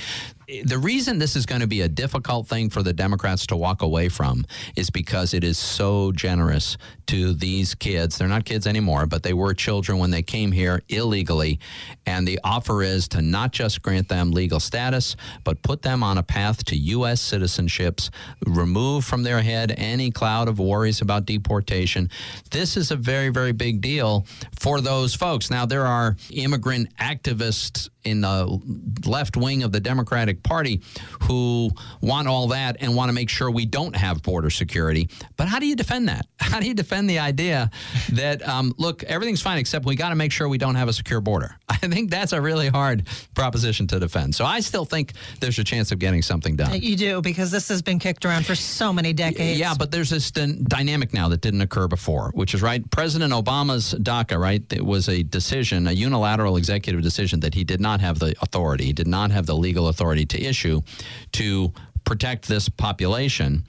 the 0.64 0.78
reason 0.78 1.20
this 1.20 1.36
is 1.36 1.46
going 1.46 1.62
to 1.62 1.68
be 1.68 1.82
a 1.82 1.88
difficult 1.88 2.48
thing 2.48 2.70
for 2.70 2.82
the 2.82 2.94
Democrats 2.94 3.46
to 3.48 3.56
walk 3.56 3.82
away 3.82 4.10
from 4.10 4.46
is 4.76 4.90
because 4.90 5.34
it 5.34 5.44
is 5.44 5.58
so 5.58 6.12
generous 6.12 6.78
to 7.06 7.34
these 7.34 7.76
kids. 7.76 8.18
They're 8.18 8.28
not 8.28 8.46
kids 8.46 8.66
anymore, 8.66 9.06
but 9.06 9.22
they 9.22 9.34
were 9.34 9.54
children 9.54 10.00
when 10.00 10.10
they 10.10 10.24
came 10.24 10.52
here 10.52 10.82
illegally. 10.90 11.60
And 12.06 12.28
the 12.28 12.40
offer 12.44 12.82
is 12.82 13.08
to 13.10 13.22
not 13.22 13.52
just 13.52 13.82
grant 13.82 14.10
them 14.10 14.32
legal 14.32 14.60
status, 14.60 15.16
but 15.44 15.62
put 15.62 15.84
them 15.84 16.02
on 16.02 16.18
a 16.18 16.24
path 16.24 16.66
to 16.66 16.76
U.S. 16.76 17.22
citizenships, 17.22 18.10
remove 18.46 19.06
from 19.06 19.24
their 19.24 19.42
head 19.42 19.74
any 19.78 20.10
cloud 20.20 20.50
of 20.50 20.60
worries 20.60 21.00
about 21.00 21.26
deportation. 21.26 22.10
This 22.52 22.76
is 22.76 22.92
a 22.92 22.98
very, 22.98 23.30
very 23.30 23.54
big 23.54 23.80
deal 23.80 24.26
for 24.60 24.82
those 24.82 25.16
folks. 25.16 25.50
Now, 25.50 25.66
there 25.66 25.86
are 25.86 26.18
immigrant 26.30 26.94
activists 26.98 27.88
in 28.04 28.22
the 28.22 28.60
left 29.06 29.36
wing 29.36 29.64
of 29.64 29.72
the 29.72 29.80
Democratic 29.80 30.44
Party 30.44 30.82
who 31.24 31.70
want 32.02 32.28
all 32.28 32.48
that 32.48 32.78
and 32.80 32.96
want 32.96 33.10
to 33.10 33.14
make 33.14 33.30
sure 33.30 33.52
we 33.52 33.66
don't 33.66 33.96
have 33.96 34.24
border 34.24 34.50
security. 34.50 35.10
But 35.38 35.48
how 35.48 35.60
do 35.60 35.68
you 35.68 35.76
defend 35.76 36.10
that? 36.10 36.26
How 36.50 36.60
do 36.60 36.68
you 36.68 36.74
defend 36.74 37.08
the 37.08 37.20
idea 37.20 37.70
that, 38.14 38.48
um, 38.48 38.74
look, 38.78 39.04
everything's 39.04 39.42
fine 39.42 39.60
except 39.60 39.86
we 39.86 39.96
got 39.96 40.10
to 40.10 40.16
make 40.16 40.32
sure 40.32 40.50
we 40.50 40.58
don't 40.58 40.74
have 40.76 40.88
a 40.88 40.94
secure 40.94 41.22
border? 41.22 41.56
I 41.70 41.76
think 41.76 42.10
that's 42.10 42.34
a 42.34 42.42
really 42.42 42.70
hard 42.70 43.08
proposition 43.36 43.86
to 43.88 44.00
defend. 44.00 44.34
So 44.34 44.46
I 44.46 44.62
still 44.62 44.84
think 44.84 45.14
there's 45.40 45.60
a 45.60 45.64
chance 45.64 45.92
of 45.92 46.00
getting 46.00 46.24
something 46.24 46.56
done. 46.56 46.82
You 46.82 46.96
do, 46.96 47.22
because 47.22 47.52
this 47.52 47.68
has 47.68 47.84
been 47.84 48.00
kicked 48.00 48.26
around 48.26 48.48
for 48.48 48.56
so 48.56 48.92
many 48.92 49.14
decades. 49.14 49.60
Yeah, 49.60 49.76
but 49.78 49.92
there's 49.92 50.10
this 50.10 50.32
dynamic 50.32 51.14
now 51.14 51.30
that 51.30 51.42
didn't 51.42 51.62
occur 51.62 51.88
before, 51.88 52.32
which 52.34 52.56
is 52.56 52.64
right. 52.64 52.90
President 52.90 53.32
Obama's 53.32 53.94
DACA, 53.94 54.40
right? 54.40 54.64
It 54.74 54.84
was 54.84 55.08
a 55.08 55.22
decision, 55.22 55.88
a 55.88 55.92
unilateral 55.92 56.58
executive 56.58 57.04
decision 57.04 57.42
that 57.42 57.54
he 57.54 57.64
did 57.64 57.80
not 57.80 57.89
have 58.00 58.20
the 58.20 58.36
authority, 58.42 58.94
did 58.94 59.08
not 59.08 59.32
have 59.32 59.46
the 59.46 59.56
legal 59.56 59.88
authority 59.88 60.26
to 60.28 60.42
issue 60.42 60.82
to 61.34 61.74
protect 62.06 62.48
this 62.48 62.70
population 62.70 63.64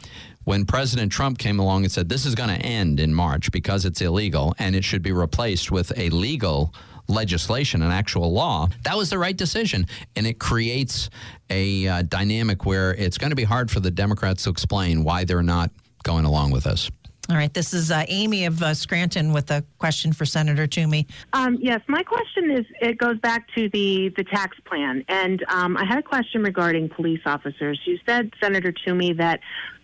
when 0.44 0.64
President 0.64 1.12
Trump 1.12 1.38
came 1.38 1.58
along 1.58 1.84
and 1.84 1.92
said 1.92 2.08
this 2.08 2.24
is 2.24 2.34
going 2.34 2.48
to 2.48 2.56
end 2.56 2.98
in 2.98 3.14
March 3.14 3.52
because 3.52 3.84
it's 3.84 4.00
illegal 4.00 4.54
and 4.58 4.74
it 4.74 4.84
should 4.84 5.02
be 5.02 5.12
replaced 5.12 5.70
with 5.70 5.96
a 5.98 6.08
legal 6.10 6.74
legislation, 7.08 7.82
an 7.82 7.90
actual 7.90 8.32
law, 8.32 8.68
that 8.84 8.96
was 8.96 9.10
the 9.10 9.18
right 9.18 9.36
decision. 9.36 9.86
And 10.16 10.26
it 10.26 10.38
creates 10.38 11.10
a 11.50 11.86
uh, 11.86 12.02
dynamic 12.02 12.64
where 12.64 12.94
it's 12.94 13.18
going 13.18 13.30
to 13.30 13.36
be 13.36 13.44
hard 13.44 13.70
for 13.70 13.80
the 13.80 13.90
Democrats 13.90 14.44
to 14.44 14.50
explain 14.50 15.04
why 15.04 15.24
they're 15.24 15.42
not 15.42 15.70
going 16.04 16.24
along 16.24 16.52
with 16.52 16.64
this. 16.64 16.90
All 17.30 17.36
right, 17.36 17.54
this 17.54 17.72
is 17.72 17.92
uh, 17.92 18.04
Amy 18.08 18.44
of 18.44 18.60
uh, 18.60 18.74
Scranton 18.74 19.32
with 19.32 19.52
a 19.52 19.64
question 19.78 20.12
for 20.12 20.24
Senator 20.24 20.66
Toomey. 20.66 21.06
Um, 21.32 21.58
yes, 21.60 21.80
my 21.86 22.02
question 22.02 22.50
is 22.50 22.66
it 22.80 22.98
goes 22.98 23.20
back 23.20 23.46
to 23.54 23.68
the 23.68 24.08
the 24.16 24.24
tax 24.24 24.58
plan, 24.64 25.04
and 25.06 25.44
um, 25.48 25.76
I 25.76 25.84
had 25.84 25.98
a 25.98 26.02
question 26.02 26.42
regarding 26.42 26.88
police 26.88 27.20
officers. 27.26 27.80
You 27.84 28.00
said, 28.04 28.32
Senator 28.42 28.72
Toomey, 28.72 29.12
that 29.12 29.38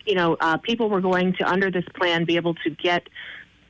you 0.05 0.15
know 0.15 0.35
uh, 0.41 0.57
people 0.57 0.89
were 0.89 0.99
going 0.99 1.35
to 1.39 1.49
under 1.49 1.71
this 1.71 1.85
plan 1.95 2.25
be 2.25 2.35
able 2.35 2.55
to 2.55 2.69
get 2.69 3.07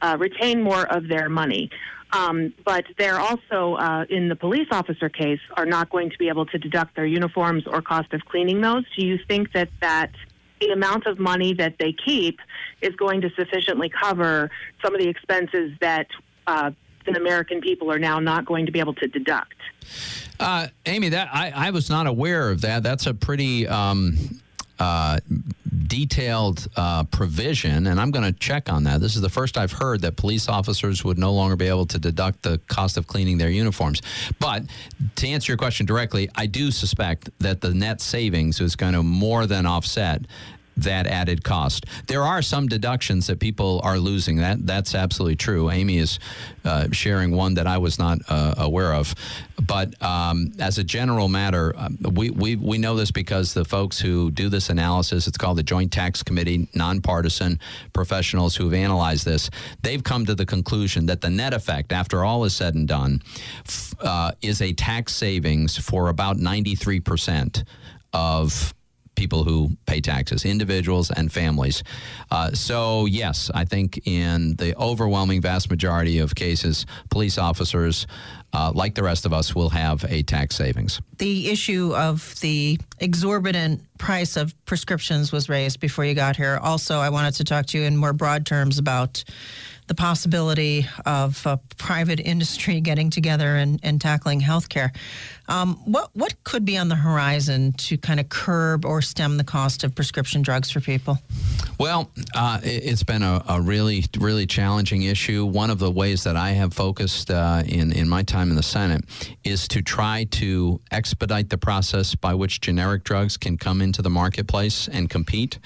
uh, 0.02 0.17
retain 0.19 0.63
more 0.63 0.91
of 0.91 1.08
their 1.08 1.30
money. 1.30 1.69
Um, 2.13 2.54
but 2.65 2.86
they're 2.97 3.19
also, 3.19 3.75
uh, 3.75 4.06
in 4.10 4.30
the 4.30 4.36
police 4.36 4.69
officer 4.71 5.10
case, 5.10 5.41
are 5.56 5.65
not 5.65 5.89
going 5.89 6.10
to 6.10 6.17
be 6.17 6.30
able 6.30 6.45
to 6.47 6.58
deduct 6.58 6.95
their 6.95 7.06
uniforms 7.06 7.65
or 7.67 7.82
cost 7.82 8.13
of 8.13 8.21
cleaning 8.25 8.62
those. 8.62 8.86
Do 8.97 9.06
you 9.06 9.19
think 9.28 9.52
that 9.52 9.69
that 9.82 10.12
the 10.60 10.70
amount 10.70 11.06
of 11.06 11.20
money 11.20 11.54
that 11.54 11.76
they 11.80 11.93
keep 11.93 12.39
is 12.82 12.96
going 12.96 13.22
to 13.22 13.30
sufficiently 13.32 13.89
cover 13.89 14.50
some 14.84 14.93
of 14.93 15.02
the 15.02 15.08
expenses 15.08 15.72
that 15.82 16.08
uh, 16.48 16.72
the 17.06 17.17
American 17.17 17.62
people 17.62 17.91
are 17.91 18.00
now 18.00 18.20
not 18.20 18.46
going 18.46 18.65
to 18.65 18.72
be 18.72 18.80
able 18.80 18.93
to 18.96 19.08
deduct? 19.08 19.56
Uh, 20.39 20.67
Amy, 20.86 21.10
that 21.10 21.30
I, 21.34 21.52
I, 21.67 21.70
was 21.72 21.89
not 21.89 22.06
aware 22.06 22.50
of 22.50 22.62
that. 22.62 22.84
That's 22.84 23.08
a 23.08 23.13
pretty 23.13 23.67
um, 23.67 24.41
uh, 24.80 25.20
detailed 25.88 26.68
uh, 26.76 27.04
provision, 27.06 27.88
and 27.88 28.00
I'm 28.00 28.12
going 28.12 28.32
to 28.32 28.38
check 28.38 28.72
on 28.72 28.84
that. 28.84 29.02
This 29.02 29.16
is 29.16 29.22
the 29.22 29.30
first 29.30 29.58
I've 29.58 29.72
heard 29.72 30.02
that 30.02 30.16
police 30.16 30.50
officers 30.50 31.04
would 31.04 31.18
no 31.18 31.34
longer 31.34 31.56
be 31.56 31.68
able 31.68 31.86
to 31.88 32.00
deduct 32.00 32.44
the 32.44 32.60
cost 32.68 32.98
of 32.98 33.08
cleaning 33.08 33.38
their 33.38 33.50
uniforms. 33.50 34.02
But 34.40 34.63
to 35.16 35.28
answer 35.28 35.52
your 35.52 35.58
question 35.58 35.86
directly, 35.86 36.30
I 36.36 36.46
do 36.46 36.72
suspect 36.72 37.30
that 37.40 37.62
the 37.62 37.74
net 37.74 38.02
savings 38.02 38.62
is 38.62 38.76
going 38.76 38.94
to 38.94 39.04
more 39.04 39.46
than 39.48 39.66
offset 39.66 40.22
that 40.78 41.08
added 41.08 41.44
cost. 41.44 41.86
There 42.08 42.24
are 42.24 42.42
some 42.42 42.68
deductions 42.68 43.28
that 43.28 43.40
people 43.40 43.82
are 43.84 43.98
losing. 44.00 44.38
That 44.38 44.66
that's 44.66 44.96
absolutely 44.96 45.36
true. 45.36 45.70
Amy 45.70 45.98
is 45.98 46.20
uh, 46.63 46.88
sharing 46.92 47.32
one 47.32 47.56
that 47.56 47.68
I 47.68 47.78
was 47.78 47.98
not 47.98 48.20
uh, 48.30 48.56
aware 48.58 48.94
of. 48.94 49.13
But 49.60 50.00
um, 50.04 50.52
as 50.60 50.78
a 50.78 50.84
general 50.84 51.28
matter, 51.28 51.74
um, 51.76 51.98
we, 52.13 52.30
we 52.30 52.56
we 52.56 52.78
know 52.78 52.96
this 52.96 53.12
because 53.12 53.54
the 53.54 53.66
folks 53.66 54.00
who 54.00 54.30
do 54.32 54.50
this 54.50 54.70
analysis, 54.70 55.28
it's 55.28 55.38
called 55.38 55.58
the 55.58 55.63
Joint 55.63 55.92
Tax 55.92 56.22
Committee, 56.22 56.68
nonpartisan 56.74 57.60
professionals 57.92 58.56
who've 58.56 58.74
analyzed 58.74 59.26
this. 59.26 59.50
They've 59.82 60.04
come 60.04 60.26
to 60.26 60.36
the 60.36 60.46
conclusion 60.46 61.08
that 61.08 61.22
the 61.22 61.30
net 61.30 61.54
effect, 61.54 61.92
after 61.92 62.24
all 62.24 62.46
is 62.46 62.56
said 62.56 62.76
and 62.76 62.88
done, 62.88 63.22
uh, 64.00 64.32
is 64.42 64.62
a 64.62 64.74
tax 64.74 65.16
savings 65.16 65.78
for 65.78 66.10
about 66.10 66.38
ninety 66.38 66.76
three 66.76 67.00
percent 67.00 67.63
of 68.13 68.74
people 69.17 69.43
who 69.43 69.71
pay 69.86 69.99
taxes, 69.99 70.45
individuals 70.45 71.12
and 71.12 71.32
families. 71.32 71.84
Uh, 72.32 72.51
so, 72.51 73.06
yes, 73.06 73.51
I 73.53 73.65
think 73.65 74.08
in 74.08 74.56
the 74.56 74.77
overwhelming 74.77 75.41
vast 75.41 75.69
majority 75.69 76.19
of 76.19 76.36
cases, 76.36 76.86
police 77.10 77.38
officers, 77.38 78.08
uh, 78.53 78.71
like 78.73 78.95
the 78.95 79.03
rest 79.03 79.25
of 79.25 79.34
us, 79.34 79.53
will 79.53 79.69
have 79.71 80.06
a 80.08 80.23
tax 80.23 80.56
savings. 80.56 81.01
The 81.17 81.49
issue 81.49 81.93
of 81.95 82.39
the 82.39 82.80
exorbitant 82.99 83.82
price 83.97 84.38
of 84.38 84.53
prescriptions 84.65 85.32
was 85.32 85.49
raised 85.49 85.80
before 85.80 86.06
you 86.06 86.13
got 86.13 86.38
here. 86.38 86.60
Also, 86.62 86.99
I 86.99 87.10
wanted 87.10 87.34
to 87.36 87.43
talk 87.43 87.65
to 87.67 87.77
you 87.77 87.84
in 87.84 87.97
more 87.97 88.13
broad 88.13 88.45
terms 88.45 88.77
about 88.77 89.23
the 89.88 89.95
possibility 89.95 90.86
of 91.06 91.45
private 91.78 92.19
industry 92.19 92.82
getting 92.82 93.10
together 93.10 93.56
and, 93.56 93.80
and 93.84 94.02
tackling 94.02 94.41
healthcare. 94.41 94.93
Um, 95.50 95.76
what 95.86 96.10
what 96.13 96.43
could 96.43 96.65
be 96.65 96.78
on 96.78 96.89
the 96.89 96.95
horizon 96.95 97.71
to 97.73 97.97
kind 97.97 98.19
of 98.19 98.28
curb 98.28 98.84
or 98.84 99.02
stem 99.02 99.38
the 99.38 99.45
cost 99.45 99.86
of 99.86 99.95
prescription 99.95 100.41
drugs 100.41 100.69
for 100.69 100.82
people? 100.82 101.19
Well, 101.80 102.10
uh, 102.36 102.60
it, 102.63 102.84
has 102.84 103.04
been 103.04 103.23
a, 103.23 103.43
a, 103.47 103.62
really 103.62 104.04
really 104.19 104.45
challenging 104.45 105.04
issue. 105.04 105.45
One 105.45 105.69
of 105.69 105.80
the 105.80 105.89
ways 105.89 106.26
that 106.26 106.36
I 106.36 106.50
have 106.50 106.73
focused 106.73 107.32
uh, 107.32 107.63
in 107.65 107.93
in 107.93 108.10
my 108.10 108.23
time 108.23 108.50
in 108.50 108.58
the 108.58 108.63
Senate 108.63 109.06
is 109.45 109.69
to 109.69 109.82
try 109.82 110.26
to 110.32 110.82
expedite 110.91 111.50
the 111.50 111.58
process 111.58 112.13
by 112.13 112.34
which 112.34 112.60
generic 112.60 113.06
drugs 113.06 113.38
can 113.38 113.58
come 113.58 113.82
into 113.82 114.02
the 114.02 114.10
marketplace 114.10 114.89
and 114.89 115.10
compete. 115.10 115.60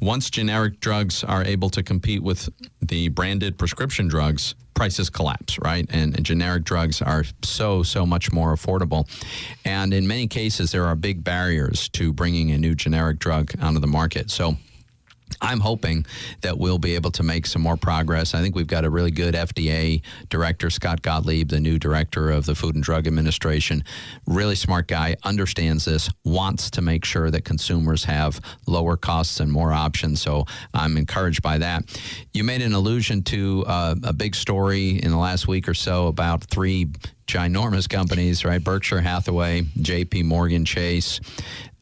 Once 0.00 0.30
generic 0.30 0.78
drugs 0.78 1.24
are 1.24 1.42
able 1.42 1.70
to 1.70 1.82
compete 1.82 2.22
with 2.22 2.48
the 2.80 3.08
branded 3.08 3.58
prescription 3.64 4.08
drugs, 4.08 4.54
prices 4.74 5.08
collapse, 5.08 5.58
right? 5.60 5.86
And, 5.88 6.14
and, 6.14 6.26
generic 6.26 6.64
drugs 6.64 7.00
are 7.00 7.24
so, 7.42 7.82
so 7.82 8.04
much 8.04 8.30
more 8.30 8.54
affordable. 8.54 9.08
And 9.64 9.94
in 9.94 10.06
many 10.06 10.26
cases, 10.26 10.70
there 10.70 10.84
are 10.84 10.94
big 10.94 11.24
barriers 11.24 11.88
to 11.90 12.12
bringing 12.12 12.50
a 12.50 12.58
new 12.58 12.74
generic 12.74 13.18
drug 13.18 13.52
onto 13.62 13.80
the 13.80 13.86
market. 13.86 14.30
So 14.30 14.58
I'm 15.40 15.60
hoping 15.60 16.06
that 16.42 16.58
we'll 16.58 16.78
be 16.78 16.94
able 16.94 17.10
to 17.12 17.22
make 17.22 17.46
some 17.46 17.62
more 17.62 17.76
progress. 17.76 18.34
I 18.34 18.40
think 18.40 18.54
we've 18.54 18.66
got 18.66 18.84
a 18.84 18.90
really 18.90 19.10
good 19.10 19.34
FDA 19.34 20.02
director, 20.28 20.70
Scott 20.70 21.02
Gottlieb, 21.02 21.48
the 21.48 21.60
new 21.60 21.78
director 21.78 22.30
of 22.30 22.46
the 22.46 22.54
Food 22.54 22.74
and 22.74 22.84
Drug 22.84 23.06
Administration. 23.06 23.84
Really 24.26 24.54
smart 24.54 24.88
guy, 24.88 25.16
understands 25.24 25.84
this, 25.84 26.10
wants 26.24 26.70
to 26.70 26.82
make 26.82 27.04
sure 27.04 27.30
that 27.30 27.44
consumers 27.44 28.04
have 28.04 28.40
lower 28.66 28.96
costs 28.96 29.40
and 29.40 29.50
more 29.50 29.72
options. 29.72 30.20
So 30.20 30.46
I'm 30.72 30.96
encouraged 30.96 31.42
by 31.42 31.58
that. 31.58 31.84
You 32.32 32.44
made 32.44 32.62
an 32.62 32.72
allusion 32.72 33.22
to 33.24 33.64
uh, 33.66 33.94
a 34.02 34.12
big 34.12 34.34
story 34.34 35.02
in 35.02 35.10
the 35.10 35.18
last 35.18 35.48
week 35.48 35.68
or 35.68 35.74
so 35.74 36.06
about 36.06 36.44
three 36.44 36.88
ginormous 37.26 37.88
companies, 37.88 38.44
right? 38.44 38.62
Berkshire 38.62 39.00
Hathaway, 39.00 39.62
J.P. 39.80 40.24
Morgan 40.24 40.64
Chase, 40.64 41.20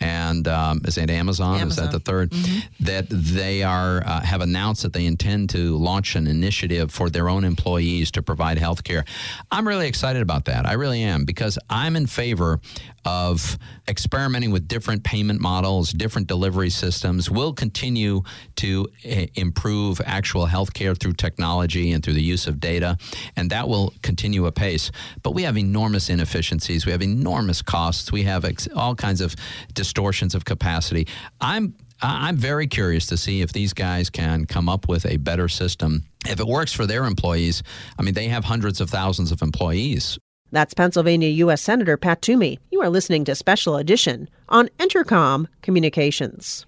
and 0.02 0.48
um, 0.48 0.80
is 0.84 0.98
it 0.98 1.10
Amazon? 1.10 1.60
Amazon? 1.60 1.86
Is 1.86 1.92
that 1.92 2.04
the 2.04 2.12
3rd 2.12 2.28
mm-hmm. 2.30 2.84
That 2.84 3.06
they 3.08 3.62
are 3.62 4.02
uh, 4.04 4.20
have 4.20 4.40
announced 4.40 4.82
that 4.82 4.92
they 4.92 5.06
intend 5.06 5.50
to 5.50 5.76
launch 5.76 6.16
an 6.16 6.26
initiative 6.26 6.90
for 6.90 7.08
their 7.08 7.28
own 7.28 7.44
employees 7.44 8.10
to 8.12 8.22
provide 8.22 8.58
health 8.58 8.82
care. 8.82 9.04
I'm 9.50 9.66
really 9.66 9.86
excited 9.86 10.20
about 10.20 10.46
that. 10.46 10.66
I 10.66 10.72
really 10.72 11.02
am 11.02 11.24
because 11.24 11.58
I'm 11.70 11.94
in 11.94 12.06
favor 12.06 12.60
of 13.04 13.58
experimenting 13.88 14.52
with 14.52 14.68
different 14.68 15.02
payment 15.02 15.40
models, 15.40 15.92
different 15.92 16.28
delivery 16.28 16.70
systems. 16.70 17.30
We'll 17.30 17.52
continue 17.52 18.22
to 18.56 18.88
uh, 19.04 19.26
improve 19.34 20.00
actual 20.04 20.46
healthcare 20.46 20.98
through 20.98 21.14
technology 21.14 21.92
and 21.92 22.02
through 22.02 22.14
the 22.14 22.22
use 22.22 22.46
of 22.46 22.60
data, 22.60 22.96
and 23.36 23.50
that 23.50 23.68
will 23.68 23.92
continue 24.02 24.46
apace. 24.46 24.90
But 25.22 25.31
we 25.32 25.42
have 25.42 25.56
enormous 25.56 26.08
inefficiencies. 26.08 26.86
We 26.86 26.92
have 26.92 27.02
enormous 27.02 27.62
costs. 27.62 28.12
We 28.12 28.22
have 28.24 28.44
ex- 28.44 28.68
all 28.74 28.94
kinds 28.94 29.20
of 29.20 29.34
distortions 29.74 30.34
of 30.34 30.44
capacity. 30.44 31.06
I'm 31.40 31.74
I'm 32.04 32.36
very 32.36 32.66
curious 32.66 33.06
to 33.06 33.16
see 33.16 33.42
if 33.42 33.52
these 33.52 33.72
guys 33.72 34.10
can 34.10 34.44
come 34.46 34.68
up 34.68 34.88
with 34.88 35.06
a 35.06 35.18
better 35.18 35.48
system. 35.48 36.02
If 36.26 36.40
it 36.40 36.46
works 36.46 36.72
for 36.72 36.84
their 36.84 37.04
employees, 37.04 37.62
I 37.96 38.02
mean, 38.02 38.14
they 38.14 38.26
have 38.26 38.44
hundreds 38.44 38.80
of 38.80 38.90
thousands 38.90 39.30
of 39.30 39.40
employees. 39.40 40.18
That's 40.50 40.74
Pennsylvania 40.74 41.28
U.S. 41.28 41.62
Senator 41.62 41.96
Pat 41.96 42.20
Toomey. 42.20 42.58
You 42.70 42.82
are 42.82 42.90
listening 42.90 43.24
to 43.26 43.36
Special 43.36 43.76
Edition 43.76 44.28
on 44.48 44.68
Entercom 44.78 45.46
Communications. 45.62 46.66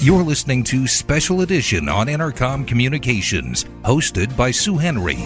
You're 0.00 0.22
listening 0.22 0.64
to 0.64 0.86
Special 0.86 1.42
Edition 1.42 1.88
on 1.88 2.06
Entercom 2.06 2.66
Communications, 2.66 3.64
hosted 3.82 4.34
by 4.36 4.50
Sue 4.50 4.78
Henry. 4.78 5.18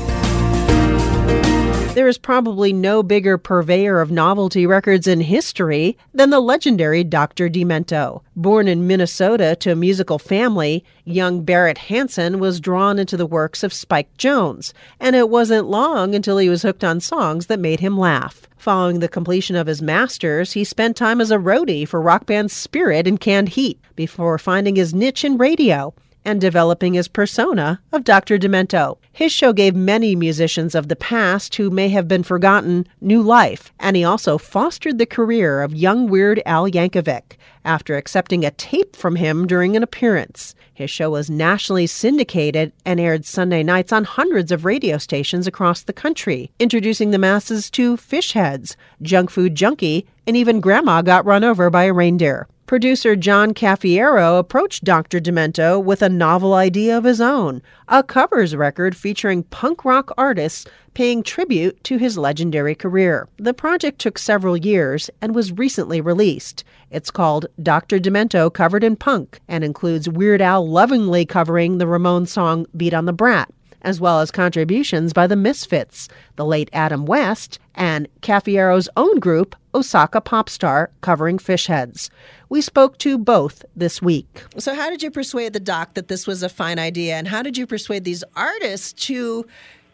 There 1.97 2.09
is 2.09 2.19
probably 2.19 2.75
no 2.75 3.03
bigger 3.03 3.39
purveyor 3.39 4.03
of 4.03 4.11
novelty 4.11 4.67
records 4.67 5.07
in 5.07 5.23
history 5.23 5.97
than 6.13 6.29
the 6.29 6.41
legendary 6.41 7.03
Dr. 7.03 7.49
Demento. 7.49 8.21
Born 8.37 8.69
in 8.69 8.87
Minnesota 8.87 9.57
to 9.61 9.73
a 9.73 9.77
musical 9.77 10.19
family, 10.19 10.85
young 11.07 11.43
Barrett 11.43 11.79
Hansen 11.79 12.39
was 12.39 12.61
drawn 12.61 12.99
into 12.99 13.17
the 13.17 13.25
works 13.25 13.63
of 13.63 13.73
Spike 13.73 14.15
Jones, 14.19 14.75
and 15.01 15.17
it 15.17 15.31
wasn't 15.31 15.71
long 15.71 16.15
until 16.15 16.37
he 16.37 16.51
was 16.51 16.61
hooked 16.61 16.85
on 16.85 17.01
songs 17.01 17.47
that 17.47 17.59
made 17.59 17.81
him 17.81 17.97
laugh. 17.97 18.47
Following 18.59 19.01
the 19.01 19.09
completion 19.09 19.57
of 19.57 19.67
his 19.67 19.81
master's, 19.81 20.53
he 20.53 20.65
spent 20.65 20.99
time 20.99 21.19
as 21.19 21.31
a 21.31 21.39
roadie 21.39 21.89
for 21.89 22.03
rock 22.03 22.27
band 22.27 22.51
Spirit 22.51 23.07
and 23.07 23.19
Canned 23.19 23.49
Heat 23.49 23.81
before 23.95 24.37
finding 24.37 24.77
his 24.77 24.93
niche 24.93 25.25
in 25.25 25.39
radio 25.39 25.95
and 26.27 26.41
developing 26.41 26.95
his 26.95 27.07
persona 27.07 27.81
of 27.93 28.05
Dr. 28.05 28.37
Demento. 28.37 28.99
His 29.13 29.33
show 29.33 29.53
gave 29.53 29.77
many 29.77 30.17
musicians 30.17 30.75
of 30.75 30.89
the 30.89 30.97
past 30.97 31.55
who 31.55 31.71
may 31.71 31.89
have 31.91 32.09
been 32.09 32.25
forgotten 32.25 32.87
new 33.01 33.23
life, 33.23 33.73
and 33.79 33.97
he 33.97 34.05
also 34.05 34.37
fostered 34.37 34.99
the 34.99 35.07
career 35.07 35.63
of 35.63 35.75
young 35.75 36.09
Weird 36.09 36.43
Al 36.45 36.69
Yankovic 36.69 37.39
after 37.65 37.97
accepting 37.97 38.45
a 38.45 38.51
tape 38.51 38.97
from 38.97 39.17
him 39.17 39.47
during 39.47 39.77
an 39.77 39.83
appearance. 39.85 40.55
His 40.75 40.91
show 40.91 41.11
was 41.11 41.31
nationally 41.31 41.87
syndicated 41.87 42.73
and 42.85 43.01
aired 43.01 43.25
Sunday 43.25 43.63
nights 43.63 43.93
on 43.93 44.05
hundreds 44.05 44.53
of 44.53 44.65
radio 44.65 44.99
stations 44.99 45.47
across 45.47 45.83
the 45.83 45.93
country, 45.93 46.51
introducing 46.59 47.13
the 47.13 47.19
masses 47.19 47.71
to 47.71 47.97
fish 47.97 48.33
heads, 48.33 48.77
junk 49.01 49.31
food 49.31 49.55
junkie, 49.55 50.07
and 50.27 50.37
even 50.37 50.61
grandma 50.61 51.03
got 51.03 51.25
run 51.25 51.45
over 51.45 51.71
by 51.71 51.85
a 51.85 51.93
reindeer. 51.93 52.49
Producer 52.67 53.15
John 53.15 53.55
Cafiero 53.55 54.41
approached 54.41 54.83
Dr. 54.83 55.21
Demento 55.21 55.81
with 55.81 56.03
a 56.03 56.09
novel 56.09 56.55
idea 56.55 56.99
of 56.99 57.05
his 57.05 57.21
own, 57.21 57.63
a 57.87 58.03
covers 58.03 58.57
record 58.57 58.97
featuring 58.97 59.45
punk 59.45 59.85
rock 59.85 60.13
artists 60.19 60.67
paying 60.93 61.23
tribute 61.23 61.85
to 61.85 61.97
his 61.97 62.19
legendary 62.19 62.75
career. 62.75 63.29
The 63.37 63.55
project 63.55 64.01
took 64.01 64.19
several 64.19 64.57
years 64.57 65.11
and 65.23 65.33
was 65.33 65.53
recently 65.53 66.01
released. 66.01 66.65
It's 66.91 67.13
called 67.13 67.47
Dr. 67.63 68.01
Demento 68.01 68.53
Covered 68.53 68.83
in 68.83 68.97
Punk 68.97 69.39
and 69.47 69.63
includes 69.63 70.09
Weird 70.09 70.43
Al 70.43 70.69
lovingly 70.69 71.25
covering 71.25 71.79
the 71.79 71.85
Ramones 71.85 72.31
song 72.31 72.67
Beat 72.77 72.95
on 72.95 73.05
the 73.05 73.13
Brat 73.13 73.49
as 73.83 74.01
well 74.01 74.21
as 74.21 74.31
contributions 74.31 75.13
by 75.13 75.27
the 75.27 75.37
Misfits, 75.37 76.09
the 76.37 76.45
late 76.45 76.71
Adam 76.73 77.07
West, 77.07 77.59
and 77.75 78.09
Cafiero's 78.21 78.89
own 78.97 79.19
group, 79.19 79.55
Osaka 79.75 80.21
Popstar, 80.21 80.89
covering 81.01 81.39
fish 81.39 81.67
heads. 81.67 82.11
We 82.49 82.61
spoke 82.61 82.99
to 82.99 83.19
both 83.19 83.65
this 83.75 84.01
week. 84.01 84.45
So, 84.59 84.75
how 84.75 84.91
did 84.91 85.03
you 85.03 85.11
persuade 85.11 85.53
the 85.53 85.61
doc 85.61 85.95
that 85.95 86.09
this 86.09 86.27
was 86.27 86.43
a 86.43 86.49
fine 86.49 86.79
idea, 86.79 87.17
and 87.17 87.29
how 87.29 87.43
did 87.43 87.59
you 87.59 87.67
persuade 87.67 88.05
these 88.05 88.25
artists 88.35 88.93
to 89.07 89.47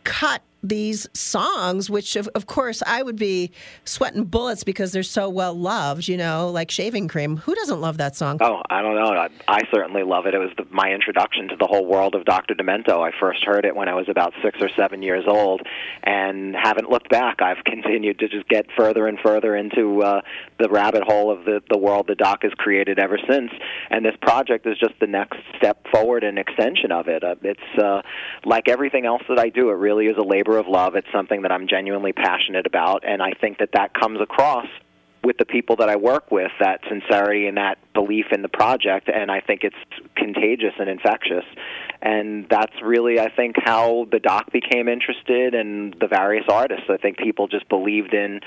cut 0.05 0.43
these 0.63 1.09
songs, 1.13 1.91
which 1.91 2.15
of, 2.17 2.29
of 2.35 2.47
course 2.47 2.83
I 2.87 3.03
would 3.03 3.17
be 3.17 3.51
sweating 3.85 4.25
bullets 4.25 4.63
because 4.63 4.93
they're 4.93 5.03
so 5.03 5.29
well 5.29 5.55
loved, 5.55 6.07
you 6.07 6.17
know, 6.17 6.51
like 6.51 6.71
Shaving 6.71 7.09
Cream. 7.09 7.39
Who 7.39 7.55
doesn't 7.55 7.81
love 7.81 7.99
that 7.99 8.15
song? 8.15 8.39
Oh, 8.41 8.63
I 8.71 8.81
don't 8.81 8.95
know. 8.95 9.13
I, 9.13 9.29
I 9.49 9.63
certainly 9.75 10.05
love 10.05 10.27
it. 10.27 10.35
It 10.35 10.39
was 10.39 10.51
the, 10.57 10.65
my 10.71 10.93
introduction 10.93 11.49
to 11.49 11.57
the 11.57 11.67
whole 11.67 11.85
world 11.87 12.15
of 12.15 12.25
Dr. 12.25 12.55
Demento. 12.55 13.01
I 13.01 13.11
first 13.19 13.45
heard 13.45 13.65
it 13.65 13.75
when 13.75 13.89
I 13.89 13.95
was 13.95 14.09
about 14.09 14.33
six 14.43 14.59
or 14.63 14.69
seven 14.77 15.03
years 15.03 15.25
old 15.27 15.63
and 16.05 16.55
haven't 16.55 16.89
looked 16.89 17.11
back. 17.11 17.43
I've 17.43 17.65
continued 17.65 18.21
to 18.21 18.29
just 18.29 18.49
get 18.49 18.67
further 18.77 19.09
and 19.09 19.19
further 19.19 19.57
into 19.57 20.03
uh, 20.03 20.21
the 20.61 20.69
rabbit 20.69 21.03
hole 21.03 21.31
of 21.33 21.45
the, 21.45 21.61
the 21.71 21.79
world 21.79 22.07
the 22.07 22.15
doc 22.15 22.41
has 22.43 22.53
created 22.57 23.01
ever 23.01 23.19
since. 23.29 23.51
And 23.91 24.05
this 24.05 24.15
project 24.23 24.67
is 24.67 24.79
just 24.79 24.95
the 25.01 25.07
next 25.09 25.39
step 25.57 25.85
forward 25.93 26.23
and 26.23 26.39
extension 26.39 26.93
of 26.93 27.09
it. 27.09 27.25
Uh, 27.25 27.35
it's 27.43 27.83
uh, 27.83 28.03
like 28.45 28.69
everything 28.69 29.07
else 29.07 29.23
that 29.29 29.41
I 29.41 29.49
do, 29.49 29.71
it 29.71 29.75
really 29.75 30.07
is 30.07 30.17
a 30.17 30.23
labor 30.23 30.52
labor 30.53 30.59
of 30.59 30.69
love. 30.69 30.95
It's 30.97 31.09
something 31.13 31.43
that 31.43 31.53
I'm 31.53 31.67
genuinely 31.69 32.13
passionate 32.13 32.67
about, 32.67 33.05
and 33.07 33.23
I 33.23 33.33
think 33.33 33.59
that 33.59 33.71
that 33.75 33.95
comes 33.95 34.21
across 34.21 34.67
with 35.25 35.39
the 35.39 35.45
people 35.45 35.77
that 35.77 35.89
I 35.89 35.97
work 35.97 36.33
with, 36.33 36.51
that 36.59 36.81
sincerity 36.89 37.47
and 37.47 37.57
that 37.57 37.79
belief 37.95 38.27
in 38.33 38.43
the 38.43 38.49
project, 38.49 39.09
and 39.09 39.31
I 39.31 39.41
think 39.41 39.63
it's 39.63 39.77
contagious 40.17 40.75
and 40.81 40.89
infectious. 40.89 41.45
And 42.03 42.49
that's 42.49 42.73
really, 42.83 43.21
I 43.21 43.31
think, 43.31 43.55
how 43.65 44.09
the 44.11 44.19
doc 44.19 44.51
became 44.51 44.89
interested 44.89 45.55
and 45.55 45.95
the 46.01 46.09
various 46.09 46.47
artists. 46.49 46.87
I 46.91 46.97
think 46.97 47.19
people 47.19 47.47
just 47.47 47.69
believed 47.69 48.15
in 48.15 48.41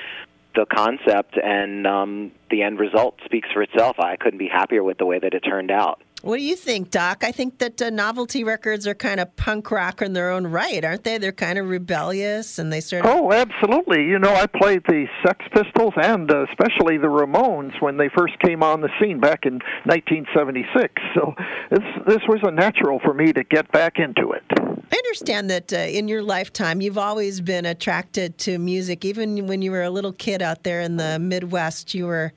the 0.53 0.65
concept, 0.65 1.37
and 1.41 1.87
um, 1.87 2.31
the 2.51 2.61
end 2.61 2.79
result 2.79 3.19
speaks 3.23 3.47
for 3.53 3.61
itself. 3.61 3.97
I 3.99 4.17
couldn't 4.17 4.39
be 4.39 4.49
happier 4.49 4.83
with 4.83 4.97
the 4.97 5.05
way 5.05 5.19
that 5.19 5.33
it 5.33 5.41
turned 5.41 5.71
out. 5.71 6.01
What 6.25 6.37
do 6.37 6.43
you 6.43 6.55
think, 6.55 6.89
Doc? 6.89 7.23
I 7.23 7.31
think 7.31 7.59
that 7.59 7.79
uh, 7.79 7.91
novelty 7.91 8.43
records 8.43 8.87
are 8.87 8.95
kind 8.95 9.19
of 9.19 9.35
punk 9.35 9.69
rock 9.69 10.01
in 10.01 10.13
their 10.13 10.31
own 10.31 10.47
right, 10.47 10.83
aren't 10.83 11.03
they? 11.03 11.19
They're 11.19 11.31
kind 11.31 11.59
of 11.59 11.69
rebellious 11.69 12.57
and 12.57 12.73
they 12.73 12.81
sort 12.81 13.05
of. 13.05 13.11
Oh, 13.11 13.31
absolutely. 13.31 14.05
You 14.05 14.17
know, 14.17 14.33
I 14.33 14.47
played 14.47 14.81
the 14.87 15.05
Sex 15.23 15.45
Pistols 15.53 15.93
and 15.97 16.31
uh, 16.31 16.45
especially 16.49 16.97
the 16.97 17.09
Ramones 17.09 17.79
when 17.79 17.97
they 17.97 18.09
first 18.17 18.39
came 18.39 18.63
on 18.63 18.81
the 18.81 18.89
scene 18.99 19.19
back 19.19 19.45
in 19.45 19.59
1976. 19.83 20.91
So 21.13 21.35
this, 21.69 21.83
this 22.07 22.21
was 22.27 22.39
a 22.41 22.49
natural 22.49 22.99
for 23.05 23.13
me 23.13 23.31
to 23.31 23.43
get 23.43 23.71
back 23.71 23.99
into 23.99 24.31
it. 24.31 24.43
I 24.49 24.97
understand 24.97 25.51
that 25.51 25.73
uh, 25.73 25.77
in 25.77 26.07
your 26.07 26.23
lifetime 26.23 26.81
you've 26.81 26.97
always 26.97 27.39
been 27.39 27.67
attracted 27.67 28.39
to 28.39 28.57
music. 28.57 29.05
Even 29.05 29.45
when 29.45 29.61
you 29.61 29.69
were 29.69 29.83
a 29.83 29.91
little 29.91 30.13
kid 30.13 30.41
out 30.41 30.63
there 30.63 30.81
in 30.81 30.97
the 30.97 31.19
Midwest, 31.19 31.93
you 31.93 32.07
were 32.07 32.33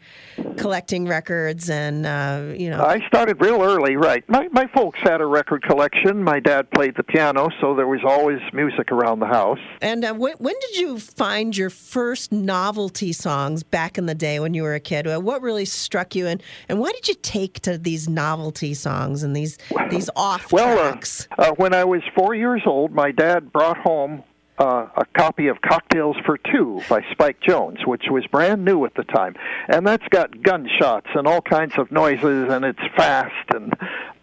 collecting 0.58 1.06
records 1.06 1.70
and, 1.70 2.04
uh, 2.04 2.52
you 2.54 2.68
know. 2.68 2.84
I 2.84 3.00
started 3.06 3.40
real 3.40 3.62
early 3.62 3.77
early, 3.78 3.96
right. 3.96 4.28
My 4.28 4.48
my 4.48 4.66
folks 4.74 4.98
had 5.00 5.20
a 5.20 5.26
record 5.26 5.62
collection. 5.62 6.22
My 6.22 6.40
dad 6.40 6.70
played 6.70 6.96
the 6.96 7.02
piano, 7.02 7.48
so 7.60 7.74
there 7.74 7.86
was 7.86 8.00
always 8.04 8.40
music 8.52 8.90
around 8.90 9.20
the 9.20 9.26
house. 9.26 9.58
And 9.80 10.04
uh, 10.04 10.14
when, 10.14 10.34
when 10.38 10.54
did 10.60 10.76
you 10.76 10.98
find 10.98 11.56
your 11.56 11.70
first 11.70 12.32
novelty 12.32 13.12
songs 13.12 13.62
back 13.62 13.98
in 13.98 14.06
the 14.06 14.14
day 14.14 14.40
when 14.40 14.54
you 14.54 14.62
were 14.62 14.74
a 14.74 14.80
kid? 14.80 15.06
Uh, 15.06 15.20
what 15.20 15.42
really 15.42 15.64
struck 15.64 16.14
you, 16.14 16.26
and, 16.26 16.42
and 16.68 16.78
why 16.78 16.92
did 16.92 17.08
you 17.08 17.14
take 17.14 17.60
to 17.60 17.78
these 17.78 18.08
novelty 18.08 18.74
songs 18.74 19.22
and 19.22 19.34
these 19.34 19.58
these 19.90 20.10
off 20.16 20.52
well, 20.52 20.78
uh, 20.78 20.90
tracks? 20.90 21.28
Uh, 21.38 21.52
when 21.56 21.74
I 21.74 21.84
was 21.84 22.02
four 22.16 22.34
years 22.34 22.62
old, 22.66 22.92
my 22.92 23.10
dad 23.10 23.52
brought 23.52 23.78
home 23.78 24.22
uh, 24.58 24.88
a 24.96 25.04
copy 25.16 25.48
of 25.48 25.60
Cocktails 25.60 26.16
for 26.24 26.38
Two 26.38 26.82
by 26.88 27.02
Spike 27.12 27.40
Jones, 27.40 27.78
which 27.86 28.04
was 28.10 28.26
brand 28.26 28.64
new 28.64 28.84
at 28.84 28.94
the 28.94 29.04
time. 29.04 29.34
And 29.68 29.86
that's 29.86 30.06
got 30.08 30.42
gunshots 30.42 31.08
and 31.14 31.26
all 31.26 31.40
kinds 31.40 31.74
of 31.78 31.90
noises, 31.92 32.50
and 32.50 32.64
it's 32.64 32.78
fast. 32.96 33.54
And 33.54 33.74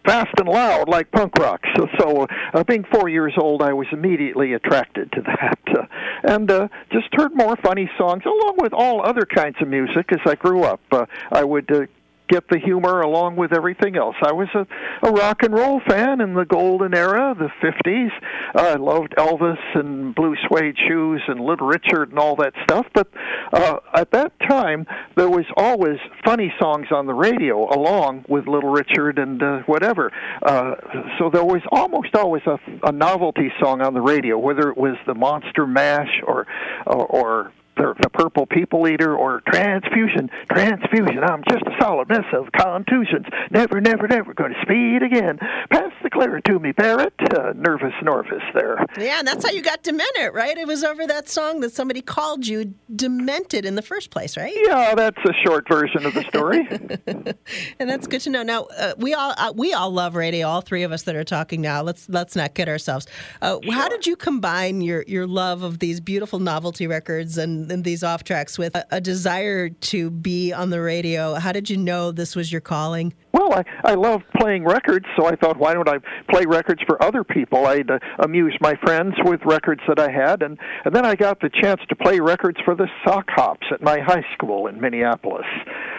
fast 0.05 0.33
and 0.39 0.47
loud 0.47 0.87
like 0.87 1.11
punk 1.11 1.37
rock. 1.39 1.61
So, 1.75 1.87
so 1.99 2.27
uh, 2.53 2.63
being 2.63 2.85
four 2.91 3.09
years 3.09 3.33
old, 3.37 3.61
I 3.61 3.73
was 3.73 3.87
immediately 3.91 4.53
attracted 4.53 5.11
to 5.13 5.21
that, 5.21 5.59
uh, 5.67 5.85
and 6.23 6.49
uh, 6.49 6.67
just 6.91 7.07
heard 7.13 7.35
more 7.35 7.55
funny 7.57 7.89
songs 7.97 8.23
along 8.25 8.57
with 8.57 8.73
all 8.73 9.05
other 9.05 9.25
kinds 9.25 9.57
of 9.61 9.67
music 9.67 10.11
as 10.11 10.19
I 10.25 10.35
grew 10.35 10.63
up. 10.63 10.81
Uh, 10.91 11.05
I 11.31 11.43
would 11.43 11.71
uh, 11.71 11.85
get 12.27 12.47
the 12.49 12.59
humor 12.59 13.01
along 13.01 13.35
with 13.35 13.53
everything 13.53 13.95
else. 13.95 14.15
I 14.21 14.31
was 14.31 14.47
a, 14.53 14.65
a 15.07 15.11
rock 15.11 15.43
and 15.43 15.53
roll 15.53 15.81
fan 15.87 16.21
in 16.21 16.33
the 16.33 16.45
golden 16.45 16.93
era, 16.93 17.35
the 17.37 17.49
50s. 17.65 18.09
Uh, 18.55 18.61
I 18.61 18.75
loved 18.75 19.13
Elvis 19.17 19.57
and 19.75 20.13
blue 20.15 20.35
suede 20.47 20.75
shoes 20.87 21.21
and 21.27 21.39
Little 21.39 21.67
Richard 21.67 22.09
and 22.09 22.19
all 22.19 22.35
that 22.37 22.53
stuff. 22.63 22.85
But 22.93 23.07
uh, 23.53 23.77
at 23.93 24.11
that 24.11 24.33
time, 24.47 24.85
there 25.15 25.29
was 25.29 25.45
always 25.57 25.97
funny 26.23 26.53
songs 26.59 26.87
on 26.91 27.05
the 27.05 27.13
radio 27.13 27.73
along 27.73 28.25
with 28.27 28.47
Little 28.47 28.71
Richard 28.71 29.19
and 29.19 29.41
uh, 29.41 29.59
whatever. 29.65 30.11
Uh, 30.41 30.75
so 31.19 31.29
there 31.29 31.45
was 31.45 31.61
almost 31.71 32.15
always 32.15 32.43
a, 32.45 32.59
a 32.83 32.91
novelty 32.91 33.51
song 33.61 33.81
on 33.81 33.93
the 33.93 34.01
radio, 34.01 34.37
whether 34.37 34.69
it 34.69 34.77
was 34.77 34.95
the 35.05 35.13
Monster 35.13 35.67
Mash 35.67 36.21
or 36.25 36.45
or, 36.85 37.05
or 37.05 37.51
the, 37.75 37.93
the 38.01 38.09
purple 38.09 38.45
people 38.45 38.87
eater 38.87 39.15
or 39.15 39.41
transfusion, 39.47 40.29
transfusion. 40.51 41.23
I'm 41.23 41.43
just 41.49 41.63
a 41.65 41.75
solid 41.79 42.09
mess 42.09 42.25
of 42.33 42.51
contusions. 42.51 43.25
Never, 43.51 43.81
never, 43.81 44.07
never 44.07 44.33
going 44.33 44.53
to 44.53 44.61
speed 44.61 45.03
again. 45.03 45.37
Pass 45.69 45.91
the 46.03 46.09
clear 46.09 46.39
to 46.41 46.59
me, 46.59 46.71
Barrett. 46.71 47.13
Uh, 47.19 47.53
nervous 47.55 47.93
Norvus 48.01 48.41
there. 48.53 48.85
Yeah, 48.97 49.19
and 49.19 49.27
that's 49.27 49.45
how 49.45 49.51
you 49.51 49.61
got 49.61 49.83
demented, 49.83 50.33
right? 50.33 50.57
It 50.57 50.67
was 50.67 50.83
over 50.83 51.05
that 51.07 51.29
song 51.29 51.59
that 51.61 51.73
somebody 51.73 52.01
called 52.01 52.47
you 52.47 52.73
demented 52.95 53.65
in 53.65 53.75
the 53.75 53.81
first 53.81 54.09
place, 54.09 54.37
right? 54.37 54.55
Yeah, 54.55 54.95
that's 54.95 55.17
a 55.25 55.33
short 55.45 55.67
version 55.67 56.05
of 56.05 56.13
the 56.13 56.23
story. 56.23 56.67
and 57.79 57.89
that's 57.89 58.07
good 58.07 58.21
to 58.21 58.29
know. 58.29 58.43
Now, 58.43 58.67
uh, 58.77 58.93
we 58.97 59.13
all 59.13 59.33
uh, 59.37 59.53
we 59.55 59.73
all 59.73 59.91
love 59.91 60.15
radio. 60.15 60.47
All 60.47 60.61
three 60.61 60.83
of 60.83 60.91
us 60.91 61.03
that 61.03 61.15
are 61.15 61.23
talking 61.23 61.61
now. 61.61 61.81
Let's 61.81 62.07
let's 62.09 62.35
not 62.35 62.53
kid 62.53 62.69
ourselves. 62.69 63.07
Uh, 63.41 63.59
sure. 63.61 63.73
How 63.73 63.89
did 63.89 64.05
you 64.05 64.15
combine 64.15 64.81
your 64.81 65.03
your 65.07 65.27
love 65.27 65.63
of 65.63 65.79
these 65.79 65.99
beautiful 65.99 66.39
novelty 66.39 66.87
records 66.87 67.37
and 67.37 67.64
in, 67.71 67.83
these 67.83 68.03
off 68.03 68.23
tracks 68.23 68.57
with 68.57 68.75
a, 68.75 68.85
a, 68.91 69.01
desire 69.01 69.69
to 69.69 70.09
be 70.09 70.51
on 70.51 70.69
the 70.69 70.81
radio. 70.81 71.35
How 71.35 71.51
did 71.51 71.69
you 71.69 71.77
know 71.77 72.11
this 72.11 72.35
was 72.35 72.51
your 72.51 72.61
calling? 72.61 73.13
Well, 73.31 73.53
I, 73.53 73.63
I 73.83 73.93
love 73.95 74.21
playing 74.39 74.63
records, 74.63 75.05
so 75.17 75.25
I 75.25 75.35
thought, 75.35 75.57
why 75.57 75.73
don't 75.73 75.89
I 75.89 75.97
play 76.29 76.45
records 76.45 76.81
for 76.87 77.01
other 77.03 77.23
people? 77.23 77.65
I'd 77.65 77.91
uh, 77.91 77.99
amuse 78.19 78.55
my 78.61 78.75
friends 78.83 79.13
with 79.25 79.41
records 79.45 79.81
that 79.89 79.99
I 79.99 80.09
had, 80.09 80.41
and, 80.41 80.57
and 80.85 80.95
then 80.95 81.05
I 81.05 81.15
got 81.15 81.41
the 81.41 81.49
chance 81.49 81.81
to 81.89 81.95
play 81.97 82.19
records 82.21 82.57
for 82.63 82.75
the 82.75 82.87
sock 83.03 83.25
hops 83.27 83.67
at 83.73 83.81
my 83.81 83.99
high 83.99 84.23
school 84.33 84.67
in 84.67 84.79
Minneapolis. 84.79 85.45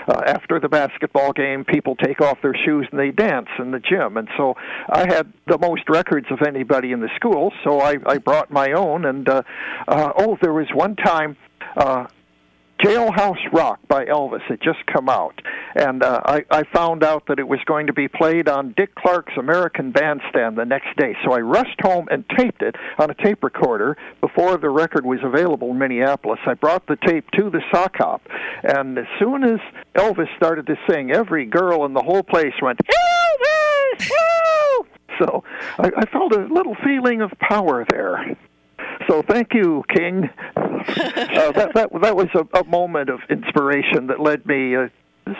Uh, 0.08 0.22
after 0.26 0.58
the 0.58 0.68
basketball 0.68 1.32
game, 1.32 1.64
people 1.64 1.94
take 1.96 2.22
off 2.22 2.38
their 2.42 2.54
shoes 2.64 2.88
and 2.90 2.98
they 2.98 3.10
dance 3.10 3.48
in 3.58 3.70
the 3.70 3.80
gym, 3.80 4.16
and 4.16 4.28
so 4.38 4.54
I 4.88 5.00
had 5.00 5.30
the 5.46 5.58
most 5.58 5.82
records 5.90 6.28
of 6.30 6.40
anybody 6.46 6.92
in 6.92 7.00
the 7.00 7.10
school, 7.16 7.52
so 7.64 7.80
I, 7.80 7.96
I 8.06 8.16
brought 8.18 8.50
my 8.50 8.72
own, 8.72 9.04
and 9.04 9.28
uh, 9.28 9.42
uh, 9.88 10.12
oh, 10.16 10.38
there 10.40 10.52
was 10.52 10.68
one 10.72 10.96
time 10.96 11.36
uh, 11.76 12.06
Jailhouse 12.82 13.52
Rock 13.52 13.80
by 13.88 14.04
Elvis 14.04 14.42
had 14.42 14.60
just 14.60 14.84
come 14.86 15.08
out, 15.08 15.40
and 15.74 16.02
uh, 16.02 16.20
I, 16.26 16.44
I 16.50 16.64
found 16.74 17.02
out 17.02 17.26
that 17.28 17.38
it 17.38 17.48
was 17.48 17.58
going 17.64 17.86
to 17.86 17.94
be 17.94 18.06
played 18.06 18.48
on 18.48 18.74
Dick 18.76 18.94
Clark's 18.94 19.32
American 19.38 19.92
Bandstand 19.92 20.58
the 20.58 20.64
next 20.64 20.94
day. 20.98 21.16
So 21.24 21.32
I 21.32 21.38
rushed 21.38 21.80
home 21.80 22.06
and 22.10 22.24
taped 22.36 22.60
it 22.60 22.76
on 22.98 23.10
a 23.10 23.14
tape 23.14 23.42
recorder 23.42 23.96
before 24.20 24.58
the 24.58 24.68
record 24.68 25.06
was 25.06 25.20
available 25.24 25.70
in 25.70 25.78
Minneapolis. 25.78 26.38
I 26.46 26.52
brought 26.52 26.86
the 26.86 26.96
tape 27.06 27.30
to 27.32 27.48
the 27.48 27.62
sock 27.72 27.96
hop, 27.96 28.20
and 28.62 28.98
as 28.98 29.06
soon 29.18 29.42
as 29.42 29.58
Elvis 29.94 30.34
started 30.36 30.66
to 30.66 30.76
sing, 30.88 31.12
every 31.12 31.46
girl 31.46 31.86
in 31.86 31.94
the 31.94 32.02
whole 32.02 32.22
place 32.22 32.54
went, 32.60 32.78
Elvis! 32.78 34.10
So 35.18 35.44
I, 35.78 35.90
I 35.96 36.04
felt 36.06 36.34
a 36.34 36.46
little 36.52 36.76
feeling 36.84 37.22
of 37.22 37.30
power 37.40 37.86
there. 37.88 38.36
So 39.08 39.22
thank 39.22 39.54
you, 39.54 39.84
King. 39.94 40.28
uh, 40.56 41.52
that, 41.52 41.70
that 41.74 41.90
that 42.02 42.16
was 42.16 42.28
a, 42.34 42.58
a 42.58 42.64
moment 42.64 43.10
of 43.10 43.20
inspiration 43.30 44.08
that 44.08 44.20
led 44.20 44.46
me 44.46 44.76
uh, 44.76 44.88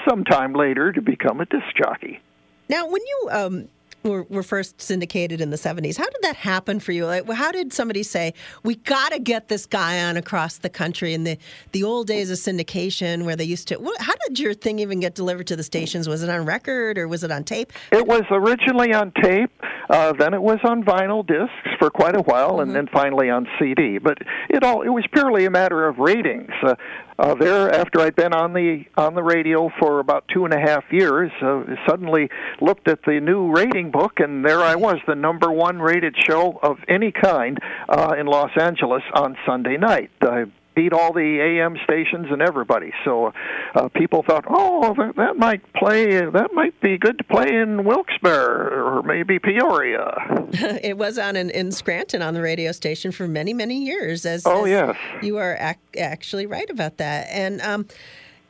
sometime 0.08 0.52
later 0.52 0.92
to 0.92 1.02
become 1.02 1.40
a 1.40 1.46
disc 1.46 1.66
jockey. 1.76 2.20
Now, 2.68 2.88
when 2.88 3.02
you 3.06 3.28
um, 3.30 3.68
were, 4.06 4.22
were 4.24 4.42
first 4.42 4.80
syndicated 4.80 5.40
in 5.40 5.50
the 5.50 5.56
70s. 5.56 5.96
How 5.96 6.04
did 6.04 6.22
that 6.22 6.36
happen 6.36 6.80
for 6.80 6.92
you? 6.92 7.06
Like, 7.06 7.28
how 7.30 7.52
did 7.52 7.72
somebody 7.72 8.02
say, 8.02 8.34
we 8.62 8.76
got 8.76 9.12
to 9.12 9.18
get 9.18 9.48
this 9.48 9.66
guy 9.66 10.02
on 10.04 10.16
across 10.16 10.58
the 10.58 10.68
country 10.68 11.12
in 11.14 11.24
the, 11.24 11.38
the 11.72 11.82
old 11.82 12.06
days 12.06 12.30
of 12.30 12.38
syndication 12.38 13.24
where 13.24 13.36
they 13.36 13.44
used 13.44 13.68
to? 13.68 13.94
How 13.98 14.14
did 14.26 14.38
your 14.38 14.54
thing 14.54 14.78
even 14.78 15.00
get 15.00 15.14
delivered 15.14 15.46
to 15.48 15.56
the 15.56 15.62
stations? 15.62 16.08
Was 16.08 16.22
it 16.22 16.30
on 16.30 16.46
record 16.46 16.98
or 16.98 17.08
was 17.08 17.24
it 17.24 17.30
on 17.30 17.44
tape? 17.44 17.72
It 17.92 18.06
was 18.06 18.22
originally 18.30 18.92
on 18.92 19.12
tape. 19.22 19.50
Uh, 19.88 20.12
then 20.12 20.34
it 20.34 20.42
was 20.42 20.58
on 20.64 20.82
vinyl 20.84 21.26
discs 21.26 21.78
for 21.78 21.90
quite 21.90 22.16
a 22.16 22.22
while, 22.22 22.52
mm-hmm. 22.52 22.62
and 22.62 22.74
then 22.74 22.88
finally 22.92 23.30
on 23.30 23.46
CD. 23.58 23.98
But 23.98 24.18
it 24.48 24.62
all 24.62 24.82
it 24.82 24.88
was 24.88 25.04
purely 25.12 25.44
a 25.44 25.50
matter 25.50 25.86
of 25.86 25.98
ratings. 25.98 26.50
Uh, 26.62 26.74
uh, 27.18 27.34
there, 27.34 27.72
after 27.74 28.00
I'd 28.00 28.14
been 28.14 28.34
on 28.34 28.52
the 28.52 28.84
on 28.96 29.14
the 29.14 29.22
radio 29.22 29.70
for 29.78 30.00
about 30.00 30.28
two 30.32 30.44
and 30.44 30.52
a 30.52 30.60
half 30.60 30.84
years, 30.90 31.30
uh, 31.40 31.64
suddenly 31.88 32.28
looked 32.60 32.88
at 32.88 33.00
the 33.06 33.20
new 33.20 33.50
rating 33.52 33.90
book, 33.90 34.20
and 34.20 34.44
there 34.44 34.60
I 34.60 34.74
was, 34.74 34.96
the 35.06 35.14
number 35.14 35.50
one 35.50 35.78
rated 35.78 36.14
show 36.18 36.58
of 36.62 36.78
any 36.88 37.12
kind 37.12 37.58
uh, 37.88 38.14
in 38.18 38.26
Los 38.26 38.50
Angeles 38.60 39.02
on 39.14 39.36
Sunday 39.46 39.78
night. 39.78 40.10
I 40.20 40.44
beat 40.76 40.92
all 40.92 41.12
the 41.12 41.40
AM 41.40 41.76
stations 41.82 42.26
and 42.30 42.42
everybody. 42.42 42.92
So 43.04 43.32
uh, 43.74 43.88
people 43.88 44.22
thought, 44.22 44.44
oh, 44.48 44.94
that, 44.94 45.16
that 45.16 45.36
might 45.38 45.72
play, 45.72 46.20
that 46.20 46.50
might 46.52 46.78
be 46.82 46.98
good 46.98 47.18
to 47.18 47.24
play 47.24 47.48
in 47.48 47.84
Wilkes-Barre 47.84 48.98
or 48.98 49.02
maybe 49.02 49.38
Peoria. 49.38 50.14
it 50.82 50.98
was 50.98 51.18
on 51.18 51.34
in, 51.34 51.48
in, 51.50 51.72
Scranton 51.72 52.20
on 52.22 52.34
the 52.34 52.42
radio 52.42 52.72
station 52.72 53.10
for 53.10 53.26
many, 53.26 53.54
many 53.54 53.84
years. 53.84 54.26
As, 54.26 54.46
oh, 54.46 54.64
as 54.64 54.70
yes. 54.70 54.96
You 55.22 55.38
are 55.38 55.56
ac- 55.58 55.98
actually 55.98 56.46
right 56.46 56.68
about 56.68 56.98
that. 56.98 57.26
And 57.30 57.60
um, 57.62 57.86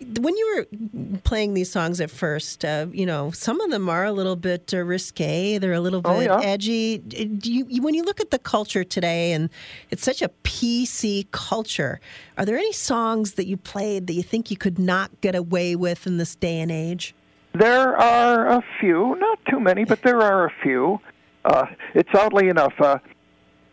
when 0.01 0.37
you 0.37 0.57
were 0.57 1.19
playing 1.25 1.55
these 1.55 1.71
songs 1.71 2.01
at 2.01 2.11
first, 2.11 2.65
uh, 2.65 2.87
you 2.93 3.07
know, 3.07 3.31
some 3.31 3.61
of 3.61 3.71
them 3.71 3.89
are 3.89 4.05
a 4.05 4.13
little 4.13 4.37
bit 4.37 4.73
uh, 4.75 4.79
risque. 4.79 5.59
They're 5.59 5.73
a 5.73 5.81
little 5.81 6.03
oh, 6.05 6.19
bit 6.19 6.31
oh, 6.31 6.41
yeah. 6.41 6.47
edgy. 6.47 6.99
Do 6.99 7.53
you, 7.53 7.83
when 7.83 7.95
you 7.95 8.03
look 8.03 8.21
at 8.21 8.31
the 8.31 8.39
culture 8.39 8.85
today, 8.85 9.33
and 9.33 9.49
it's 9.91 10.03
such 10.03 10.21
a 10.21 10.29
PC 10.45 11.31
culture, 11.31 12.01
are 12.37 12.45
there 12.45 12.57
any 12.57 12.73
songs 12.73 13.35
that 13.35 13.47
you 13.47 13.57
played 13.57 14.07
that 14.07 14.13
you 14.13 14.23
think 14.23 14.51
you 14.51 14.57
could 14.57 14.79
not 14.79 15.21
get 15.21 15.35
away 15.35 15.75
with 15.75 16.07
in 16.07 16.19
this 16.19 16.35
day 16.35 16.61
and 16.61 16.71
age? 16.71 17.15
There 17.55 17.97
are 17.97 18.49
a 18.49 18.63
few, 18.81 19.17
not 19.19 19.39
too 19.49 19.61
many, 19.61 19.85
but 19.85 20.03
there 20.03 20.21
are 20.21 20.47
a 20.47 20.53
few. 20.63 21.01
Uh, 21.45 21.67
it's 21.95 22.11
oddly 22.15 22.49
enough, 22.49 22.75
uh, 22.81 22.99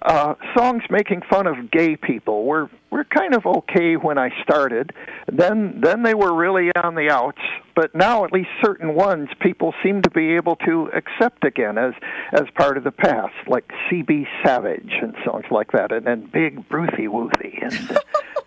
uh, 0.04 0.36
songs 0.56 0.84
making 0.90 1.22
fun 1.30 1.48
of 1.48 1.72
gay 1.72 1.96
people 1.96 2.46
were 2.46 2.70
were 2.94 3.04
kind 3.04 3.34
of 3.34 3.46
okay 3.46 3.96
when 3.96 4.18
I 4.18 4.30
started. 4.44 4.92
Then 5.32 5.82
then 5.82 6.04
they 6.04 6.14
were 6.14 6.34
really 6.34 6.72
on 6.76 6.96
the 6.96 7.10
outs, 7.10 7.42
but 7.76 7.94
now 7.96 8.24
at 8.24 8.32
least 8.32 8.50
certain 8.64 8.94
ones 8.94 9.30
people 9.42 9.74
seem 9.84 10.02
to 10.04 10.10
be 10.12 10.36
able 10.36 10.56
to 10.58 10.90
accept 10.94 11.44
again 11.44 11.78
as 11.78 11.94
as 12.32 12.44
part 12.56 12.78
of 12.78 12.84
the 12.84 12.92
past, 12.92 13.34
like 13.48 13.70
CB 13.90 14.28
Savage 14.46 14.94
and 15.02 15.16
songs 15.26 15.46
like 15.50 15.72
that, 15.72 15.92
and, 15.92 16.08
and 16.08 16.32
Big 16.32 16.70
Bruthy 16.70 17.08
Woothie 17.08 17.62
and. 17.62 18.00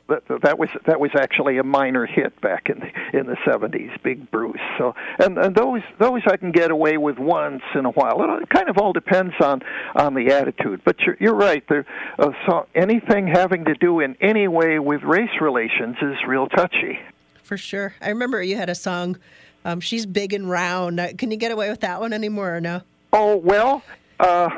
that, 0.09 0.23
that 0.43 0.59
was 0.59 0.69
that 0.87 1.01
was 1.01 1.11
actually 1.19 1.59
a 1.59 1.65
minor 1.65 2.07
hit 2.07 2.41
back 2.41 2.69
in 2.69 2.79
the 2.79 3.19
in 3.19 3.27
the 3.27 3.37
seventies, 3.45 3.91
Big 4.03 4.31
Bruce. 4.31 4.61
So 4.79 4.95
and 5.19 5.37
and 5.39 5.55
those 5.55 5.83
those 5.99 6.23
I 6.27 6.37
can 6.37 6.53
get 6.53 6.71
away 6.71 6.97
with 6.97 7.19
once 7.19 7.63
in 7.75 7.85
a 7.87 7.91
while. 7.91 8.39
It 8.41 8.49
kind 8.49 8.69
of 8.69 8.79
all 8.79 8.93
depends 8.93 9.35
on 9.41 9.63
on 9.97 10.15
the 10.15 10.33
attitude. 10.33 10.83
But 10.85 11.01
you're 11.01 11.17
you're 11.19 11.35
right. 11.35 11.65
There, 11.69 11.85
uh, 12.19 12.31
so 12.47 12.67
anything 12.75 13.27
having 13.27 13.65
to 13.65 13.75
do 13.75 14.01
in 14.01 14.17
any 14.21 14.36
way 14.47 14.79
with 14.79 15.03
race 15.03 15.41
relations 15.41 15.97
is 16.03 16.17
real 16.27 16.47
touchy. 16.49 16.99
For 17.43 17.57
sure. 17.57 17.95
I 18.03 18.11
remember 18.11 18.43
you 18.43 18.57
had 18.57 18.69
a 18.69 18.75
song. 18.75 19.19
Um, 19.65 19.81
She's 19.81 20.05
big 20.05 20.33
and 20.33 20.51
round. 20.51 21.01
Can 21.17 21.31
you 21.31 21.37
get 21.37 21.53
away 21.53 21.71
with 21.71 21.81
that 21.81 22.01
one 22.01 22.13
anymore 22.13 22.57
or 22.57 22.61
no? 22.61 22.83
Oh 23.13 23.37
well, 23.37 23.83
uh, 24.21 24.49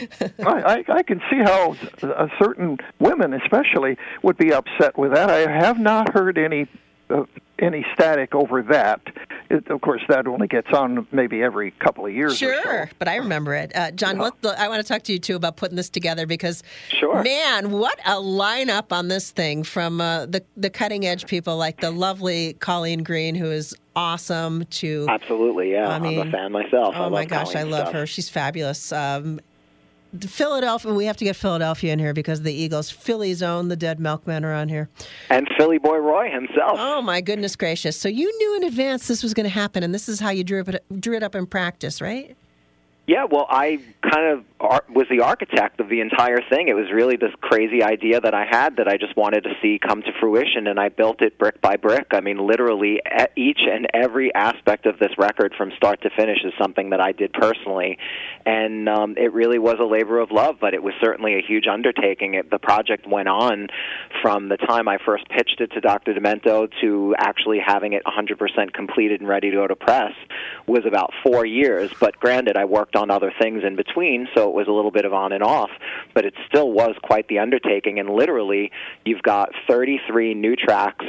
I, 0.20 0.34
I, 0.46 0.84
I 0.88 1.02
can 1.02 1.20
see 1.30 1.38
how 1.38 1.76
uh, 2.02 2.28
certain 2.38 2.78
women, 2.98 3.34
especially, 3.34 3.98
would 4.22 4.36
be 4.36 4.52
upset 4.52 4.96
with 4.96 5.12
that. 5.12 5.30
I 5.30 5.50
have 5.50 5.78
not 5.78 6.12
heard 6.14 6.38
any 6.38 6.68
uh, 7.10 7.24
any 7.64 7.84
static 7.94 8.34
over 8.34 8.62
that. 8.62 9.00
It, 9.50 9.68
of 9.68 9.80
course, 9.80 10.02
that 10.08 10.26
only 10.26 10.46
gets 10.46 10.72
on 10.72 11.06
maybe 11.12 11.42
every 11.42 11.70
couple 11.72 12.06
of 12.06 12.12
years. 12.12 12.36
Sure, 12.36 12.86
so. 12.86 12.94
but 12.98 13.08
I 13.08 13.16
remember 13.16 13.54
it. 13.54 13.74
Uh, 13.74 13.90
John, 13.90 14.16
yeah. 14.16 14.30
let, 14.42 14.58
I 14.58 14.68
want 14.68 14.82
to 14.82 14.88
talk 14.88 15.02
to 15.04 15.12
you 15.12 15.18
too 15.18 15.36
about 15.36 15.56
putting 15.56 15.76
this 15.76 15.88
together 15.88 16.26
because, 16.26 16.62
sure. 16.88 17.22
man, 17.22 17.70
what 17.70 17.98
a 18.00 18.14
lineup 18.14 18.92
on 18.92 19.08
this 19.08 19.30
thing 19.30 19.64
from 19.64 20.00
uh, 20.00 20.26
the 20.26 20.44
the 20.56 20.70
cutting 20.70 21.06
edge 21.06 21.26
people 21.26 21.56
like 21.56 21.80
the 21.80 21.90
lovely 21.90 22.54
Colleen 22.54 23.02
Green, 23.02 23.34
who 23.34 23.50
is 23.50 23.74
awesome. 23.96 24.64
To 24.64 25.06
absolutely, 25.08 25.72
yeah, 25.72 25.88
I 25.88 25.98
mean, 25.98 26.20
I'm 26.20 26.28
a 26.28 26.30
fan 26.30 26.52
myself. 26.52 26.94
Oh 26.96 27.10
my 27.10 27.24
gosh, 27.24 27.52
Colleen 27.52 27.68
I 27.68 27.70
love 27.70 27.88
stuff. 27.88 27.92
her. 27.94 28.06
She's 28.06 28.28
fabulous. 28.28 28.92
Um, 28.92 29.40
Philadelphia, 30.20 30.92
we 30.92 31.06
have 31.06 31.16
to 31.18 31.24
get 31.24 31.36
Philadelphia 31.36 31.92
in 31.92 31.98
here 31.98 32.14
because 32.14 32.42
the 32.42 32.52
Eagles, 32.52 32.90
Philly's 32.90 33.42
own, 33.42 33.68
the 33.68 33.76
Dead 33.76 33.98
Milkmen 33.98 34.44
around 34.44 34.68
here. 34.68 34.88
And 35.30 35.48
Philly 35.56 35.78
Boy 35.78 35.98
Roy 35.98 36.30
himself. 36.30 36.76
Oh, 36.78 37.02
my 37.02 37.20
goodness 37.20 37.56
gracious. 37.56 37.96
So 37.96 38.08
you 38.08 38.36
knew 38.38 38.56
in 38.56 38.64
advance 38.64 39.08
this 39.08 39.22
was 39.22 39.34
going 39.34 39.44
to 39.44 39.50
happen, 39.50 39.82
and 39.82 39.94
this 39.94 40.08
is 40.08 40.20
how 40.20 40.30
you 40.30 40.44
drew 40.44 40.60
it, 40.66 41.00
drew 41.00 41.16
it 41.16 41.22
up 41.22 41.34
in 41.34 41.46
practice, 41.46 42.00
right? 42.00 42.36
Yeah, 43.06 43.26
well, 43.30 43.46
I 43.50 43.80
kind 44.00 44.26
of 44.26 44.44
was 44.88 45.06
the 45.10 45.20
architect 45.20 45.78
of 45.78 45.90
the 45.90 46.00
entire 46.00 46.40
thing. 46.48 46.68
It 46.68 46.74
was 46.74 46.90
really 46.90 47.16
this 47.16 47.32
crazy 47.42 47.82
idea 47.82 48.18
that 48.18 48.32
I 48.32 48.46
had 48.48 48.76
that 48.76 48.88
I 48.88 48.96
just 48.96 49.14
wanted 49.14 49.44
to 49.44 49.50
see 49.60 49.78
come 49.78 50.00
to 50.02 50.12
fruition, 50.20 50.66
and 50.66 50.80
I 50.80 50.88
built 50.88 51.20
it 51.20 51.36
brick 51.38 51.60
by 51.60 51.76
brick. 51.76 52.08
I 52.12 52.20
mean, 52.20 52.38
literally, 52.38 53.00
each 53.36 53.60
and 53.70 53.86
every 53.92 54.34
aspect 54.34 54.86
of 54.86 54.98
this 54.98 55.10
record 55.18 55.52
from 55.54 55.70
start 55.76 56.00
to 56.02 56.10
finish 56.16 56.38
is 56.44 56.54
something 56.58 56.90
that 56.90 57.00
I 57.00 57.12
did 57.12 57.34
personally, 57.34 57.98
and 58.46 58.88
um, 58.88 59.16
it 59.18 59.34
really 59.34 59.58
was 59.58 59.76
a 59.80 59.84
labor 59.84 60.18
of 60.18 60.30
love. 60.30 60.56
But 60.58 60.72
it 60.72 60.82
was 60.82 60.94
certainly 60.98 61.34
a 61.34 61.42
huge 61.46 61.66
undertaking. 61.66 62.34
It, 62.34 62.50
the 62.50 62.58
project 62.58 63.06
went 63.06 63.28
on 63.28 63.68
from 64.22 64.48
the 64.48 64.56
time 64.56 64.88
I 64.88 64.96
first 65.04 65.28
pitched 65.28 65.60
it 65.60 65.72
to 65.72 65.80
Dr. 65.82 66.14
Demento 66.14 66.70
to 66.80 67.14
actually 67.18 67.58
having 67.58 67.92
it 67.92 68.02
100% 68.06 68.72
completed 68.72 69.20
and 69.20 69.28
ready 69.28 69.50
to 69.50 69.56
go 69.56 69.66
to 69.66 69.76
press 69.76 70.12
was 70.66 70.86
about 70.86 71.10
four 71.22 71.44
years. 71.44 71.90
But 72.00 72.18
granted, 72.18 72.56
I 72.56 72.64
worked 72.64 72.93
on 72.94 73.10
other 73.10 73.32
things 73.40 73.62
in 73.64 73.76
between, 73.76 74.28
so 74.34 74.48
it 74.48 74.54
was 74.54 74.68
a 74.68 74.72
little 74.72 74.90
bit 74.90 75.04
of 75.04 75.12
on 75.12 75.32
and 75.32 75.42
off, 75.42 75.70
but 76.14 76.24
it 76.24 76.34
still 76.48 76.70
was 76.70 76.94
quite 77.02 77.28
the 77.28 77.38
undertaking. 77.38 77.98
And 77.98 78.10
literally, 78.10 78.70
you've 79.04 79.22
got 79.22 79.50
33 79.68 80.34
new 80.34 80.56
tracks 80.56 81.04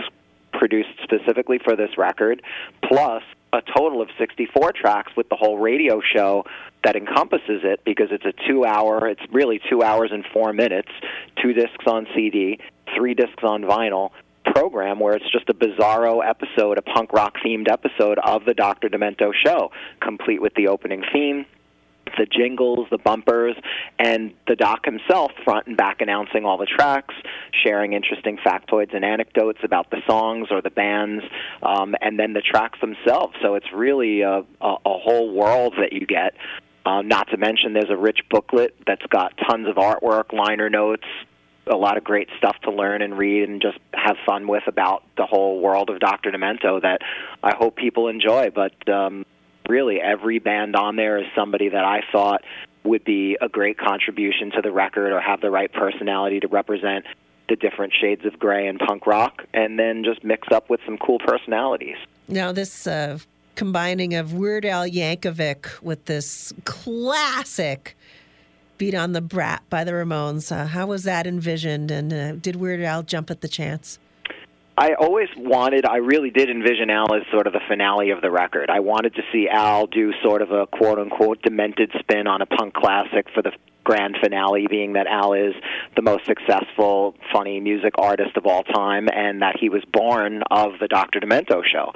produced 0.54 0.90
specifically 1.04 1.60
for 1.64 1.76
this 1.76 1.98
record, 1.98 2.42
plus 2.84 3.24
a 3.54 3.62
total 3.76 4.02
of 4.02 4.10
64 4.18 4.74
tracks 4.74 5.12
with 5.16 5.30
the 5.30 5.36
whole 5.36 5.58
radio 5.58 6.02
show 6.02 6.44
that 6.84 6.96
encompasses 6.96 7.62
it 7.64 7.82
because 7.86 8.10
it's 8.12 8.26
a 8.26 8.34
two 8.48 8.66
hour, 8.66 9.08
it's 9.08 9.22
really 9.32 9.60
two 9.70 9.82
hours 9.82 10.12
and 10.12 10.26
four 10.34 10.54
minutes, 10.54 10.90
two 11.42 11.54
discs 11.54 11.86
on 11.88 12.08
CD, 12.14 12.60
three 12.96 13.14
discs 13.14 13.44
on 13.44 13.64
vinyl 13.64 14.12
program 14.54 15.00
where 15.00 15.16
it's 15.16 15.30
just 15.32 15.50
a 15.50 15.54
bizarro 15.54 16.28
episode, 16.28 16.78
a 16.78 16.82
punk 16.82 17.12
rock 17.12 17.36
themed 17.44 17.70
episode 17.70 18.20
of 18.20 18.46
the 18.46 18.54
Dr. 18.54 18.90
Demento 18.90 19.32
show, 19.34 19.72
complete 20.00 20.42
with 20.42 20.54
the 20.54 20.68
opening 20.68 21.04
theme, 21.12 21.46
the 22.18 22.26
jingles, 22.26 22.88
the 22.92 22.98
bumpers, 22.98 23.56
and 24.00 24.34
the 24.48 24.56
doc 24.56 24.86
himself 24.86 25.32
front 25.44 25.68
and 25.68 25.78
back 25.78 26.02
announcing 26.02 26.46
all 26.46 26.58
the 26.58 26.66
tracks, 26.66 27.14
sharing 27.64 27.94
interesting 27.94 28.38
factoids 28.38 28.96
and 28.96 29.06
anecdotes 29.06 29.60
about 29.64 29.90
the 29.92 30.02
songs 30.08 30.48
or 30.52 30.62
the 30.62 30.70
bands, 30.70 31.24
um, 31.64 31.96
and 32.02 32.20
then 32.20 32.34
the 32.34 32.42
tracks 32.42 32.80
themselves. 32.82 33.36
So 33.42 33.56
it's 33.56 33.72
really 33.74 34.22
a, 34.22 34.40
a, 34.62 34.76
a 34.86 34.98
whole 35.00 35.34
world 35.34 35.74
that 35.80 35.94
you 35.94 36.06
get. 36.06 36.34
Uh, 36.86 37.02
not 37.02 37.28
to 37.30 37.38
mention, 37.38 37.74
there's 37.74 37.90
a 37.90 37.98
rich 37.98 38.20
booklet 38.30 38.76
that's 38.86 39.06
got 39.08 39.34
tons 39.50 39.68
of 39.68 39.76
artwork, 39.76 40.32
liner 40.32 40.70
notes, 40.70 41.06
a 41.68 41.76
lot 41.76 41.98
of 41.98 42.04
great 42.04 42.30
stuff 42.38 42.56
to 42.64 42.72
learn 42.72 43.02
and 43.02 43.18
read 43.18 43.50
and 43.50 43.62
just 43.62 43.80
have 43.94 44.18
fun 44.26 44.48
with 44.48 44.64
about 44.68 45.04
the 45.18 45.26
whole 45.26 45.60
world 45.60 45.90
of 45.90 46.00
Dr. 46.00 46.32
Demento 46.32 46.82
that 46.82 47.02
I 47.42 47.56
hope 47.56 47.76
people 47.76 48.08
enjoy. 48.08 48.52
But 48.54 48.88
um, 48.88 49.26
really 49.70 50.00
every 50.02 50.40
band 50.40 50.76
on 50.76 50.96
there 50.96 51.18
is 51.18 51.26
somebody 51.36 51.70
that 51.70 51.84
I 51.84 52.02
thought 52.12 52.44
would 52.84 53.04
be 53.04 53.38
a 53.42 53.50
great 53.50 53.78
contribution 53.78 54.52
to 54.52 54.62
the 54.62 54.72
record 54.72 55.12
or 55.12 55.20
have 55.20 55.42
the 55.42 55.52
right 55.52 55.72
personality 55.72 56.40
to 56.40 56.48
represent 56.48 57.06
the 57.50 57.56
different 57.56 57.94
shades 57.94 58.26
of 58.26 58.40
gray 58.40 58.68
and 58.68 58.80
punk 58.80 59.06
rock, 59.06 59.44
and 59.54 59.78
then 59.78 60.04
just 60.04 60.24
mix 60.24 60.48
up 60.52 60.70
with 60.70 60.80
some 60.86 60.98
cool 60.98 61.20
personalities. 61.20 61.98
Now, 62.28 62.52
this 62.52 62.88
uh, 62.88 63.20
combining 63.56 64.16
of 64.16 64.34
Weird 64.34 64.66
Al 64.66 64.88
Yankovic 64.88 65.82
with 65.82 66.06
this 66.06 66.54
classic 66.66 67.96
beat 68.78 68.96
on 68.96 69.14
the 69.14 69.22
brat 69.22 69.64
by 69.70 69.84
the 69.84 69.92
Ramones, 69.92 70.52
uh, 70.52 70.66
how 70.66 70.88
was 70.88 71.04
that 71.04 71.28
envisioned, 71.28 71.92
and 71.92 72.14
uh, 72.14 72.32
did 72.34 72.56
Weird 72.56 72.82
Al 72.82 73.04
jump 73.04 73.30
at 73.30 73.42
the 73.42 73.48
chance? 73.48 74.00
I 74.78 74.94
always 74.94 75.30
wanted, 75.38 75.86
I 75.86 75.98
really 75.98 76.32
did 76.32 76.50
envision 76.50 76.90
Al 76.90 77.14
as 77.16 77.22
sort 77.32 77.48
of 77.48 77.54
the 77.54 77.62
finale 77.68 78.10
of 78.10 78.22
the 78.22 78.30
record. 78.30 78.70
I 78.70 78.82
wanted 78.82 79.16
to 79.16 79.22
see 79.32 79.48
Al 79.50 79.88
do 79.88 80.12
sort 80.22 80.42
of 80.42 80.52
a 80.52 80.68
quote 80.68 81.00
unquote 81.00 81.42
demented 81.42 81.92
spin 82.00 82.28
on 82.28 82.42
a 82.42 82.46
punk 82.46 82.74
classic 82.74 83.28
for 83.34 83.42
the 83.42 83.52
grand 83.86 84.18
finale, 84.22 84.68
being 84.68 84.94
that 84.94 85.08
Al 85.08 85.34
is 85.34 85.54
the 85.96 86.02
most 86.02 86.26
successful, 86.26 87.16
funny 87.32 87.62
music 87.62 87.94
artist 87.98 88.36
of 88.36 88.46
all 88.46 88.64
time, 88.64 89.08
and 89.14 89.42
that 89.42 89.56
he 89.58 89.70
was 89.70 89.84
born 89.94 90.42
of 90.52 90.72
the 90.82 90.88
Dr. 90.88 91.22
Demento 91.22 91.62
show. 91.64 91.94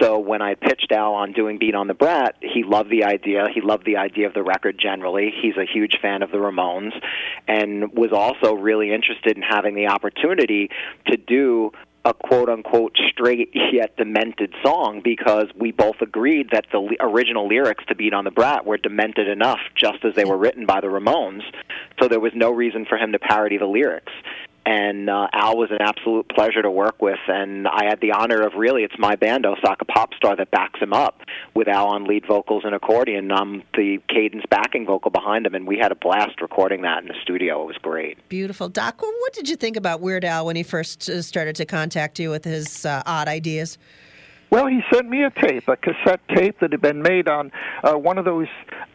So 0.00 0.18
when 0.18 0.42
I 0.42 0.54
pitched 0.54 0.92
Al 0.92 1.14
on 1.14 1.32
doing 1.32 1.58
Beat 1.58 1.74
on 1.74 1.88
the 1.88 1.94
Brat, 1.94 2.36
he 2.40 2.62
loved 2.62 2.90
the 2.90 3.04
idea. 3.04 3.46
He 3.52 3.60
loved 3.60 3.86
the 3.86 3.96
idea 3.96 4.28
of 4.28 4.34
the 4.34 4.42
record 4.42 4.78
generally. 4.78 5.32
He's 5.42 5.56
a 5.56 5.64
huge 5.64 5.96
fan 6.00 6.22
of 6.22 6.30
the 6.30 6.36
Ramones, 6.36 6.92
and 7.48 7.92
was 7.92 8.12
also 8.12 8.54
really 8.54 8.92
interested 8.92 9.36
in 9.36 9.42
having 9.42 9.74
the 9.74 9.88
opportunity 9.88 10.68
to 11.06 11.16
do 11.16 11.72
a 12.04 12.14
quote 12.14 12.48
unquote 12.48 12.96
straight 13.10 13.50
yet 13.72 13.96
demented 13.96 14.54
song 14.64 15.00
because 15.02 15.46
we 15.58 15.72
both 15.72 15.96
agreed 16.00 16.48
that 16.52 16.66
the 16.72 16.96
original 17.00 17.48
lyrics 17.48 17.84
to 17.88 17.94
Beat 17.94 18.14
on 18.14 18.24
the 18.24 18.30
Brat 18.30 18.64
were 18.64 18.78
demented 18.78 19.28
enough 19.28 19.60
just 19.76 20.04
as 20.04 20.14
they 20.14 20.24
were 20.24 20.36
written 20.36 20.66
by 20.66 20.80
the 20.80 20.86
Ramones. 20.86 21.42
So 22.00 22.08
there 22.08 22.20
was 22.20 22.32
no 22.34 22.50
reason 22.50 22.86
for 22.86 22.96
him 22.96 23.12
to 23.12 23.18
parody 23.18 23.58
the 23.58 23.66
lyrics 23.66 24.12
and 24.66 25.08
uh, 25.08 25.28
Al 25.32 25.56
was 25.56 25.70
an 25.70 25.78
absolute 25.80 26.28
pleasure 26.28 26.62
to 26.62 26.70
work 26.70 27.00
with. 27.00 27.18
And 27.28 27.66
I 27.66 27.84
had 27.84 28.00
the 28.00 28.12
honor 28.12 28.42
of 28.42 28.54
really, 28.54 28.82
it's 28.82 28.94
my 28.98 29.16
band, 29.16 29.46
Osaka 29.46 29.84
Popstar, 29.84 30.36
that 30.36 30.50
backs 30.50 30.80
him 30.80 30.92
up 30.92 31.20
with 31.54 31.68
Al 31.68 31.88
on 31.88 32.04
lead 32.04 32.26
vocals 32.26 32.62
and 32.64 32.74
accordion. 32.74 33.32
I'm 33.32 33.62
the 33.74 33.98
cadence 34.08 34.44
backing 34.50 34.86
vocal 34.86 35.10
behind 35.10 35.46
him, 35.46 35.54
and 35.54 35.66
we 35.66 35.78
had 35.78 35.92
a 35.92 35.96
blast 35.96 36.40
recording 36.40 36.82
that 36.82 37.02
in 37.02 37.08
the 37.08 37.14
studio. 37.22 37.62
It 37.62 37.66
was 37.66 37.78
great. 37.78 38.18
Beautiful. 38.28 38.68
Doc, 38.68 39.00
what 39.00 39.32
did 39.32 39.48
you 39.48 39.56
think 39.56 39.76
about 39.76 40.00
Weird 40.00 40.24
Al 40.24 40.46
when 40.46 40.56
he 40.56 40.62
first 40.62 41.08
uh, 41.08 41.22
started 41.22 41.56
to 41.56 41.64
contact 41.64 42.18
you 42.18 42.30
with 42.30 42.44
his 42.44 42.84
uh, 42.84 43.02
odd 43.06 43.28
ideas? 43.28 43.78
Well, 44.50 44.66
he 44.66 44.80
sent 44.92 45.08
me 45.08 45.22
a 45.22 45.30
tape, 45.30 45.68
a 45.68 45.76
cassette 45.76 46.20
tape 46.34 46.58
that 46.60 46.72
had 46.72 46.80
been 46.80 47.02
made 47.02 47.28
on 47.28 47.52
uh, 47.84 47.94
one 47.94 48.18
of 48.18 48.24
those 48.24 48.48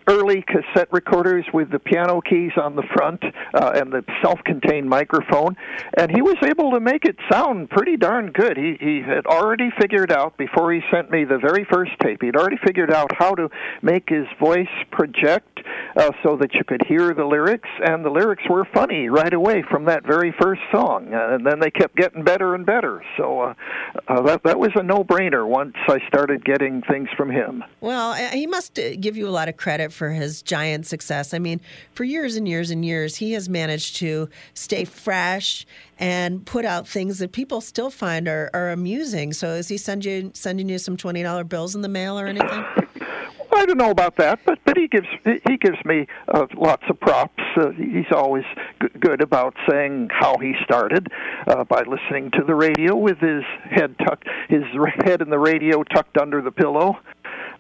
early 0.08 0.44
cassette 0.44 0.90
recorders 0.92 1.46
with 1.54 1.72
the 1.72 1.80
piano 1.80 2.22
keys 2.22 2.52
on 2.62 2.76
the 2.76 2.84
front 2.94 3.24
uh, 3.54 3.72
and 3.74 3.92
the 3.92 4.04
self-contained 4.22 4.88
microphone, 4.88 5.56
and 5.98 6.12
he 6.12 6.22
was 6.22 6.36
able 6.44 6.72
to 6.72 6.80
make 6.80 7.06
it 7.06 7.16
sound 7.32 7.70
pretty 7.70 7.98
darn 7.98 8.32
good. 8.32 8.58
He 8.58 8.78
he 8.80 9.02
had 9.02 9.26
already 9.26 9.70
figured 9.80 10.12
out 10.12 10.38
before 10.38 10.74
he 10.74 10.82
sent 10.92 11.10
me 11.10 11.24
the 11.24 11.38
very 11.38 11.66
first 11.72 11.92
tape. 12.04 12.22
He'd 12.22 12.36
already 12.36 12.58
figured 12.66 12.92
out 12.92 13.12
how 13.18 13.34
to 13.36 13.50
make 13.82 14.10
his 14.10 14.28
voice 14.40 14.68
project 14.92 15.60
uh, 15.96 16.12
so 16.22 16.38
that 16.38 16.54
you 16.54 16.64
could 16.66 16.86
hear 16.86 17.14
the 17.14 17.26
lyrics, 17.26 17.70
and 17.84 18.04
the 18.06 18.10
lyrics 18.10 18.44
were 18.50 18.66
funny 18.74 19.10
right 19.10 19.34
away 19.34 19.64
from 19.72 19.86
that 19.86 20.06
very 20.06 20.34
first 20.40 20.62
song, 20.72 21.14
uh, 21.14 21.36
and 21.36 21.46
then 21.46 21.60
they 21.60 21.72
kept 21.72 21.96
getting 21.96 22.24
better 22.24 22.54
and 22.54 22.66
better. 22.66 23.04
So 23.18 23.40
uh, 23.40 23.54
uh, 24.08 24.22
that 24.24 24.44
that 24.44 24.60
was 24.60 24.72
a 24.76 24.84
no-brainer 24.84 25.45
once 25.46 25.76
I 25.88 26.00
started 26.08 26.44
getting 26.44 26.82
things 26.82 27.10
from 27.16 27.30
him. 27.30 27.64
Well, 27.82 28.14
he 28.14 28.48
must 28.48 28.78
uh, 28.80 28.96
give 29.00 29.18
you 29.18 29.28
a 29.28 29.32
lot 29.32 29.50
of 29.50 29.58
credit 29.58 29.92
for 29.92 30.10
his 30.10 30.42
giant 30.42 30.86
success. 30.86 31.34
I 31.34 31.40
mean, 31.40 31.62
for 31.94 32.04
years 32.04 32.36
and 32.36 32.48
years 32.48 32.72
and 32.72 32.84
years, 32.84 33.18
he 33.18 33.34
has 33.34 33.50
managed 33.50 33.98
to 33.98 34.30
stay 34.54 34.86
fresh 34.86 35.66
and 35.98 36.46
put 36.46 36.66
out 36.66 36.88
things 36.88 37.20
that 37.20 37.32
people 37.32 37.62
still 37.62 37.90
find 37.90 38.28
are, 38.28 38.50
are 38.54 38.72
amusing. 38.72 39.34
So, 39.34 39.50
is 39.50 39.68
he 39.68 39.78
send 39.78 40.06
you 40.06 40.32
sending 40.34 40.70
you 40.70 40.78
some 40.78 40.98
twenty 40.98 41.24
dollar 41.24 41.44
bills 41.44 41.76
in 41.76 41.82
the 41.82 41.90
mail 41.90 42.20
or 42.20 42.28
anything? 42.28 42.66
I 43.56 43.66
don't 43.66 43.78
know 43.78 43.92
about 43.92 44.18
that, 44.18 44.40
but 44.46 44.60
but 44.66 44.78
he 44.78 44.88
gives 44.88 45.08
he 45.24 45.58
gives 45.58 45.78
me 45.86 46.08
uh, 46.28 46.48
lots 46.56 46.84
of 46.90 47.00
props. 47.00 47.44
Uh, 47.56 47.72
he's 47.72 48.12
always 48.12 48.44
g- 48.82 48.90
good 49.00 49.22
about 49.22 49.56
saying 49.70 50.10
how 50.12 50.38
he 50.38 50.54
started 50.64 51.08
uh, 51.48 51.64
by 51.64 51.84
listening 51.84 52.32
to 52.32 52.44
the 52.46 52.56
radio 52.56 52.96
with 52.96 53.20
his 53.20 53.44
head 53.64 53.96
tucked 54.00 54.28
his 54.50 54.64
head 55.06 55.22
in 55.22 55.30
the 55.30 55.40
radio 55.40 55.84
tucked 55.84 56.18
under 56.18 56.42
the 56.42 56.52
pillow. 56.52 57.00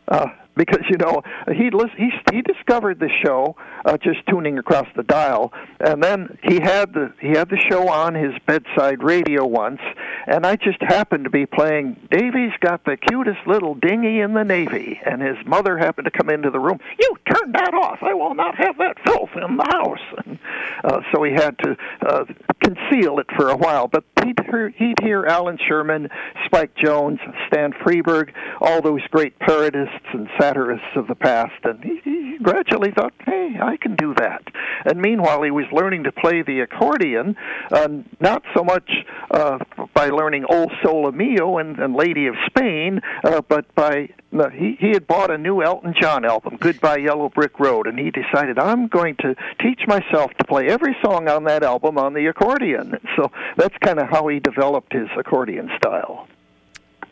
Uh, 0.07 0.27
because 0.55 0.83
you 0.89 0.97
know 0.97 1.21
he 1.47 1.69
he 1.97 2.11
he 2.33 2.41
discovered 2.41 2.99
the 2.99 3.09
show 3.23 3.55
uh, 3.85 3.97
just 3.97 4.25
tuning 4.27 4.57
across 4.57 4.87
the 4.95 5.03
dial, 5.03 5.53
and 5.79 6.03
then 6.03 6.37
he 6.43 6.59
had 6.59 6.93
the 6.93 7.13
he 7.19 7.29
had 7.29 7.49
the 7.49 7.61
show 7.69 7.87
on 7.89 8.15
his 8.15 8.33
bedside 8.45 9.03
radio 9.03 9.45
once, 9.45 9.81
and 10.27 10.45
I 10.45 10.55
just 10.55 10.81
happened 10.81 11.25
to 11.25 11.29
be 11.29 11.45
playing. 11.45 11.97
Davy's 12.11 12.53
got 12.59 12.83
the 12.85 12.97
cutest 12.97 13.45
little 13.45 13.75
dinghy 13.75 14.19
in 14.19 14.33
the 14.33 14.43
navy, 14.43 14.99
and 15.05 15.21
his 15.21 15.37
mother 15.45 15.77
happened 15.77 16.05
to 16.05 16.11
come 16.11 16.29
into 16.29 16.49
the 16.49 16.59
room. 16.59 16.79
You 16.99 17.15
turn 17.31 17.51
that 17.53 17.73
off. 17.73 17.99
I 18.01 18.13
will 18.13 18.35
not 18.35 18.55
have 18.55 18.77
that 18.77 18.97
filth 19.05 19.31
in 19.35 19.57
the 19.57 19.63
house. 19.63 19.99
And, 20.25 20.39
uh, 20.83 21.01
so 21.13 21.23
he 21.23 21.33
had 21.33 21.57
to 21.59 21.77
uh, 22.07 22.25
conceal 22.63 23.19
it 23.19 23.27
for 23.35 23.49
a 23.49 23.57
while, 23.57 23.87
but 23.87 24.03
he'd 24.25 24.39
hear, 24.45 24.69
he'd 24.69 24.99
hear 25.01 25.25
Allan 25.25 25.57
Sherman, 25.67 26.09
Spike 26.45 26.71
Jones, 26.83 27.19
Stan 27.47 27.71
Freberg, 27.73 28.31
all 28.61 28.81
those 28.81 29.01
great 29.11 29.37
parodists 29.39 30.13
and 30.13 30.27
satirists 30.39 30.87
of 30.95 31.07
the 31.07 31.15
past, 31.15 31.53
and 31.63 31.83
he, 31.83 31.99
he 32.03 32.37
gradually 32.41 32.91
thought, 32.91 33.13
hey, 33.25 33.55
I 33.61 33.77
can 33.77 33.95
do 33.95 34.13
that. 34.15 34.43
And 34.85 35.01
meanwhile, 35.01 35.41
he 35.43 35.51
was 35.51 35.65
learning 35.71 36.03
to 36.03 36.11
play 36.11 36.43
the 36.43 36.59
accordion, 36.61 37.35
uh, 37.71 37.87
not 38.19 38.43
so 38.55 38.63
much 38.63 38.89
uh, 39.31 39.59
by 39.93 40.07
learning 40.07 40.45
O 40.49 40.67
Sole 40.83 41.11
Mio 41.11 41.57
and, 41.57 41.79
and 41.79 41.95
Lady 41.95 42.27
of 42.27 42.35
Spain, 42.47 43.01
uh, 43.23 43.41
but 43.47 43.73
by 43.75 44.09
uh, 44.33 44.49
he, 44.49 44.75
he 44.79 44.89
had 44.89 45.07
bought 45.07 45.31
a 45.31 45.37
new 45.37 45.61
Elton 45.61 45.93
John 45.99 46.25
album, 46.25 46.57
Goodbye 46.59 46.97
Yellow 46.97 47.29
Brick 47.29 47.59
Road, 47.59 47.87
and 47.87 47.97
he 47.97 48.11
decided, 48.11 48.59
I'm 48.59 48.87
going 48.87 49.15
to 49.17 49.35
teach 49.61 49.81
myself 49.87 50.31
to 50.39 50.45
play 50.45 50.67
every 50.67 50.95
song 51.03 51.27
on 51.27 51.45
that 51.45 51.63
album 51.63 51.97
on 51.97 52.13
the 52.13 52.25
accordion. 52.27 52.97
So 53.15 53.31
that's 53.55 53.75
kind 53.77 53.97
of 53.97 54.09
how 54.09 54.27
he 54.27 54.41
developed 54.41 54.91
his 54.91 55.07
accordion 55.17 55.69
style. 55.77 56.27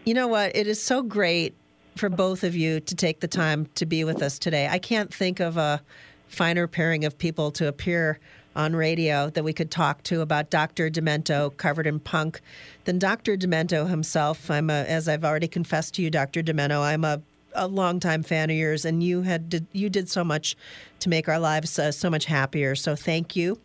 You 0.04 0.14
know 0.14 0.28
what? 0.28 0.54
It 0.54 0.68
is 0.68 0.82
so 0.82 1.02
great 1.02 1.56
for 1.96 2.10
both 2.10 2.44
of 2.44 2.56
you 2.56 2.82
to 2.82 2.96
take 2.96 3.22
the 3.22 3.28
time 3.28 3.68
to 3.76 3.86
be 3.86 4.04
with 4.04 4.22
us 4.22 4.38
today. 4.38 4.68
I 4.68 4.80
can't 4.80 5.14
think 5.14 5.40
of 5.40 5.56
a 5.56 5.82
finer 6.28 6.68
pairing 6.68 7.06
of 7.06 7.18
people 7.18 7.52
to 7.52 7.68
appear 7.68 8.20
on 8.56 8.76
radio 8.76 9.30
that 9.30 9.44
we 9.44 9.54
could 9.54 9.72
talk 9.72 10.04
to 10.04 10.22
about 10.22 10.50
Dr. 10.50 10.90
Demento 10.90 11.56
covered 11.58 11.88
in 11.88 12.00
punk 12.00 12.42
than 12.86 13.00
Dr. 13.00 13.36
Demento 13.38 13.90
himself. 13.90 14.50
I'm 14.50 14.70
a, 14.70 14.84
as 14.84 15.08
I've 15.08 15.26
already 15.26 15.48
confessed 15.48 15.96
to 15.96 16.02
you, 16.02 16.10
Dr. 16.10 16.44
Demento, 16.44 16.82
I'm 16.82 17.04
a 17.04 17.22
a 17.56 17.68
longtime 17.68 18.24
fan 18.24 18.50
of 18.50 18.56
yours, 18.56 18.86
and 18.86 19.04
you 19.04 19.22
had 19.22 19.50
did, 19.50 19.68
you 19.72 19.90
did 19.90 20.10
so 20.10 20.24
much 20.24 20.56
to 21.00 21.10
make 21.10 21.28
our 21.28 21.40
lives 21.40 21.78
uh, 21.78 21.92
so 21.92 22.10
much 22.10 22.26
happier. 22.26 22.76
So 22.76 22.96
thank 22.96 23.36
you. 23.36 23.60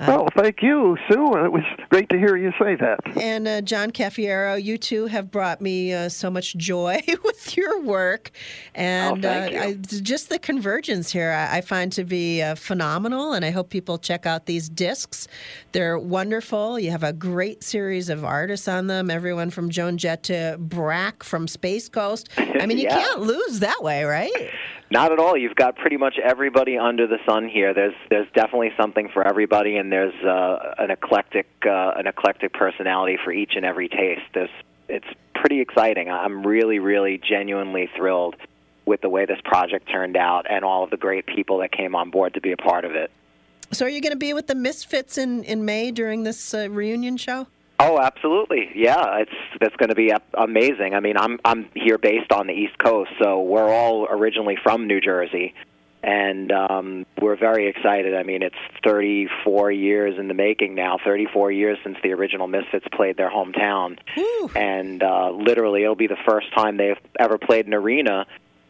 Uh, 0.00 0.06
well, 0.06 0.28
thank 0.36 0.62
you, 0.62 0.96
Sue. 1.10 1.44
It 1.44 1.50
was 1.50 1.64
great 1.90 2.08
to 2.10 2.18
hear 2.18 2.36
you 2.36 2.52
say 2.52 2.76
that. 2.76 3.00
And 3.20 3.48
uh, 3.48 3.60
John 3.62 3.90
Cafiero, 3.90 4.62
you 4.62 4.78
too 4.78 5.06
have 5.06 5.28
brought 5.28 5.60
me 5.60 5.92
uh, 5.92 6.08
so 6.08 6.30
much 6.30 6.56
joy 6.56 7.00
with 7.24 7.56
your 7.56 7.80
work, 7.80 8.30
and 8.76 9.24
oh, 9.24 9.28
uh, 9.28 9.60
I, 9.60 9.72
just 9.74 10.28
the 10.28 10.38
convergence 10.38 11.10
here 11.10 11.32
I, 11.32 11.58
I 11.58 11.60
find 11.62 11.90
to 11.92 12.04
be 12.04 12.40
uh, 12.42 12.54
phenomenal. 12.54 13.32
And 13.32 13.44
I 13.44 13.50
hope 13.50 13.70
people 13.70 13.98
check 13.98 14.24
out 14.24 14.46
these 14.46 14.68
discs; 14.68 15.26
they're 15.72 15.98
wonderful. 15.98 16.78
You 16.78 16.92
have 16.92 17.02
a 17.02 17.12
great 17.12 17.64
series 17.64 18.08
of 18.08 18.24
artists 18.24 18.68
on 18.68 18.86
them. 18.86 19.10
Everyone 19.10 19.50
from 19.50 19.68
Joan 19.68 19.98
Jett 19.98 20.22
to 20.24 20.58
Brak 20.60 21.24
from 21.24 21.48
Space 21.48 21.88
Ghost. 21.88 22.28
I 22.36 22.66
mean, 22.66 22.78
you 22.78 22.84
yeah. 22.84 22.98
can't 22.98 23.20
lose 23.20 23.58
that 23.60 23.82
way, 23.82 24.04
right? 24.04 24.50
Not 24.90 25.12
at 25.12 25.18
all. 25.18 25.36
You've 25.36 25.54
got 25.54 25.76
pretty 25.76 25.98
much 25.98 26.18
everybody 26.22 26.78
under 26.78 27.06
the 27.06 27.18
sun 27.28 27.48
here. 27.48 27.74
There's 27.74 27.94
there's 28.08 28.26
definitely 28.34 28.70
something 28.80 29.10
for 29.12 29.26
everybody, 29.26 29.76
and 29.76 29.87
there's 29.92 30.14
uh, 30.24 30.74
an 30.78 30.90
eclectic 30.90 31.46
uh, 31.64 31.92
an 31.96 32.06
eclectic 32.06 32.52
personality 32.52 33.18
for 33.22 33.32
each 33.32 33.52
and 33.56 33.64
every 33.64 33.88
taste. 33.88 34.22
There's 34.34 34.50
it's 34.88 35.06
pretty 35.34 35.60
exciting. 35.60 36.10
I'm 36.10 36.46
really 36.46 36.78
really 36.78 37.18
genuinely 37.18 37.90
thrilled 37.96 38.36
with 38.86 39.00
the 39.02 39.08
way 39.08 39.26
this 39.26 39.40
project 39.44 39.88
turned 39.90 40.16
out 40.16 40.46
and 40.50 40.64
all 40.64 40.82
of 40.82 40.90
the 40.90 40.96
great 40.96 41.26
people 41.26 41.58
that 41.58 41.70
came 41.70 41.94
on 41.94 42.10
board 42.10 42.34
to 42.34 42.40
be 42.40 42.52
a 42.52 42.56
part 42.56 42.84
of 42.84 42.92
it. 42.92 43.10
So, 43.70 43.84
are 43.84 43.88
you 43.88 44.00
going 44.00 44.12
to 44.12 44.18
be 44.18 44.32
with 44.32 44.46
the 44.46 44.54
Misfits 44.54 45.18
in 45.18 45.44
in 45.44 45.64
May 45.64 45.90
during 45.90 46.22
this 46.22 46.54
uh, 46.54 46.70
reunion 46.70 47.16
show? 47.16 47.46
Oh, 47.80 48.00
absolutely. 48.00 48.70
Yeah, 48.74 49.18
it's 49.18 49.30
that's 49.60 49.76
going 49.76 49.90
to 49.90 49.94
be 49.94 50.12
amazing. 50.34 50.94
I 50.94 51.00
mean, 51.00 51.16
I'm 51.16 51.38
I'm 51.44 51.68
here 51.74 51.98
based 51.98 52.32
on 52.32 52.46
the 52.46 52.54
East 52.54 52.78
Coast, 52.78 53.10
so 53.22 53.40
we're 53.40 53.72
all 53.72 54.06
originally 54.06 54.56
from 54.62 54.86
New 54.86 55.00
Jersey, 55.00 55.54
and 56.02 56.52
um, 56.52 57.06
we're 57.20 57.36
very 57.36 57.68
excited. 57.68 58.14
I 58.14 58.22
mean, 58.22 58.42
it's 58.42 58.56
34 58.84 59.72
years 59.72 60.18
in 60.18 60.28
the 60.28 60.34
making 60.34 60.74
now. 60.74 60.98
34 61.04 61.50
years 61.52 61.78
since 61.82 61.96
the 62.02 62.12
original 62.12 62.46
Misfits 62.46 62.86
played 62.92 63.16
their 63.16 63.30
hometown, 63.30 63.98
and 64.56 65.02
uh, 65.02 65.30
literally, 65.30 65.82
it'll 65.82 65.96
be 65.96 66.06
the 66.06 66.18
first 66.26 66.52
time 66.54 66.76
they've 66.76 66.96
ever 67.18 67.38
played 67.38 67.66
an 67.66 67.74
arena 67.74 68.26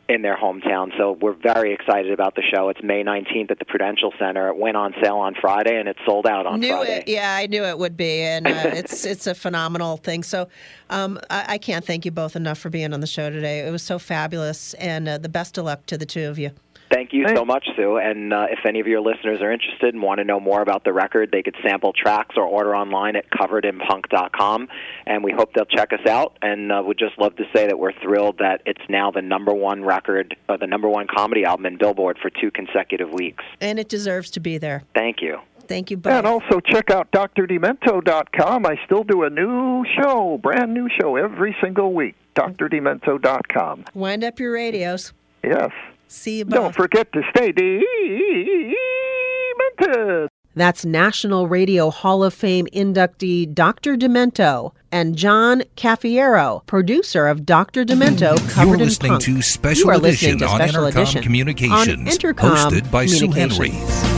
in 0.09 0.23
their 0.23 0.37
hometown. 0.37 0.97
So 0.97 1.13
we're 1.13 1.35
very 1.35 1.75
excited 1.75 2.13
about 2.13 2.35
the 2.35 2.43
show. 2.43 2.71
It's 2.71 2.83
May 2.83 3.05
19th 3.05 3.51
at 3.51 3.59
the 3.59 3.67
Prudential 3.67 4.13
Center. 4.19 4.49
It 4.49 4.57
went 4.57 4.77
on 4.77 4.95
sale 5.03 5.19
on 5.19 5.35
Friday 5.35 5.79
and 5.79 5.87
it's 5.87 5.99
sold 6.07 6.27
out 6.27 6.47
on 6.47 6.61
knew 6.61 6.71
Friday. 6.71 7.01
It. 7.01 7.09
Yeah, 7.09 7.37
I 7.39 7.47
knew 7.47 7.63
it 7.63 7.79
would 7.79 7.97
be, 7.97 8.23
and 8.23 8.47
uh, 8.47 8.51
it's 8.65 9.05
it's 9.05 9.27
a 9.27 9.35
phenomenal 9.35 9.99
thing. 9.99 10.23
So 10.23 10.49
um, 10.89 11.21
I, 11.29 11.45
I, 11.49 11.59
can't 11.59 11.85
thank 11.85 12.07
you 12.07 12.11
both 12.11 12.37
enough 12.37 12.59
for 12.59 12.71
being 12.71 12.95
on 12.95 13.01
the 13.01 13.07
show 13.07 13.29
today. 13.29 13.61
It 13.61 13.71
was 13.71 13.83
so 13.83 13.99
fabulous, 13.99 14.73
and 14.75 15.09
uh, 15.09 15.19
the 15.19 15.29
best 15.29 15.59
of 15.59 15.67
luck 15.67 15.85
to 15.87 15.99
the 15.99 16.07
two 16.07 16.27
of 16.29 16.39
you. 16.39 16.53
Thank 16.91 17.13
you 17.13 17.27
so 17.35 17.45
much, 17.45 17.67
Sue. 17.77 17.99
And 17.99 18.33
uh, 18.33 18.47
if 18.51 18.61
any 18.67 18.81
of 18.81 18.87
your 18.87 19.01
listeners 19.01 19.41
are 19.41 19.53
interested 19.53 19.95
and 19.95 20.03
want 20.03 20.19
to 20.19 20.25
know 20.25 20.41
more 20.41 20.63
about 20.63 20.85
the 20.85 20.93
record, 20.93 21.31
they 21.31 21.43
could 21.43 21.57
sample 21.63 21.93
tracks 21.93 22.37
or 22.37 22.45
order 22.45 22.75
online 22.75 23.17
at 23.17 23.31
coveredinpunk.com. 23.31 24.69
And 25.07 25.23
we 25.23 25.33
hope 25.33 25.53
they'll 25.55 25.65
check 25.67 25.93
us 25.93 26.07
out. 26.07 26.39
And 26.43 26.73
uh, 26.73 26.83
would 26.85 26.99
just 26.99 27.19
love 27.19 27.37
to 27.37 27.45
say 27.55 27.67
that 27.67 27.79
we're 27.79 27.93
thrilled 28.01 28.39
that 28.39 28.63
it's 28.65 28.83
now 28.89 29.11
the 29.11 29.23
number 29.23 29.53
one 29.53 29.85
record, 29.85 30.37
or 30.49 30.57
the 30.57 30.67
number 30.67 30.89
one 30.89 31.07
comedy 31.07 31.45
album 31.45 31.67
in 31.67 31.77
Billboard 31.77 32.19
for 32.21 32.31
two 32.31 32.51
consecutive 32.51 33.13
weeks. 33.13 33.45
And 33.61 33.79
it 33.79 33.89
deserves 33.89 34.31
to 34.33 34.41
be 34.41 34.59
there. 34.59 34.83
Thank 34.95 35.21
you. 35.21 35.41
Thank 35.67 35.91
you 35.91 35.99
both. 35.99 36.13
And 36.15 36.27
also 36.27 36.61
check 36.61 36.91
out 36.91 37.11
drdemento.com. 37.13 38.67
I 38.67 38.81
still 38.87 39.05
do 39.05 39.25
a 39.25 39.31
new 39.31 39.85
show, 40.01 40.39
brand 40.43 40.73
new 40.73 40.89
show 40.99 41.17
every 41.17 41.55
single 41.63 41.93
week. 41.93 42.15
drdemento.com. 42.35 43.85
Wind 43.93 44.25
up 44.25 44.41
your 44.41 44.53
radios. 44.53 45.13
Yes. 45.45 45.71
See 46.09 46.39
you 46.39 46.45
both. 46.47 46.55
Don't 46.55 46.75
forget 46.75 47.13
to 47.13 47.23
stay 47.31 47.53
demented. 47.53 48.75
That's 50.57 50.85
National 50.85 51.47
Radio 51.47 51.91
Hall 51.91 52.25
of 52.25 52.35
Fame 52.35 52.67
inductee 52.73 53.55
Dr. 53.55 53.97
Demento 53.97 54.73
and 54.91 55.15
John 55.15 55.63
Cafiero, 55.77 56.67
producer 56.67 57.29
of 57.29 57.47
Dr. 57.47 57.85
Demento 57.85 58.37
Covered 58.51 58.67
You're 58.67 58.75
in 58.75 58.81
listening 58.81 59.13
Punk. 59.13 59.23
to 59.25 59.43
Special 59.43 59.85
you 59.85 59.91
are 59.91 59.97
Edition 59.99 60.33
listening 60.33 60.39
to 60.39 60.47
on 60.47 60.57
Special 60.69 60.83
Entercom 60.83 60.89
Edition 60.89 61.23
Communications, 61.23 61.89
on 61.89 62.07
Entercom 62.07 62.57
hosted 62.57 62.91
by 62.91 63.07
Sue 63.07 63.31
Henry. 63.31 64.18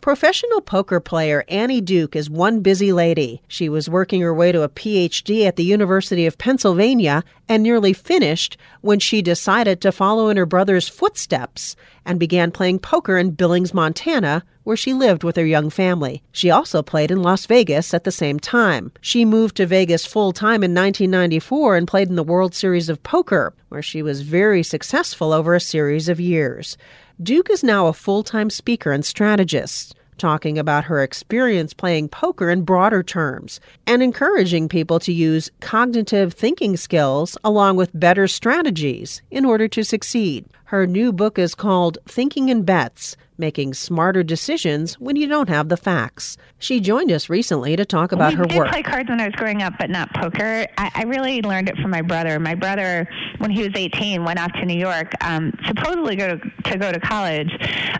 Professional 0.00 0.60
poker 0.60 1.00
player 1.00 1.44
Annie 1.48 1.80
Duke 1.80 2.14
is 2.14 2.30
one 2.30 2.60
busy 2.60 2.92
lady. 2.92 3.42
She 3.48 3.68
was 3.68 3.88
working 3.88 4.20
her 4.20 4.32
way 4.32 4.52
to 4.52 4.62
a 4.62 4.68
PhD 4.68 5.46
at 5.46 5.56
the 5.56 5.64
University 5.64 6.24
of 6.24 6.38
Pennsylvania 6.38 7.24
and 7.48 7.62
nearly 7.62 7.92
finished 7.92 8.56
when 8.80 9.00
she 9.00 9.22
decided 9.22 9.80
to 9.80 9.92
follow 9.92 10.28
in 10.28 10.36
her 10.36 10.46
brother's 10.46 10.88
footsteps 10.88 11.74
and 12.08 12.18
began 12.18 12.50
playing 12.50 12.78
poker 12.78 13.18
in 13.18 13.32
Billings, 13.32 13.74
Montana, 13.74 14.42
where 14.64 14.78
she 14.78 14.94
lived 14.94 15.22
with 15.22 15.36
her 15.36 15.44
young 15.44 15.68
family. 15.68 16.22
She 16.32 16.50
also 16.50 16.82
played 16.82 17.10
in 17.10 17.22
Las 17.22 17.44
Vegas 17.44 17.92
at 17.92 18.04
the 18.04 18.10
same 18.10 18.40
time. 18.40 18.90
She 19.02 19.26
moved 19.26 19.56
to 19.58 19.66
Vegas 19.66 20.06
full 20.06 20.32
time 20.32 20.64
in 20.64 20.74
1994 20.74 21.76
and 21.76 21.86
played 21.86 22.08
in 22.08 22.16
the 22.16 22.24
World 22.24 22.54
Series 22.54 22.88
of 22.88 23.02
Poker, 23.02 23.52
where 23.68 23.82
she 23.82 24.02
was 24.02 24.22
very 24.22 24.62
successful 24.62 25.34
over 25.34 25.54
a 25.54 25.60
series 25.60 26.08
of 26.08 26.18
years. 26.18 26.78
Duke 27.22 27.50
is 27.50 27.62
now 27.62 27.86
a 27.86 27.92
full 27.92 28.22
time 28.22 28.48
speaker 28.48 28.90
and 28.90 29.04
strategist, 29.04 29.94
talking 30.18 30.58
about 30.58 30.84
her 30.84 31.02
experience 31.02 31.72
playing 31.72 32.08
poker 32.08 32.50
in 32.50 32.62
broader 32.62 33.02
terms 33.02 33.60
and 33.86 34.02
encouraging 34.02 34.68
people 34.68 34.98
to 35.00 35.12
use 35.12 35.50
cognitive 35.60 36.34
thinking 36.34 36.76
skills 36.76 37.38
along 37.42 37.76
with 37.76 37.98
better 37.98 38.28
strategies 38.28 39.22
in 39.30 39.44
order 39.44 39.68
to 39.68 39.84
succeed. 39.84 40.44
Her 40.64 40.86
new 40.86 41.12
book 41.12 41.38
is 41.38 41.54
called 41.54 41.96
Thinking 42.06 42.50
in 42.50 42.64
Bets 42.64 43.16
Making 43.38 43.72
Smarter 43.72 44.24
Decisions 44.24 44.94
When 44.94 45.14
You 45.14 45.28
Don't 45.28 45.48
Have 45.48 45.68
the 45.68 45.76
Facts. 45.76 46.36
She 46.58 46.80
joined 46.80 47.12
us 47.12 47.30
recently 47.30 47.76
to 47.76 47.84
talk 47.84 48.10
about 48.10 48.32
we 48.32 48.38
her 48.38 48.44
did 48.46 48.58
work. 48.58 48.68
play 48.70 48.82
cards 48.82 49.08
when 49.08 49.20
I 49.20 49.26
was 49.26 49.34
growing 49.36 49.62
up, 49.62 49.74
but 49.78 49.90
not 49.90 50.12
poker. 50.14 50.66
I, 50.76 50.90
I 50.92 51.02
really 51.04 51.40
learned 51.42 51.68
it 51.68 51.76
from 51.76 51.92
my 51.92 52.02
brother. 52.02 52.40
My 52.40 52.56
brother, 52.56 53.08
when 53.38 53.50
he 53.52 53.62
was 53.62 53.70
18, 53.76 54.24
went 54.24 54.40
off 54.40 54.52
to 54.54 54.64
New 54.66 54.78
York, 54.78 55.12
um, 55.22 55.52
supposedly 55.66 56.16
go 56.16 56.36
to, 56.36 56.50
to 56.72 56.78
go 56.78 56.90
to 56.90 56.98
college, 56.98 57.52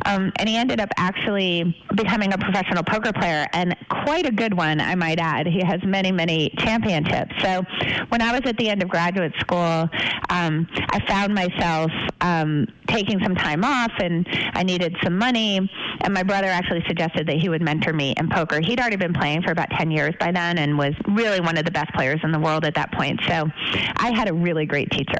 um, 0.06 0.32
and 0.36 0.48
he 0.48 0.56
ended 0.56 0.80
up 0.80 0.88
actually 0.96 1.76
becoming 1.94 2.32
a 2.32 2.38
professional 2.38 2.82
poker 2.82 3.12
player, 3.12 3.46
and 3.52 3.76
quite 4.04 4.26
a 4.26 4.32
good 4.32 4.54
one, 4.54 4.80
I 4.80 4.96
might 4.96 5.20
add. 5.20 5.46
He 5.46 5.60
has 5.64 5.80
many, 5.84 6.10
many 6.10 6.50
championships. 6.58 7.32
So 7.42 7.62
when 8.08 8.22
I 8.22 8.32
was 8.32 8.40
at 8.44 8.56
the 8.56 8.68
end 8.68 8.82
of 8.82 8.88
graduate 8.88 9.34
school, 9.38 9.88
um, 10.30 10.66
I 10.90 11.00
found 11.06 11.32
myself 11.32 11.92
um, 12.20 12.66
taking 12.88 13.20
some 13.22 13.36
time 13.36 13.62
off, 13.62 13.92
and 14.00 14.26
I 14.54 14.64
needed 14.64 14.96
some 15.04 15.16
money. 15.16 15.27
And 15.36 16.14
my 16.14 16.22
brother 16.22 16.46
actually 16.46 16.84
suggested 16.86 17.26
that 17.26 17.36
he 17.36 17.48
would 17.48 17.62
mentor 17.62 17.92
me 17.92 18.14
in 18.16 18.28
poker. 18.28 18.60
He'd 18.60 18.80
already 18.80 18.96
been 18.96 19.12
playing 19.12 19.42
for 19.42 19.50
about 19.50 19.70
10 19.70 19.90
years 19.90 20.14
by 20.18 20.32
then 20.32 20.58
and 20.58 20.78
was 20.78 20.94
really 21.06 21.40
one 21.40 21.58
of 21.58 21.64
the 21.64 21.70
best 21.70 21.92
players 21.94 22.20
in 22.22 22.32
the 22.32 22.38
world 22.38 22.64
at 22.64 22.74
that 22.74 22.92
point. 22.92 23.20
So 23.26 23.48
I 23.96 24.12
had 24.12 24.28
a 24.28 24.32
really 24.32 24.66
great 24.66 24.90
teacher. 24.90 25.18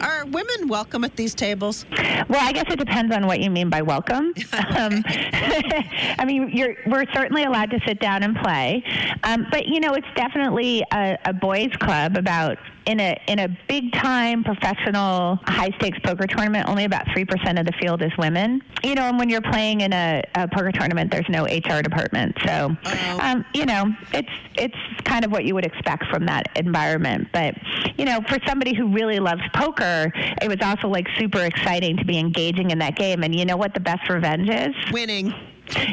Are 0.00 0.24
women 0.26 0.68
welcome 0.68 1.04
at 1.04 1.16
these 1.16 1.34
tables? 1.34 1.84
Well, 2.28 2.40
I 2.40 2.52
guess 2.52 2.66
it 2.68 2.78
depends 2.78 3.14
on 3.14 3.26
what 3.26 3.40
you 3.40 3.50
mean 3.50 3.70
by 3.70 3.82
welcome. 3.82 4.32
um, 4.76 5.02
I 5.06 6.24
mean, 6.26 6.50
you're, 6.52 6.76
we're 6.86 7.06
certainly 7.14 7.44
allowed 7.44 7.70
to 7.70 7.80
sit 7.86 8.00
down 8.00 8.22
and 8.22 8.36
play, 8.36 8.84
um, 9.24 9.46
but 9.50 9.66
you 9.66 9.80
know, 9.80 9.94
it's 9.94 10.06
definitely 10.14 10.84
a, 10.92 11.18
a 11.24 11.32
boys' 11.32 11.74
club. 11.80 12.16
About 12.16 12.58
in 12.88 13.00
a 13.00 13.20
in 13.26 13.38
a 13.38 13.48
big 13.68 13.92
time 13.92 14.42
professional 14.42 15.38
high 15.44 15.70
stakes 15.76 15.98
poker 16.00 16.26
tournament, 16.26 16.66
only 16.68 16.84
about 16.84 17.06
three 17.12 17.24
percent 17.24 17.58
of 17.58 17.66
the 17.66 17.72
field 17.72 18.02
is 18.02 18.10
women. 18.16 18.62
You 18.82 18.94
know, 18.94 19.02
and 19.02 19.18
when 19.18 19.28
you're 19.28 19.42
playing 19.42 19.82
in 19.82 19.92
a, 19.92 20.24
a 20.34 20.48
poker 20.48 20.72
tournament, 20.72 21.12
there's 21.12 21.28
no 21.28 21.44
HR 21.44 21.82
department, 21.82 22.36
so 22.46 22.74
um, 23.20 23.44
you 23.54 23.66
know, 23.66 23.94
it's 24.14 24.32
it's 24.56 24.76
kind 25.04 25.24
of 25.24 25.30
what 25.30 25.44
you 25.44 25.54
would 25.54 25.66
expect 25.66 26.06
from 26.06 26.24
that 26.26 26.48
environment. 26.56 27.28
But 27.30 27.54
you 27.98 28.06
know, 28.06 28.20
for 28.26 28.38
somebody 28.46 28.74
who 28.74 28.88
really 28.88 29.18
loves 29.20 29.42
poker, 29.54 30.10
it 30.40 30.48
was 30.48 30.58
also 30.62 30.88
like 30.88 31.06
super 31.18 31.44
exciting 31.44 31.98
to 31.98 32.04
be 32.06 32.18
engaging 32.18 32.70
in 32.70 32.78
that 32.78 32.96
game. 32.96 33.22
And 33.22 33.38
you 33.38 33.44
know 33.44 33.58
what 33.58 33.74
the 33.74 33.80
best 33.80 34.08
revenge 34.08 34.48
is? 34.48 34.74
Winning. 34.92 35.34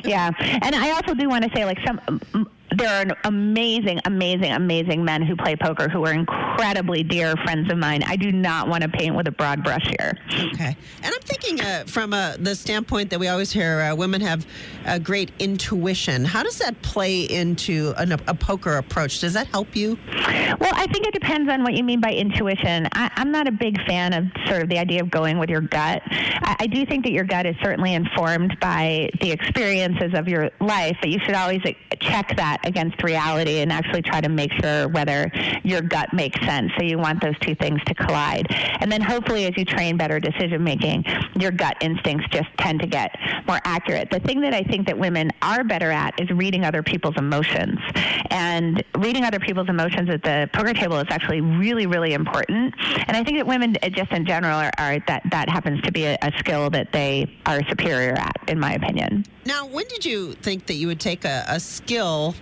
yeah, 0.06 0.32
and 0.40 0.74
I 0.74 0.92
also 0.92 1.14
do 1.14 1.28
want 1.28 1.44
to 1.44 1.52
say, 1.54 1.66
like 1.66 1.78
some, 1.86 2.48
there 2.78 2.90
are 2.90 3.18
amazing, 3.24 4.00
amazing, 4.06 4.52
amazing 4.52 5.04
men 5.04 5.22
who 5.22 5.36
play 5.36 5.56
poker 5.56 5.88
who 5.88 6.06
are 6.06 6.14
incredibly 6.14 7.04
dear 7.04 7.36
friends 7.38 7.72
of 7.72 7.78
mine. 7.78 8.04
I 8.04 8.16
do 8.16 8.32
not 8.32 8.68
want 8.68 8.84
to 8.84 8.90
paint 8.90 9.16
with 9.16 9.28
a 9.28 9.32
broad 9.32 9.64
brush 9.64 9.86
here. 10.00 10.18
Okay. 10.54 10.76
And 11.04 11.14
I'm 11.14 11.22
thinking 11.22 11.62
uh, 11.62 11.86
from 11.88 12.14
uh, 12.14 12.36
the 12.40 12.56
standpoint 12.56 13.10
that 13.12 13.20
we 13.20 13.28
always 13.28 13.52
hear 13.52 13.82
uh, 13.82 13.96
women 13.96 14.22
have 14.22 14.46
a 14.86 15.00
great 15.00 15.32
intuition. 15.40 16.26
How 16.26 16.44
does 16.44 16.58
that 16.60 16.82
play 16.82 17.22
into 17.22 17.94
an, 17.98 18.12
a 18.12 18.34
poker 18.34 18.78
approach? 18.78 19.22
Does 19.22 19.34
that 19.34 19.48
help 19.48 19.76
you? 19.76 19.98
Well, 20.60 20.72
I 20.74 20.88
think 20.88 21.08
it 21.08 21.14
depends 21.14 21.50
on 21.50 21.64
what 21.64 21.74
you 21.74 21.84
mean 21.84 22.02
by 22.02 22.12
intuition. 22.12 22.88
I, 22.94 23.12
am 23.16 23.32
not 23.32 23.48
a 23.48 23.52
big 23.52 23.82
fan 23.86 24.14
of 24.14 24.26
sort 24.48 24.64
of 24.64 24.70
the 24.70 24.80
idea 24.80 25.02
of 25.02 25.10
going 25.10 25.38
with 25.38 25.50
your 25.50 25.62
gut. 25.62 26.02
I, 26.06 26.56
I 26.62 26.68
do 26.68 26.86
think 26.86 27.04
that 27.06 27.12
your 27.12 27.24
gut 27.24 27.46
is 27.46 27.56
certainly 27.62 27.94
informed 27.94 28.58
by 28.60 29.10
the 29.22 29.32
experiences 29.32 30.14
of 30.14 30.28
your 30.28 30.50
life, 30.60 30.98
but 31.02 31.10
you 31.10 31.20
should 31.20 31.36
always 31.36 31.62
check 32.00 32.36
that 32.38 32.65
against 32.66 33.02
reality 33.04 33.60
and 33.60 33.72
actually 33.72 34.02
try 34.02 34.22
to 34.22 34.30
make 34.30 34.52
sure 34.62 34.88
whether 34.90 35.32
your 35.64 35.82
gut 35.82 36.14
makes 36.14 36.40
sense. 36.46 36.72
So 36.78 36.84
you 36.84 36.98
want 36.98 37.22
those 37.22 37.38
two 37.40 37.56
things 37.56 37.82
to 37.86 37.94
collide. 37.94 38.48
And 38.80 38.92
then 38.92 39.02
hopefully, 39.02 39.46
as 39.46 39.58
you 39.58 39.66
train 39.66 39.98
better 39.98 40.20
decision 40.20 40.64
making, 40.64 41.06
your 41.40 41.52
gut 41.52 41.78
instincts 41.82 42.28
just 42.32 42.50
tend 42.58 42.80
to 42.82 42.88
get 42.88 43.16
more 43.48 43.60
accurate. 43.64 44.10
The 44.10 44.20
thing 44.20 44.42
that 44.42 44.54
I 44.54 44.64
think 44.64 44.88
that 44.88 44.98
women 44.98 45.32
are 45.42 45.64
better 45.64 45.92
at 45.92 46.20
is 46.20 46.30
reading 46.32 46.64
other 46.66 46.84
people's 46.84 47.18
emotions. 47.18 47.80
And 48.30 48.84
reading 48.98 49.24
other 49.24 49.40
people's 49.40 49.70
emotions 49.70 50.10
at 50.10 50.24
the 50.24 50.50
poker 50.54 50.74
table 50.74 50.98
is 50.98 51.08
actually 51.10 51.42
really, 51.42 51.86
really 51.86 52.14
important. 52.14 52.74
And 53.08 53.16
I 53.16 53.24
think 53.24 53.38
that 53.38 53.48
women, 53.48 53.76
uh, 53.82 53.90
just 53.90 54.12
in 54.12 54.26
general, 54.26 54.58
are, 54.58 54.72
are 54.78 55.00
that 55.08 55.24
that 55.32 55.50
happens 55.50 55.82
to 55.84 55.92
be 55.92 56.06
a, 56.06 56.18
a 56.22 56.32
skill 56.38 56.70
that 56.72 56.92
they 56.92 57.28
are 57.46 57.64
superior 57.68 58.14
at, 58.14 58.36
in 58.48 58.60
my 58.60 58.74
opinion. 58.74 59.26
Now, 59.46 59.66
when 59.68 59.88
did 59.88 60.06
you 60.06 60.34
think 60.34 60.66
that 60.68 60.76
you 60.76 60.88
would 60.88 61.00
take 61.00 61.26
a, 61.26 61.46
a 61.48 61.60
skill 61.60 62.36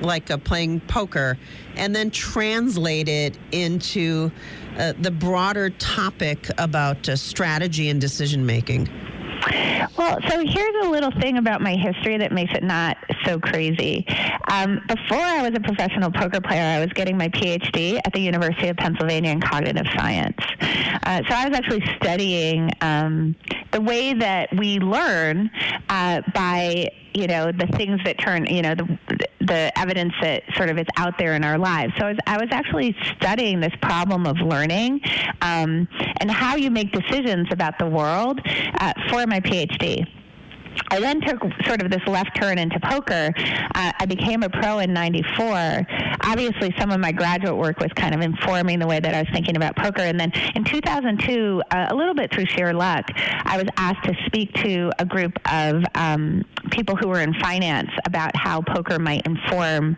like 0.00 0.26
playing 0.44 0.80
poker 0.80 1.38
and 1.76 1.94
then 1.94 2.10
translate 2.10 3.08
it 3.08 3.38
into 3.52 4.30
uh, 4.78 4.92
the 5.00 5.10
broader 5.10 5.70
topic 5.70 6.48
about 6.58 7.08
uh, 7.08 7.16
strategy 7.16 7.88
and 7.88 8.00
decision 8.00 8.44
making? 8.44 8.88
Well, 9.96 10.18
so 10.28 10.44
here's 10.44 10.86
a 10.86 10.88
little 10.88 11.10
thing 11.20 11.38
about 11.38 11.60
my 11.60 11.74
history 11.74 12.18
that 12.18 12.32
makes 12.32 12.54
it 12.54 12.62
not 12.62 12.96
so 13.24 13.38
crazy. 13.38 14.06
Um, 14.48 14.80
before 14.86 15.18
I 15.18 15.42
was 15.42 15.56
a 15.56 15.60
professional 15.60 16.10
poker 16.10 16.40
player, 16.40 16.62
I 16.62 16.80
was 16.80 16.92
getting 16.92 17.16
my 17.16 17.28
PhD 17.28 18.00
at 18.04 18.12
the 18.12 18.20
University 18.20 18.68
of 18.68 18.76
Pennsylvania 18.76 19.30
in 19.30 19.40
cognitive 19.40 19.86
science. 19.96 20.38
Uh, 21.02 21.22
so 21.28 21.34
I 21.34 21.48
was 21.48 21.58
actually 21.58 21.84
studying 21.96 22.70
um, 22.80 23.34
the 23.72 23.80
way 23.80 24.14
that 24.14 24.54
we 24.56 24.78
learn 24.78 25.50
uh, 25.88 26.22
by 26.32 26.90
you 27.14 27.26
know 27.26 27.50
the 27.52 27.66
things 27.76 28.00
that 28.04 28.18
turn 28.18 28.46
you 28.46 28.62
know 28.62 28.74
the 28.74 28.98
the 29.40 29.78
evidence 29.78 30.12
that 30.20 30.42
sort 30.54 30.68
of 30.68 30.78
is 30.78 30.86
out 30.96 31.16
there 31.18 31.34
in 31.34 31.42
our 31.44 31.58
lives. 31.58 31.92
So 31.98 32.06
I 32.06 32.08
was, 32.10 32.18
I 32.26 32.36
was 32.36 32.48
actually 32.50 32.94
studying 33.16 33.60
this 33.60 33.72
problem 33.80 34.26
of 34.26 34.36
learning 34.38 35.00
um, 35.40 35.88
and 36.20 36.30
how 36.30 36.56
you 36.56 36.70
make 36.70 36.92
decisions 36.92 37.48
about 37.50 37.78
the 37.78 37.86
world 37.86 38.40
uh, 38.44 38.92
for 39.08 39.26
my 39.26 39.40
PhD. 39.40 40.06
I 40.90 41.00
then 41.00 41.20
took 41.20 41.40
sort 41.64 41.82
of 41.82 41.90
this 41.90 42.06
left 42.06 42.36
turn 42.36 42.58
into 42.58 42.78
poker. 42.80 43.32
Uh, 43.74 43.92
I 43.98 44.06
became 44.06 44.42
a 44.42 44.48
pro 44.48 44.78
in 44.78 44.92
94. 44.92 45.86
Obviously, 46.22 46.74
some 46.78 46.90
of 46.90 47.00
my 47.00 47.12
graduate 47.12 47.56
work 47.56 47.78
was 47.80 47.92
kind 47.94 48.14
of 48.14 48.20
informing 48.20 48.78
the 48.78 48.86
way 48.86 49.00
that 49.00 49.14
I 49.14 49.20
was 49.20 49.28
thinking 49.32 49.56
about 49.56 49.76
poker. 49.76 50.02
And 50.02 50.18
then 50.18 50.32
in 50.54 50.64
2002, 50.64 51.62
uh, 51.70 51.86
a 51.90 51.94
little 51.94 52.14
bit 52.14 52.32
through 52.32 52.46
sheer 52.46 52.72
luck, 52.72 53.04
I 53.16 53.56
was 53.56 53.66
asked 53.76 54.04
to 54.04 54.14
speak 54.26 54.52
to 54.64 54.92
a 54.98 55.04
group 55.04 55.32
of 55.50 55.82
um, 55.94 56.44
people 56.70 56.96
who 56.96 57.08
were 57.08 57.20
in 57.20 57.34
finance 57.34 57.90
about 58.04 58.34
how 58.36 58.62
poker 58.62 58.98
might 58.98 59.26
inform 59.26 59.96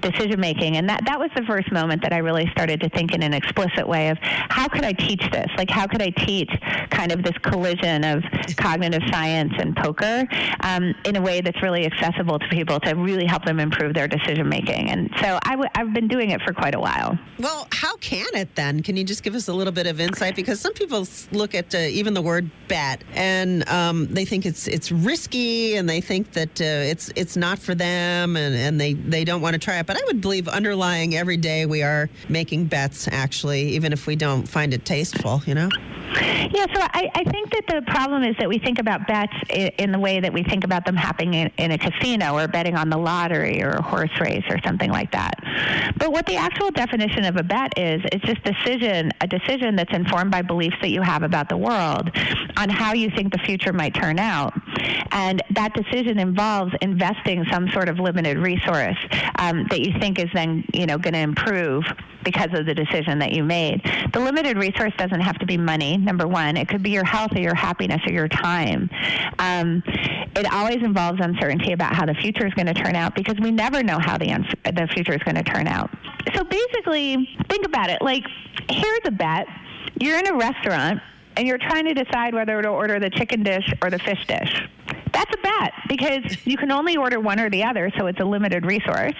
decision 0.00 0.40
making. 0.40 0.76
And 0.76 0.88
that, 0.88 1.04
that 1.06 1.18
was 1.18 1.30
the 1.36 1.42
first 1.42 1.70
moment 1.72 2.02
that 2.02 2.12
I 2.12 2.18
really 2.18 2.48
started 2.52 2.80
to 2.80 2.88
think 2.90 3.14
in 3.14 3.22
an 3.22 3.34
explicit 3.34 3.86
way 3.86 4.08
of 4.08 4.18
how 4.20 4.68
could 4.68 4.84
I 4.84 4.92
teach 4.92 5.22
this? 5.30 5.48
Like, 5.56 5.70
how 5.70 5.86
could 5.86 6.02
I 6.02 6.10
teach 6.10 6.50
kind 6.90 7.12
of 7.12 7.22
this 7.22 7.36
collision 7.42 8.04
of 8.04 8.22
cognitive 8.56 9.02
science 9.10 9.52
and 9.58 9.76
poker? 9.76 10.26
um, 10.60 10.94
in 11.04 11.16
a 11.16 11.20
way 11.20 11.40
that's 11.40 11.60
really 11.62 11.86
accessible 11.86 12.38
to 12.38 12.48
people 12.48 12.80
to 12.80 12.94
really 12.94 13.26
help 13.26 13.44
them 13.44 13.60
improve 13.60 13.94
their 13.94 14.08
decision 14.08 14.48
making. 14.48 14.90
And 14.90 15.10
so 15.20 15.38
i 15.44 15.56
w- 15.62 15.70
I've 15.74 15.92
been 15.94 16.08
doing 16.08 16.30
it 16.30 16.42
for 16.42 16.52
quite 16.52 16.74
a 16.74 16.80
while. 16.80 17.18
Well, 17.38 17.66
how 17.72 17.96
can 17.96 18.26
it 18.34 18.54
then? 18.54 18.82
Can 18.82 18.96
you 18.96 19.04
just 19.04 19.22
give 19.22 19.34
us 19.34 19.48
a 19.48 19.52
little 19.52 19.72
bit 19.72 19.86
of 19.86 20.00
insight? 20.00 20.36
Because 20.36 20.60
some 20.60 20.72
people 20.74 21.06
look 21.32 21.54
at 21.54 21.74
uh, 21.74 21.78
even 21.78 22.14
the 22.14 22.22
word 22.22 22.50
bet 22.68 23.02
and 23.14 23.68
um, 23.68 24.06
they 24.06 24.24
think 24.24 24.46
it's 24.46 24.68
it's 24.68 24.92
risky 24.92 25.76
and 25.76 25.88
they 25.88 26.00
think 26.00 26.32
that 26.32 26.60
uh, 26.60 26.64
it's 26.64 27.10
it's 27.16 27.36
not 27.36 27.58
for 27.58 27.74
them 27.74 28.36
and, 28.36 28.54
and 28.54 28.80
they, 28.80 28.94
they 28.94 29.24
don't 29.24 29.40
want 29.40 29.54
to 29.54 29.58
try 29.58 29.78
it. 29.78 29.86
But 29.86 29.96
I 29.96 30.04
would 30.06 30.20
believe 30.20 30.48
underlying 30.48 31.16
every 31.16 31.36
day 31.36 31.66
we 31.66 31.82
are 31.82 32.08
making 32.28 32.66
bets, 32.66 33.08
actually, 33.10 33.62
even 33.70 33.92
if 33.92 34.06
we 34.06 34.16
don't 34.16 34.48
find 34.48 34.74
it 34.74 34.84
tasteful, 34.84 35.42
you 35.46 35.54
know? 35.54 35.68
Yeah, 36.14 36.66
so 36.74 36.80
I, 36.82 37.10
I 37.14 37.24
think 37.24 37.50
that 37.52 37.64
the 37.68 37.82
problem 37.90 38.22
is 38.22 38.36
that 38.38 38.46
we 38.46 38.58
think 38.58 38.78
about 38.78 39.06
bets 39.06 39.32
in, 39.48 39.68
in 39.78 39.92
the 39.92 39.98
way 39.98 40.20
that 40.20 40.30
we 40.30 40.42
think 40.42 40.62
about 40.62 40.84
them 40.84 40.94
happening 40.94 41.32
in, 41.32 41.50
in 41.56 41.70
a 41.70 41.78
casino 41.78 42.34
or 42.36 42.46
betting 42.48 42.76
on 42.76 42.90
the 42.90 42.98
lottery 42.98 43.62
or 43.62 43.70
a 43.70 43.82
horse 43.82 44.10
race 44.20 44.44
or 44.50 44.58
something 44.62 44.90
like 44.90 45.10
that. 45.12 45.34
But 45.96 46.12
what 46.12 46.26
the 46.26 46.36
actual 46.36 46.70
definition 46.70 47.24
of 47.24 47.36
a 47.36 47.42
bet 47.42 47.78
is, 47.78 48.02
it's 48.12 48.24
just 48.24 48.42
decision, 48.44 49.10
a 49.20 49.26
decision 49.26 49.76
that's 49.76 49.92
informed 49.92 50.30
by 50.30 50.42
beliefs 50.42 50.76
that 50.80 50.90
you 50.90 51.02
have 51.02 51.22
about 51.22 51.48
the 51.48 51.56
world 51.56 52.10
on 52.56 52.68
how 52.68 52.92
you 52.92 53.10
think 53.10 53.32
the 53.32 53.38
future 53.38 53.72
might 53.72 53.94
turn 53.94 54.18
out. 54.18 54.52
And 55.12 55.42
that 55.50 55.74
decision 55.74 56.18
involves 56.18 56.72
investing 56.80 57.44
some 57.50 57.70
sort 57.70 57.88
of 57.88 57.98
limited 57.98 58.38
resource 58.38 58.96
um, 59.38 59.66
that 59.70 59.80
you 59.80 59.98
think 60.00 60.18
is 60.18 60.28
then, 60.34 60.64
you 60.72 60.86
know, 60.86 60.98
going 60.98 61.14
to 61.14 61.20
improve 61.20 61.84
because 62.24 62.48
of 62.52 62.66
the 62.66 62.74
decision 62.74 63.18
that 63.18 63.32
you 63.32 63.42
made. 63.42 63.82
The 64.12 64.20
limited 64.20 64.56
resource 64.56 64.92
doesn't 64.96 65.20
have 65.20 65.38
to 65.38 65.46
be 65.46 65.56
money, 65.56 65.96
number 65.96 66.26
one. 66.26 66.56
It 66.56 66.68
could 66.68 66.82
be 66.82 66.90
your 66.90 67.04
health 67.04 67.32
or 67.34 67.40
your 67.40 67.54
happiness 67.54 68.00
or 68.06 68.12
your 68.12 68.28
time. 68.28 68.88
Um, 69.38 69.82
it 70.34 70.50
always 70.52 70.82
involves 70.82 71.20
uncertainty 71.20 71.72
about 71.72 71.94
how 71.94 72.06
the 72.06 72.14
future 72.14 72.46
is 72.46 72.54
going 72.54 72.66
to 72.66 72.74
turn 72.74 72.96
out 72.96 73.14
because 73.14 73.36
we 73.40 73.50
never 73.50 73.82
know 73.82 73.98
how 73.98 74.18
the, 74.18 74.28
the 74.64 74.88
future 74.92 75.12
is 75.12 75.22
going 75.22 75.36
to 75.36 75.41
turn 75.42 75.66
out. 75.66 75.90
So 76.34 76.44
basically, 76.44 77.28
think 77.48 77.66
about 77.66 77.90
it. 77.90 78.00
Like, 78.00 78.24
here's 78.70 79.00
a 79.04 79.10
bet. 79.10 79.46
You're 80.00 80.18
in 80.18 80.26
a 80.26 80.36
restaurant 80.36 81.00
and 81.36 81.46
you're 81.46 81.58
trying 81.58 81.84
to 81.86 81.94
decide 81.94 82.34
whether 82.34 82.60
to 82.62 82.68
order 82.68 82.98
the 82.98 83.10
chicken 83.10 83.42
dish 83.42 83.72
or 83.82 83.90
the 83.90 83.98
fish 83.98 84.26
dish. 84.26 84.68
That's 85.12 85.30
a 85.34 85.42
bet 85.42 85.72
because 85.88 86.46
you 86.46 86.56
can 86.56 86.72
only 86.72 86.96
order 86.96 87.20
one 87.20 87.38
or 87.38 87.50
the 87.50 87.64
other, 87.64 87.90
so 87.98 88.06
it's 88.06 88.20
a 88.20 88.24
limited 88.24 88.64
resource. 88.64 89.14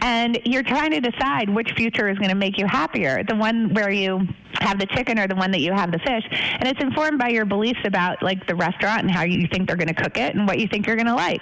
And 0.00 0.38
you're 0.44 0.62
trying 0.62 0.90
to 0.90 1.00
decide 1.00 1.48
which 1.48 1.72
future 1.72 2.08
is 2.08 2.18
going 2.18 2.30
to 2.30 2.36
make 2.36 2.58
you 2.58 2.66
happier 2.66 3.22
the 3.24 3.36
one 3.36 3.72
where 3.72 3.90
you 3.90 4.26
have 4.54 4.78
the 4.78 4.86
chicken 4.86 5.18
or 5.18 5.26
the 5.26 5.34
one 5.34 5.50
that 5.50 5.60
you 5.60 5.72
have 5.72 5.90
the 5.90 5.98
fish. 5.98 6.24
And 6.30 6.68
it's 6.68 6.80
informed 6.80 7.18
by 7.18 7.28
your 7.28 7.44
beliefs 7.44 7.80
about 7.84 8.22
like 8.22 8.46
the 8.46 8.54
restaurant 8.54 9.02
and 9.02 9.10
how 9.10 9.22
you 9.22 9.48
think 9.50 9.66
they're 9.66 9.76
going 9.76 9.88
to 9.88 9.94
cook 9.94 10.18
it 10.18 10.34
and 10.34 10.46
what 10.46 10.58
you 10.58 10.68
think 10.68 10.86
you're 10.86 10.96
going 10.96 11.06
to 11.06 11.14
like. 11.14 11.40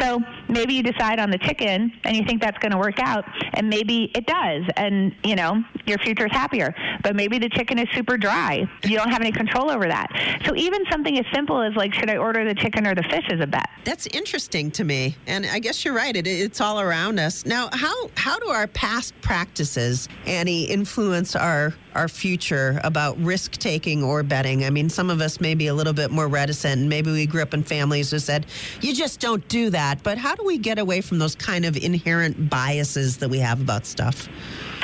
So 0.00 0.20
maybe 0.48 0.74
you 0.74 0.82
decide 0.82 1.20
on 1.20 1.30
the 1.30 1.38
chicken 1.38 1.92
and 2.04 2.16
you 2.16 2.24
think 2.24 2.42
that's 2.42 2.58
going 2.58 2.72
to 2.72 2.78
work 2.78 2.98
out, 2.98 3.24
and 3.54 3.68
maybe 3.68 4.10
it 4.14 4.26
does, 4.26 4.64
and 4.76 5.14
you 5.22 5.36
know 5.36 5.62
your 5.86 5.98
future 5.98 6.26
is 6.26 6.32
happier. 6.32 6.74
But 7.02 7.14
maybe 7.14 7.38
the 7.38 7.48
chicken 7.48 7.78
is 7.78 7.86
super 7.94 8.16
dry. 8.16 8.66
You 8.84 8.96
don't 8.96 9.10
have 9.10 9.20
any 9.20 9.32
control 9.32 9.70
over 9.70 9.86
that. 9.86 10.08
So 10.44 10.56
even 10.56 10.82
something 10.90 11.18
as 11.18 11.24
simple 11.32 11.62
as 11.62 11.74
like, 11.76 11.94
should 11.94 12.10
I 12.10 12.16
order 12.16 12.44
the 12.44 12.54
chicken 12.54 12.86
or 12.86 12.94
the 12.94 13.04
fish 13.04 13.24
is 13.32 13.40
a 13.40 13.46
bet. 13.46 13.68
That's 13.84 14.06
interesting 14.08 14.70
to 14.72 14.84
me, 14.84 15.16
and 15.26 15.46
I 15.46 15.58
guess 15.58 15.84
you're 15.84 15.94
right. 15.94 16.14
It, 16.14 16.26
it's 16.26 16.60
all 16.60 16.80
around 16.80 17.18
us 17.18 17.46
now. 17.46 17.68
How 17.72 18.10
how 18.16 18.38
do 18.38 18.48
our 18.48 18.66
past 18.66 19.14
practices, 19.20 20.08
Annie, 20.26 20.64
influence 20.64 21.34
our 21.34 21.74
our 21.94 22.08
future 22.08 22.80
about 22.84 23.18
risk 23.18 23.52
taking 23.52 24.02
or 24.02 24.22
betting? 24.22 24.64
I 24.64 24.70
mean, 24.70 24.88
some 24.88 25.10
of 25.10 25.20
us 25.20 25.40
may 25.40 25.54
be 25.54 25.66
a 25.66 25.74
little 25.74 25.92
bit 25.92 26.10
more 26.10 26.28
reticent. 26.28 26.82
Maybe 26.86 27.10
we 27.10 27.26
grew 27.26 27.42
up 27.42 27.54
in 27.54 27.62
families 27.62 28.10
who 28.10 28.18
said, 28.18 28.46
you 28.80 28.94
just 28.94 29.20
don't 29.20 29.46
do 29.48 29.70
that. 29.70 30.02
But 30.02 30.18
how 30.18 30.34
do 30.34 30.44
we 30.44 30.58
get 30.58 30.78
away 30.78 31.00
from 31.00 31.18
those 31.18 31.34
kind 31.34 31.64
of 31.64 31.76
inherent 31.76 32.50
biases 32.50 33.16
that 33.18 33.28
we 33.28 33.38
have 33.38 33.60
about 33.60 33.86
stuff? 33.86 34.28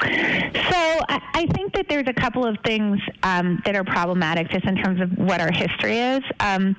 So 0.05 1.01
I 1.09 1.47
think 1.55 1.75
that 1.75 1.87
there's 1.89 2.07
a 2.07 2.13
couple 2.13 2.47
of 2.47 2.57
things 2.65 3.01
um, 3.23 3.61
that 3.65 3.75
are 3.75 3.85
problematic 3.85 4.51
just 4.51 4.65
in 4.65 4.77
terms 4.77 5.01
of 5.01 5.11
what 5.19 5.41
our 5.41 5.51
history 5.51 5.99
is. 5.99 6.23
Um, 6.41 6.77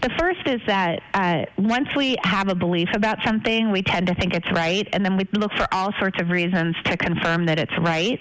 the 0.00 0.10
first 0.18 0.46
is 0.46 0.60
that 0.66 1.02
uh, 1.14 1.44
once 1.58 1.88
we 1.96 2.16
have 2.24 2.48
a 2.48 2.54
belief 2.54 2.88
about 2.94 3.18
something, 3.24 3.70
we 3.70 3.82
tend 3.82 4.06
to 4.06 4.14
think 4.14 4.34
it's 4.34 4.50
right, 4.52 4.88
and 4.92 5.04
then 5.04 5.16
we 5.16 5.26
look 5.32 5.52
for 5.52 5.66
all 5.72 5.92
sorts 5.98 6.20
of 6.20 6.30
reasons 6.30 6.74
to 6.84 6.96
confirm 6.96 7.46
that 7.46 7.58
it's 7.58 7.76
right. 7.80 8.18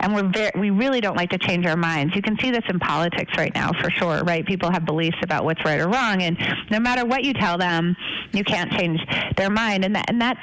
And 0.00 0.14
we're 0.14 0.30
very, 0.30 0.52
we 0.58 0.70
really 0.70 1.00
don't 1.00 1.16
like 1.16 1.30
to 1.30 1.38
change 1.38 1.66
our 1.66 1.76
minds. 1.76 2.14
You 2.14 2.22
can 2.22 2.38
see 2.38 2.50
this 2.50 2.64
in 2.68 2.78
politics 2.78 3.32
right 3.36 3.54
now 3.54 3.72
for 3.80 3.90
sure, 3.90 4.22
right? 4.24 4.46
People 4.46 4.70
have 4.70 4.86
beliefs 4.86 5.18
about 5.22 5.44
what's 5.44 5.62
right 5.64 5.80
or 5.80 5.88
wrong, 5.88 6.22
and 6.22 6.38
no 6.70 6.80
matter 6.80 7.04
what 7.04 7.24
you 7.24 7.34
tell 7.34 7.58
them, 7.58 7.96
you 8.32 8.44
can't 8.44 8.72
change 8.72 9.00
their 9.36 9.50
mind, 9.50 9.84
and 9.84 9.94
that 9.96 10.08
and 10.08 10.20
that's 10.20 10.40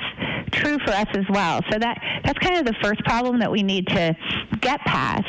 true 0.52 0.78
for 0.86 0.92
us 0.92 1.08
as 1.14 1.26
well. 1.30 1.62
So 1.72 1.80
that 1.80 2.00
that's 2.24 2.40
kind 2.40 2.58
of 2.58 2.66
the 2.66 2.76
first 2.82 3.04
problem 3.06 3.40
that 3.40 3.52
we 3.54 3.62
need 3.62 3.86
to 3.88 4.18
get 4.60 4.82
past. 4.82 5.28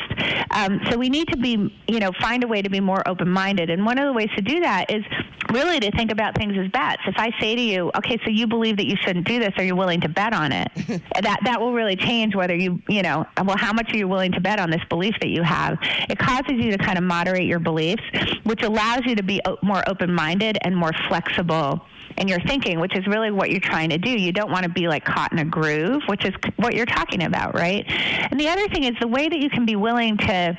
Um, 0.49 0.81
so 0.89 0.97
we 0.97 1.09
need 1.09 1.27
to 1.29 1.37
be, 1.37 1.71
you 1.87 1.99
know, 1.99 2.11
find 2.19 2.43
a 2.43 2.47
way 2.47 2.63
to 2.63 2.69
be 2.69 2.79
more 2.79 3.07
open-minded. 3.07 3.69
And 3.69 3.85
one 3.85 3.99
of 3.99 4.05
the 4.05 4.13
ways 4.13 4.29
to 4.35 4.41
do 4.41 4.59
that 4.61 4.91
is 4.91 5.03
really 5.51 5.79
to 5.79 5.91
think 5.91 6.11
about 6.11 6.35
things 6.35 6.57
as 6.57 6.69
bets. 6.71 7.03
If 7.05 7.15
I 7.17 7.29
say 7.39 7.55
to 7.55 7.61
you, 7.61 7.91
okay, 7.95 8.17
so 8.25 8.31
you 8.31 8.47
believe 8.47 8.77
that 8.77 8.87
you 8.87 8.95
shouldn't 8.97 9.27
do 9.27 9.39
this, 9.39 9.53
are 9.57 9.63
you 9.63 9.75
willing 9.75 10.01
to 10.01 10.09
bet 10.09 10.33
on 10.33 10.51
it? 10.51 10.71
that 11.21 11.39
that 11.45 11.61
will 11.61 11.73
really 11.73 11.95
change 11.95 12.35
whether 12.35 12.55
you, 12.55 12.81
you 12.89 13.03
know, 13.03 13.25
well, 13.43 13.57
how 13.57 13.71
much 13.71 13.93
are 13.93 13.97
you 13.97 14.07
willing 14.07 14.31
to 14.31 14.41
bet 14.41 14.59
on 14.59 14.71
this 14.71 14.83
belief 14.89 15.13
that 15.21 15.29
you 15.29 15.43
have? 15.43 15.77
It 16.09 16.17
causes 16.17 16.53
you 16.53 16.71
to 16.71 16.77
kind 16.79 16.97
of 16.97 17.03
moderate 17.03 17.45
your 17.45 17.59
beliefs, 17.59 18.03
which 18.43 18.63
allows 18.63 19.01
you 19.05 19.15
to 19.15 19.23
be 19.23 19.39
o- 19.45 19.59
more 19.61 19.87
open-minded 19.87 20.57
and 20.61 20.75
more 20.75 20.91
flexible 21.07 21.85
in 22.17 22.27
your 22.27 22.39
thinking, 22.41 22.79
which 22.79 22.95
is 22.95 23.05
really 23.07 23.31
what 23.31 23.49
you're 23.49 23.59
trying 23.59 23.89
to 23.89 23.97
do. 23.97 24.09
You 24.09 24.31
don't 24.31 24.51
want 24.51 24.63
to 24.63 24.69
be 24.69 24.87
like 24.87 25.03
caught 25.03 25.31
in 25.31 25.39
a 25.39 25.45
groove, 25.45 26.03
which 26.07 26.25
is 26.25 26.33
what 26.57 26.73
you're 26.73 26.85
talking 26.85 27.23
about, 27.23 27.55
right? 27.55 27.85
And 28.31 28.39
the 28.39 28.49
other 28.49 28.67
thing 28.69 28.83
is 28.83 28.93
the 28.99 29.07
way 29.07 29.27
that 29.27 29.39
you 29.39 29.49
can 29.49 29.65
be 29.65 29.75
willing 29.75 30.17
to 30.17 30.57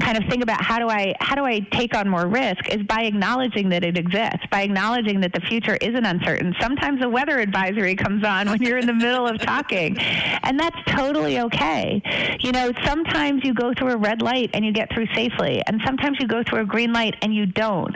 kind 0.00 0.16
of 0.16 0.28
think 0.28 0.42
about 0.42 0.62
how 0.62 0.78
do 0.78 0.88
I 0.88 1.14
how 1.20 1.34
do 1.34 1.44
I 1.44 1.60
take 1.72 1.94
on 1.94 2.08
more 2.08 2.26
risk 2.26 2.68
is 2.68 2.82
by 2.84 3.02
acknowledging 3.02 3.68
that 3.70 3.84
it 3.84 3.96
exists, 3.96 4.46
by 4.50 4.62
acknowledging 4.62 5.20
that 5.20 5.32
the 5.32 5.40
future 5.40 5.76
isn't 5.80 6.04
uncertain. 6.04 6.54
Sometimes 6.60 7.02
a 7.04 7.08
weather 7.08 7.38
advisory 7.38 7.94
comes 7.94 8.24
on 8.24 8.48
when 8.48 8.62
you're 8.62 8.78
in 8.78 8.86
the 8.86 8.94
middle 8.94 9.26
of 9.26 9.38
talking, 9.40 9.98
and 9.98 10.58
that's 10.58 10.76
totally 10.86 11.40
okay. 11.40 12.02
You 12.40 12.52
know, 12.52 12.72
sometimes 12.84 13.44
you 13.44 13.54
go 13.54 13.72
through 13.74 13.92
a 13.92 13.96
red 13.96 14.22
light 14.22 14.50
and 14.54 14.64
you 14.64 14.72
get 14.72 14.92
through 14.92 15.06
safely, 15.14 15.62
and 15.66 15.80
sometimes 15.84 16.18
you 16.20 16.26
go 16.26 16.42
through 16.42 16.60
a 16.60 16.66
green 16.66 16.92
light 16.92 17.14
and 17.22 17.34
you 17.34 17.46
don't. 17.46 17.94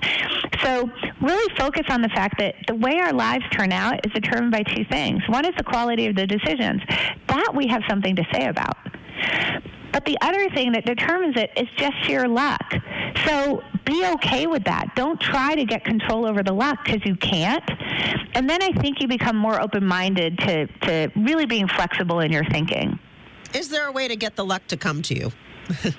So 0.63 0.91
really 1.21 1.55
focus 1.57 1.87
on 1.89 2.03
the 2.03 2.09
fact 2.11 2.39
that 2.39 2.55
the 2.67 2.75
way 2.75 2.99
our 3.01 3.13
lives 3.13 3.45
turn 3.51 3.73
out 3.73 4.05
is 4.07 4.13
determined 4.13 4.53
by 4.53 4.63
two 4.63 4.85
things. 4.85 5.23
One 5.29 5.45
is 5.45 5.55
the 5.57 5.65
quality 5.65 6.07
of 6.07 6.17
the 6.17 6.27
decisions. 6.27 6.83
That 7.29 7.53
we 7.55 7.67
have 7.69 7.83
something 7.89 8.17
to 8.17 8.25
say 8.33 8.47
about. 8.47 8.77
But 9.95 10.05
the 10.05 10.19
other 10.23 10.51
thing 10.51 10.73
that 10.73 10.85
determines 10.85 11.37
it 11.37 11.53
is 11.57 11.69
just 11.77 12.05
sheer 12.05 12.27
luck. 12.27 12.75
So 13.25 13.63
be 13.85 14.05
okay 14.15 14.49
with 14.49 14.65
that. 14.65 14.97
Don't 14.97 15.21
try 15.21 15.55
to 15.55 15.65
get 15.65 15.85
control 15.85 16.27
over 16.27 16.43
the 16.43 16.53
luck 16.53 16.85
because 16.85 17.07
you 17.07 17.15
can't. 17.15 17.63
And 18.35 18.51
then 18.51 18.61
I 18.61 18.73
think 18.73 19.01
you 19.01 19.07
become 19.07 19.37
more 19.37 19.61
open 19.61 19.87
minded 19.87 20.37
to, 20.41 20.67
to 20.67 21.13
really 21.15 21.47
being 21.47 21.69
flexible 21.69 22.19
in 22.19 22.33
your 22.33 22.45
thinking. 22.47 22.99
Is 23.55 23.69
there 23.69 23.87
a 23.87 23.93
way 23.93 24.09
to 24.09 24.17
get 24.17 24.35
the 24.35 24.45
luck 24.45 24.67
to 24.67 24.77
come 24.77 25.01
to 25.03 25.15
you? 25.17 25.33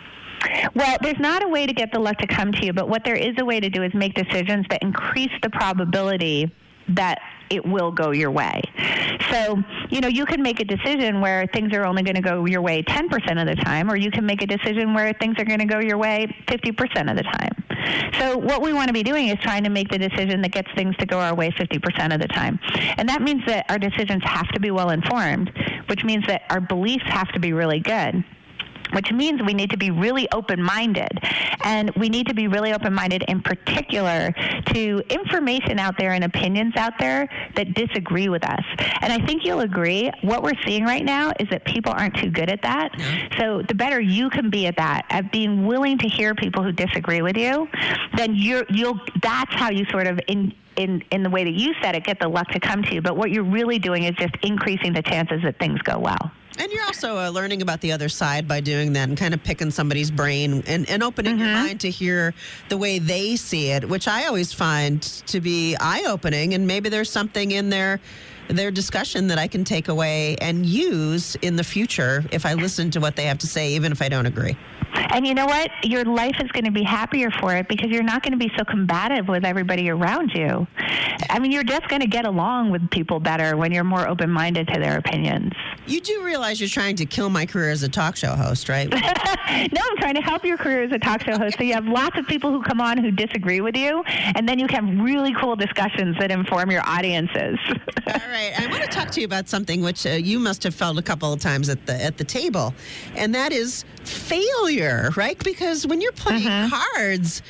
Well, 0.75 0.97
there's 1.01 1.19
not 1.19 1.43
a 1.43 1.47
way 1.47 1.65
to 1.65 1.73
get 1.73 1.91
the 1.91 1.97
luck 1.97 2.17
to 2.19 2.27
come 2.27 2.51
to 2.51 2.65
you, 2.65 2.71
but 2.71 2.87
what 2.87 3.03
there 3.03 3.15
is 3.15 3.33
a 3.39 3.45
way 3.45 3.59
to 3.59 3.67
do 3.67 3.81
is 3.81 3.93
make 3.95 4.13
decisions 4.13 4.67
that 4.69 4.83
increase 4.83 5.31
the 5.41 5.49
probability 5.49 6.53
that 6.89 7.19
it 7.49 7.65
will 7.65 7.91
go 7.91 8.11
your 8.11 8.31
way. 8.31 8.61
So, 9.31 9.57
you 9.89 10.01
know, 10.01 10.07
you 10.07 10.25
can 10.25 10.41
make 10.41 10.59
a 10.59 10.65
decision 10.65 11.21
where 11.21 11.47
things 11.47 11.73
are 11.73 11.85
only 11.85 12.03
going 12.03 12.15
to 12.15 12.21
go 12.21 12.45
your 12.45 12.61
way 12.61 12.83
10% 12.83 13.41
of 13.41 13.47
the 13.47 13.55
time, 13.63 13.89
or 13.89 13.95
you 13.95 14.11
can 14.11 14.25
make 14.25 14.41
a 14.41 14.47
decision 14.47 14.93
where 14.93 15.13
things 15.13 15.37
are 15.39 15.45
going 15.45 15.59
to 15.59 15.65
go 15.65 15.79
your 15.79 15.97
way 15.97 16.27
50% 16.47 17.09
of 17.09 17.17
the 17.17 17.23
time. 17.23 17.63
So, 18.19 18.37
what 18.37 18.61
we 18.61 18.73
want 18.73 18.87
to 18.87 18.93
be 18.93 19.03
doing 19.03 19.27
is 19.27 19.37
trying 19.39 19.63
to 19.63 19.69
make 19.69 19.89
the 19.89 19.97
decision 19.97 20.41
that 20.41 20.51
gets 20.51 20.69
things 20.75 20.95
to 20.97 21.05
go 21.05 21.19
our 21.19 21.35
way 21.35 21.51
50% 21.51 22.13
of 22.13 22.19
the 22.19 22.27
time. 22.27 22.59
And 22.97 23.07
that 23.09 23.21
means 23.21 23.45
that 23.47 23.65
our 23.69 23.77
decisions 23.77 24.23
have 24.23 24.47
to 24.49 24.59
be 24.59 24.71
well 24.71 24.89
informed, 24.89 25.51
which 25.87 26.03
means 26.03 26.25
that 26.27 26.43
our 26.49 26.61
beliefs 26.61 27.05
have 27.05 27.27
to 27.33 27.39
be 27.39 27.53
really 27.53 27.79
good 27.79 28.23
which 28.93 29.11
means 29.11 29.41
we 29.43 29.53
need 29.53 29.69
to 29.71 29.77
be 29.77 29.91
really 29.91 30.27
open 30.31 30.61
minded. 30.61 31.19
And 31.63 31.91
we 31.95 32.09
need 32.09 32.27
to 32.27 32.33
be 32.33 32.47
really 32.47 32.73
open 32.73 32.93
minded 32.93 33.23
in 33.27 33.41
particular 33.41 34.33
to 34.73 35.01
information 35.09 35.79
out 35.79 35.97
there 35.97 36.11
and 36.11 36.23
opinions 36.23 36.75
out 36.75 36.93
there 36.99 37.27
that 37.55 37.73
disagree 37.73 38.29
with 38.29 38.45
us. 38.45 38.63
And 39.01 39.11
I 39.11 39.25
think 39.25 39.45
you'll 39.45 39.61
agree, 39.61 40.11
what 40.21 40.43
we're 40.43 40.59
seeing 40.65 40.83
right 40.83 41.03
now 41.03 41.31
is 41.39 41.49
that 41.49 41.65
people 41.65 41.93
aren't 41.95 42.15
too 42.17 42.29
good 42.29 42.49
at 42.49 42.61
that. 42.61 42.91
So 43.37 43.61
the 43.67 43.75
better 43.75 43.99
you 43.99 44.29
can 44.29 44.49
be 44.49 44.67
at 44.67 44.77
that, 44.77 45.05
at 45.09 45.31
being 45.31 45.65
willing 45.65 45.97
to 45.99 46.07
hear 46.07 46.35
people 46.35 46.63
who 46.63 46.71
disagree 46.71 47.21
with 47.21 47.37
you, 47.37 47.67
then 48.15 48.35
you're, 48.35 48.65
you'll, 48.69 48.99
that's 49.21 49.53
how 49.53 49.69
you 49.69 49.85
sort 49.85 50.07
of 50.07 50.19
in, 50.27 50.53
in, 50.77 51.03
in 51.11 51.23
the 51.23 51.29
way 51.29 51.43
that 51.43 51.53
you 51.53 51.73
said 51.81 51.95
it, 51.95 52.03
get 52.03 52.19
the 52.19 52.27
luck 52.27 52.47
to 52.49 52.59
come 52.59 52.83
to 52.83 52.93
you. 52.93 53.01
But 53.01 53.17
what 53.17 53.31
you're 53.31 53.43
really 53.43 53.79
doing 53.79 54.03
is 54.03 54.15
just 54.15 54.35
increasing 54.43 54.93
the 54.93 55.01
chances 55.01 55.41
that 55.43 55.59
things 55.59 55.81
go 55.81 55.99
well. 55.99 56.31
And 56.57 56.71
you're 56.71 56.85
also 56.85 57.17
uh, 57.17 57.29
learning 57.29 57.61
about 57.61 57.81
the 57.81 57.91
other 57.91 58.07
side 58.07 58.47
by 58.47 58.61
doing 58.61 58.93
that 58.93 59.09
and 59.09 59.17
kind 59.17 59.33
of 59.33 59.43
picking 59.43 59.71
somebody's 59.71 60.09
brain 60.09 60.63
and, 60.67 60.89
and 60.89 61.03
opening 61.03 61.37
your 61.37 61.49
mind 61.49 61.81
to 61.81 61.89
hear 61.89 62.33
the 62.69 62.77
way 62.77 62.97
they 62.97 63.35
see 63.35 63.71
it, 63.71 63.87
which 63.87 64.07
I 64.07 64.25
always 64.25 64.53
find 64.53 65.01
to 65.01 65.41
be 65.41 65.75
eye 65.79 66.05
opening. 66.07 66.53
And 66.53 66.65
maybe 66.65 66.87
there's 66.87 67.09
something 67.09 67.51
in 67.51 67.69
their 67.69 67.99
their 68.47 68.69
discussion 68.69 69.27
that 69.27 69.39
I 69.39 69.47
can 69.47 69.63
take 69.63 69.87
away 69.87 70.35
and 70.39 70.67
use 70.67 71.35
in 71.41 71.55
the 71.55 71.63
future 71.63 72.23
if 72.31 72.45
I 72.45 72.53
listen 72.53 72.91
to 72.91 72.99
what 72.99 73.15
they 73.15 73.25
have 73.25 73.39
to 73.39 73.47
say, 73.47 73.73
even 73.73 73.91
if 73.91 74.03
I 74.03 74.07
don't 74.09 74.27
agree. 74.27 74.55
And 74.95 75.25
you 75.25 75.33
know 75.33 75.45
what? 75.45 75.71
Your 75.83 76.03
life 76.03 76.35
is 76.43 76.51
going 76.51 76.65
to 76.65 76.71
be 76.71 76.83
happier 76.83 77.29
for 77.31 77.55
it 77.55 77.67
because 77.67 77.89
you're 77.89 78.03
not 78.03 78.23
going 78.23 78.31
to 78.31 78.37
be 78.37 78.51
so 78.57 78.63
combative 78.63 79.27
with 79.27 79.45
everybody 79.45 79.89
around 79.89 80.31
you. 80.33 80.67
I 81.29 81.39
mean, 81.39 81.51
you're 81.51 81.63
just 81.63 81.87
going 81.87 82.01
to 82.01 82.07
get 82.07 82.25
along 82.25 82.71
with 82.71 82.89
people 82.89 83.19
better 83.19 83.57
when 83.57 83.71
you're 83.71 83.83
more 83.83 84.07
open 84.07 84.29
minded 84.29 84.67
to 84.69 84.79
their 84.79 84.97
opinions. 84.97 85.53
You 85.87 86.01
do 86.01 86.23
realize 86.23 86.59
you're 86.59 86.69
trying 86.69 86.95
to 86.97 87.05
kill 87.05 87.29
my 87.29 87.45
career 87.45 87.69
as 87.69 87.83
a 87.83 87.89
talk 87.89 88.15
show 88.15 88.35
host, 88.35 88.69
right? 88.69 88.89
no, 88.91 88.97
I'm 88.97 89.97
trying 89.97 90.15
to 90.15 90.21
help 90.21 90.43
your 90.43 90.57
career 90.57 90.83
as 90.83 90.91
a 90.91 90.99
talk 90.99 91.21
show 91.23 91.37
host. 91.37 91.57
So 91.57 91.63
you 91.63 91.73
have 91.73 91.85
lots 91.85 92.17
of 92.17 92.27
people 92.27 92.51
who 92.51 92.61
come 92.63 92.81
on 92.81 92.97
who 92.97 93.11
disagree 93.11 93.61
with 93.61 93.75
you, 93.75 94.03
and 94.35 94.47
then 94.49 94.59
you 94.59 94.67
can 94.67 94.87
have 94.87 95.05
really 95.05 95.33
cool 95.39 95.55
discussions 95.55 96.17
that 96.19 96.31
inform 96.31 96.71
your 96.71 96.81
audiences. 96.87 97.59
All 98.07 98.13
right, 98.29 98.53
I 98.57 98.67
want 98.69 98.83
to 98.83 98.89
talk 98.89 99.11
to 99.11 99.21
you 99.21 99.25
about 99.25 99.47
something 99.47 99.81
which 99.81 100.05
uh, 100.05 100.11
you 100.11 100.39
must 100.39 100.63
have 100.63 100.73
felt 100.73 100.97
a 100.97 101.01
couple 101.01 101.31
of 101.31 101.39
times 101.39 101.69
at 101.69 101.85
the 101.85 102.03
at 102.03 102.17
the 102.17 102.23
table, 102.23 102.73
and 103.15 103.33
that 103.35 103.51
is 103.51 103.85
failure, 104.03 104.84
right? 105.15 105.41
Because 105.43 105.85
when 105.87 106.01
you're 106.01 106.11
playing 106.11 106.43
mm-hmm. 106.43 106.69
cards, 106.69 107.41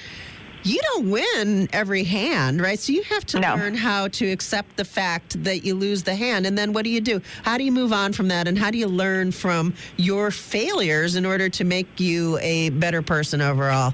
you 0.64 0.82
don't 0.82 1.12
win 1.12 1.68
every 1.72 2.04
hand, 2.04 2.60
right? 2.62 2.80
So 2.80 2.92
you 2.92 3.04
have 3.04 3.26
to 3.28 3.40
learn 3.40 3.76
how 3.76 4.08
to 4.08 4.26
accept 4.32 4.78
the 4.78 4.86
fact 4.86 5.44
that 5.44 5.64
you 5.64 5.76
lose 5.76 6.04
the 6.04 6.16
hand, 6.16 6.48
and 6.48 6.58
then 6.58 6.74
what 6.74 6.84
do 6.84 6.90
you 6.90 7.02
do? 7.02 7.22
How 7.44 7.58
do 7.58 7.64
you 7.64 7.72
move 7.72 7.94
on 7.94 8.14
from 8.14 8.28
that, 8.30 8.48
and 8.48 8.58
how 8.58 8.72
do 8.72 8.78
you 8.78 8.88
learn 8.88 9.32
from 9.32 9.74
your 9.98 10.32
failures 10.32 11.16
in 11.16 11.26
order 11.26 11.50
to 11.50 11.64
make 11.64 12.00
you 12.00 12.40
a 12.40 12.70
better 12.70 13.02
person 13.02 13.42
overall? 13.42 13.94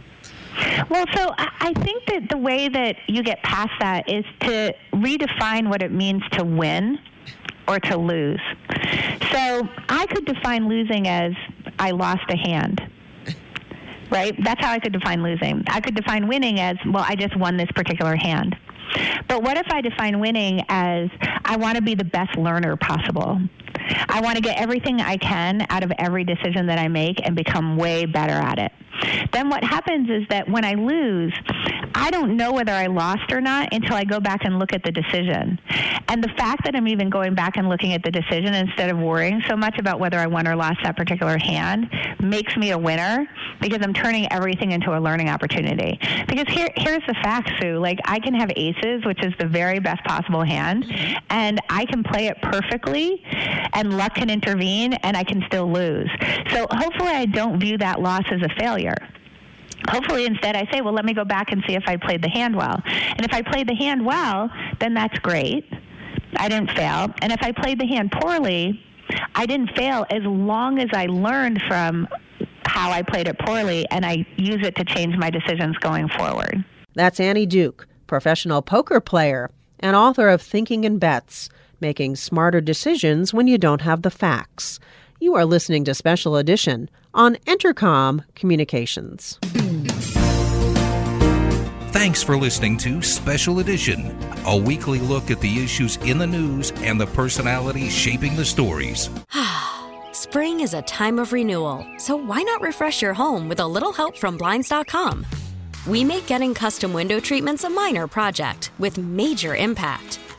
Well, 0.90 1.06
so 1.14 1.34
I 1.38 1.52
I 1.64 1.74
think 1.74 2.06
that 2.08 2.28
the 2.30 2.40
way 2.40 2.70
that 2.70 2.96
you 3.08 3.22
get 3.22 3.42
past 3.44 3.72
that 3.80 4.10
is 4.10 4.26
to 4.42 4.74
redefine 4.94 5.70
what 5.70 5.84
it 5.84 5.92
means 5.92 6.24
to 6.32 6.44
win 6.44 6.98
or 7.68 7.80
to 7.80 7.98
lose. 7.98 8.42
So 9.32 9.70
I 9.88 10.08
could 10.08 10.26
define 10.26 10.68
losing 10.68 11.08
as 11.08 11.34
I 11.78 11.92
lost 11.92 12.24
a 12.30 12.36
hand. 12.36 12.82
Right? 14.12 14.36
That's 14.44 14.64
how 14.64 14.72
I 14.72 14.80
could 14.80 14.92
define 14.92 15.24
losing. 15.24 15.64
I 15.68 15.80
could 15.80 15.96
define 15.96 16.28
winning 16.28 16.60
as, 16.60 16.76
well, 16.86 17.06
I 17.08 17.16
just 17.16 17.36
won 17.38 17.58
this 17.58 17.72
particular 17.74 18.16
hand. 18.16 18.56
But 19.28 19.42
what 19.42 19.58
if 19.58 19.68
I 19.72 19.80
define 19.80 20.20
winning 20.20 20.66
as 20.68 21.10
I 21.46 21.56
want 21.56 21.78
to 21.78 21.82
be 21.82 21.96
the 21.96 22.04
best 22.04 22.38
learner 22.38 22.76
possible? 22.76 23.40
I 24.10 24.22
want 24.22 24.36
to 24.36 24.42
get 24.42 24.60
everything 24.60 25.02
I 25.02 25.18
can 25.18 25.66
out 25.70 25.84
of 25.84 25.92
every 25.98 26.24
decision 26.24 26.68
that 26.68 26.80
I 26.80 26.88
make 26.88 27.26
and 27.26 27.36
become 27.36 27.78
way 27.78 28.06
better 28.06 28.34
at 28.34 28.60
it. 28.60 28.72
Then 29.32 29.50
what 29.50 29.64
happens 29.64 30.10
is 30.10 30.28
that 30.30 30.50
when 30.50 30.66
I 30.66 30.74
lose, 30.74 31.34
I 31.96 32.12
don't 32.12 32.36
know 32.38 32.52
whether 32.52 32.72
I 32.72 32.88
lost 32.88 33.32
or 33.32 33.42
not 33.42 33.74
until 33.74 33.96
I 33.96 34.04
go 34.04 34.20
back 34.20 34.42
and 34.44 34.60
look 34.60 34.74
at 34.74 34.84
the 34.84 34.92
decision. 34.92 35.60
And 36.08 36.24
the 36.24 36.30
fact 36.38 36.66
that 36.66 36.76
I'm 36.76 36.88
even 36.88 37.10
going 37.10 37.36
back 37.36 37.58
and 37.58 37.70
looking 37.70 37.94
at 37.94 38.04
the 38.04 38.12
decision 38.12 38.54
instead 38.54 38.90
of 38.90 38.98
worrying 38.98 39.42
so 39.48 39.56
much 39.56 39.78
about 39.80 40.00
whether 40.00 40.18
I 40.18 40.28
won 40.28 40.48
or 40.48 40.56
lost 40.56 40.80
that 40.84 40.98
particular 40.98 41.38
hand 41.38 41.90
makes 42.22 42.56
me 42.58 42.72
a 42.72 42.78
winner 42.78 43.28
because 43.62 43.80
I'm 43.82 43.94
turning 43.94 44.32
everything 44.32 44.72
into 44.72 44.98
a 44.98 45.00
learning 45.00 45.30
opportunity. 45.30 46.00
Because 46.28 46.48
here, 46.54 46.70
here's 46.76 47.06
the 47.08 47.16
fact, 47.16 47.50
Sue. 47.62 47.78
Like 47.78 48.00
I 48.06 48.20
can 48.20 48.34
have 48.34 48.52
aces, 48.56 49.06
which 49.06 49.24
is 49.24 49.34
the 49.40 49.48
very 49.48 49.80
best 49.80 50.04
possible 50.04 50.44
hand, 50.44 50.86
mm-hmm. 50.86 51.14
and 51.30 51.60
I 51.70 51.86
can 51.86 52.04
play 52.04 52.28
it 52.28 52.38
perfectly, 52.42 53.24
and 53.74 53.98
luck 53.98 54.16
can 54.16 54.30
intervene, 54.30 54.94
and 54.94 55.16
I 55.16 55.24
can 55.24 55.44
still 55.48 55.72
lose. 55.72 56.10
So 56.50 56.68
hopefully, 56.70 57.12
I 57.12 57.26
don't 57.26 57.60
view 57.60 57.78
that 57.78 58.02
loss 58.02 58.24
as 58.32 58.42
a 58.42 58.50
failure. 58.60 58.98
Hopefully, 59.90 60.26
instead, 60.26 60.56
I 60.56 60.70
say, 60.72 60.82
well, 60.82 60.94
let 60.94 61.06
me 61.06 61.14
go 61.14 61.26
back 61.26 61.52
and 61.52 61.64
see 61.68 61.74
if 61.74 61.84
I 61.88 61.98
played 61.98 62.22
the 62.22 62.30
hand 62.30 62.56
well. 62.56 62.82
And 62.86 63.26
if 63.26 63.34
I 63.34 63.42
played 63.42 63.68
the 63.68 63.76
hand 63.76 64.06
well, 64.06 64.50
then 64.80 64.94
that's 64.94 65.18
great. 65.20 65.66
I 66.38 66.50
didn't 66.50 66.72
fail. 66.72 67.14
And 67.22 67.32
if 67.32 67.42
I 67.42 67.52
played 67.52 67.80
the 67.80 67.88
hand 67.88 68.12
poorly, 68.12 68.84
I 69.36 69.46
didn't 69.46 69.76
fail 69.76 70.06
as 70.10 70.24
long 70.24 70.80
as 70.80 70.90
I 70.94 71.08
learned 71.08 71.62
from 71.68 72.08
how 72.66 72.92
I 72.92 73.02
played 73.02 73.28
it 73.28 73.38
poorly 73.40 73.86
and 73.90 74.06
I 74.06 74.26
use 74.38 74.66
it 74.66 74.76
to 74.78 74.86
change 74.86 75.18
my 75.18 75.30
decisions 75.30 75.78
going 75.78 76.08
forward. 76.10 76.64
That's 76.94 77.20
Annie 77.20 77.46
Duke, 77.46 77.88
professional 78.08 78.62
poker 78.62 79.00
player 79.00 79.50
and 79.80 79.96
author 79.96 80.30
of 80.30 80.42
Thinking 80.42 80.84
in 80.84 80.98
Bets 80.98 81.50
Making 81.82 82.16
Smarter 82.16 82.62
Decisions 82.62 83.34
When 83.34 83.48
You 83.48 83.58
Don't 83.58 83.82
Have 83.82 84.04
the 84.04 84.12
Facts. 84.12 84.80
You 85.20 85.36
are 85.36 85.44
listening 85.44 85.84
to 85.86 85.94
Special 85.94 86.38
Edition 86.38 86.90
on 87.14 87.36
Entercom 87.48 88.24
Communications. 88.36 89.40
Thanks 91.92 92.24
for 92.24 92.38
listening 92.38 92.78
to 92.78 93.02
Special 93.02 93.60
Edition, 93.60 94.18
a 94.46 94.56
weekly 94.56 95.00
look 95.00 95.30
at 95.30 95.42
the 95.42 95.64
issues 95.64 95.98
in 95.98 96.18
the 96.18 96.28
news 96.28 96.72
and 96.78 97.00
the 97.00 97.08
personalities 97.08 97.94
shaping 97.94 98.36
the 98.36 98.46
stories. 98.46 99.10
Spring 100.14 100.62
is 100.62 100.74
a 100.74 100.82
time 100.84 101.20
of 101.20 101.34
renewal, 101.34 101.86
so 101.98 102.16
why 102.16 102.42
not 102.44 102.62
refresh 102.62 103.02
your 103.02 103.14
home 103.14 103.50
with 103.50 103.60
a 103.60 103.68
little 103.68 103.92
help 103.92 104.16
from 104.18 104.38
Blinds.com? 104.38 105.26
we 105.88 106.04
make 106.04 106.28
getting 106.28 106.54
custom 106.54 106.94
window 106.94 107.20
treatments 107.20 107.64
a 107.64 107.70
minor 107.70 108.08
project 108.08 108.72
with 108.78 108.98
major 108.98 109.56
impact. 109.56 110.20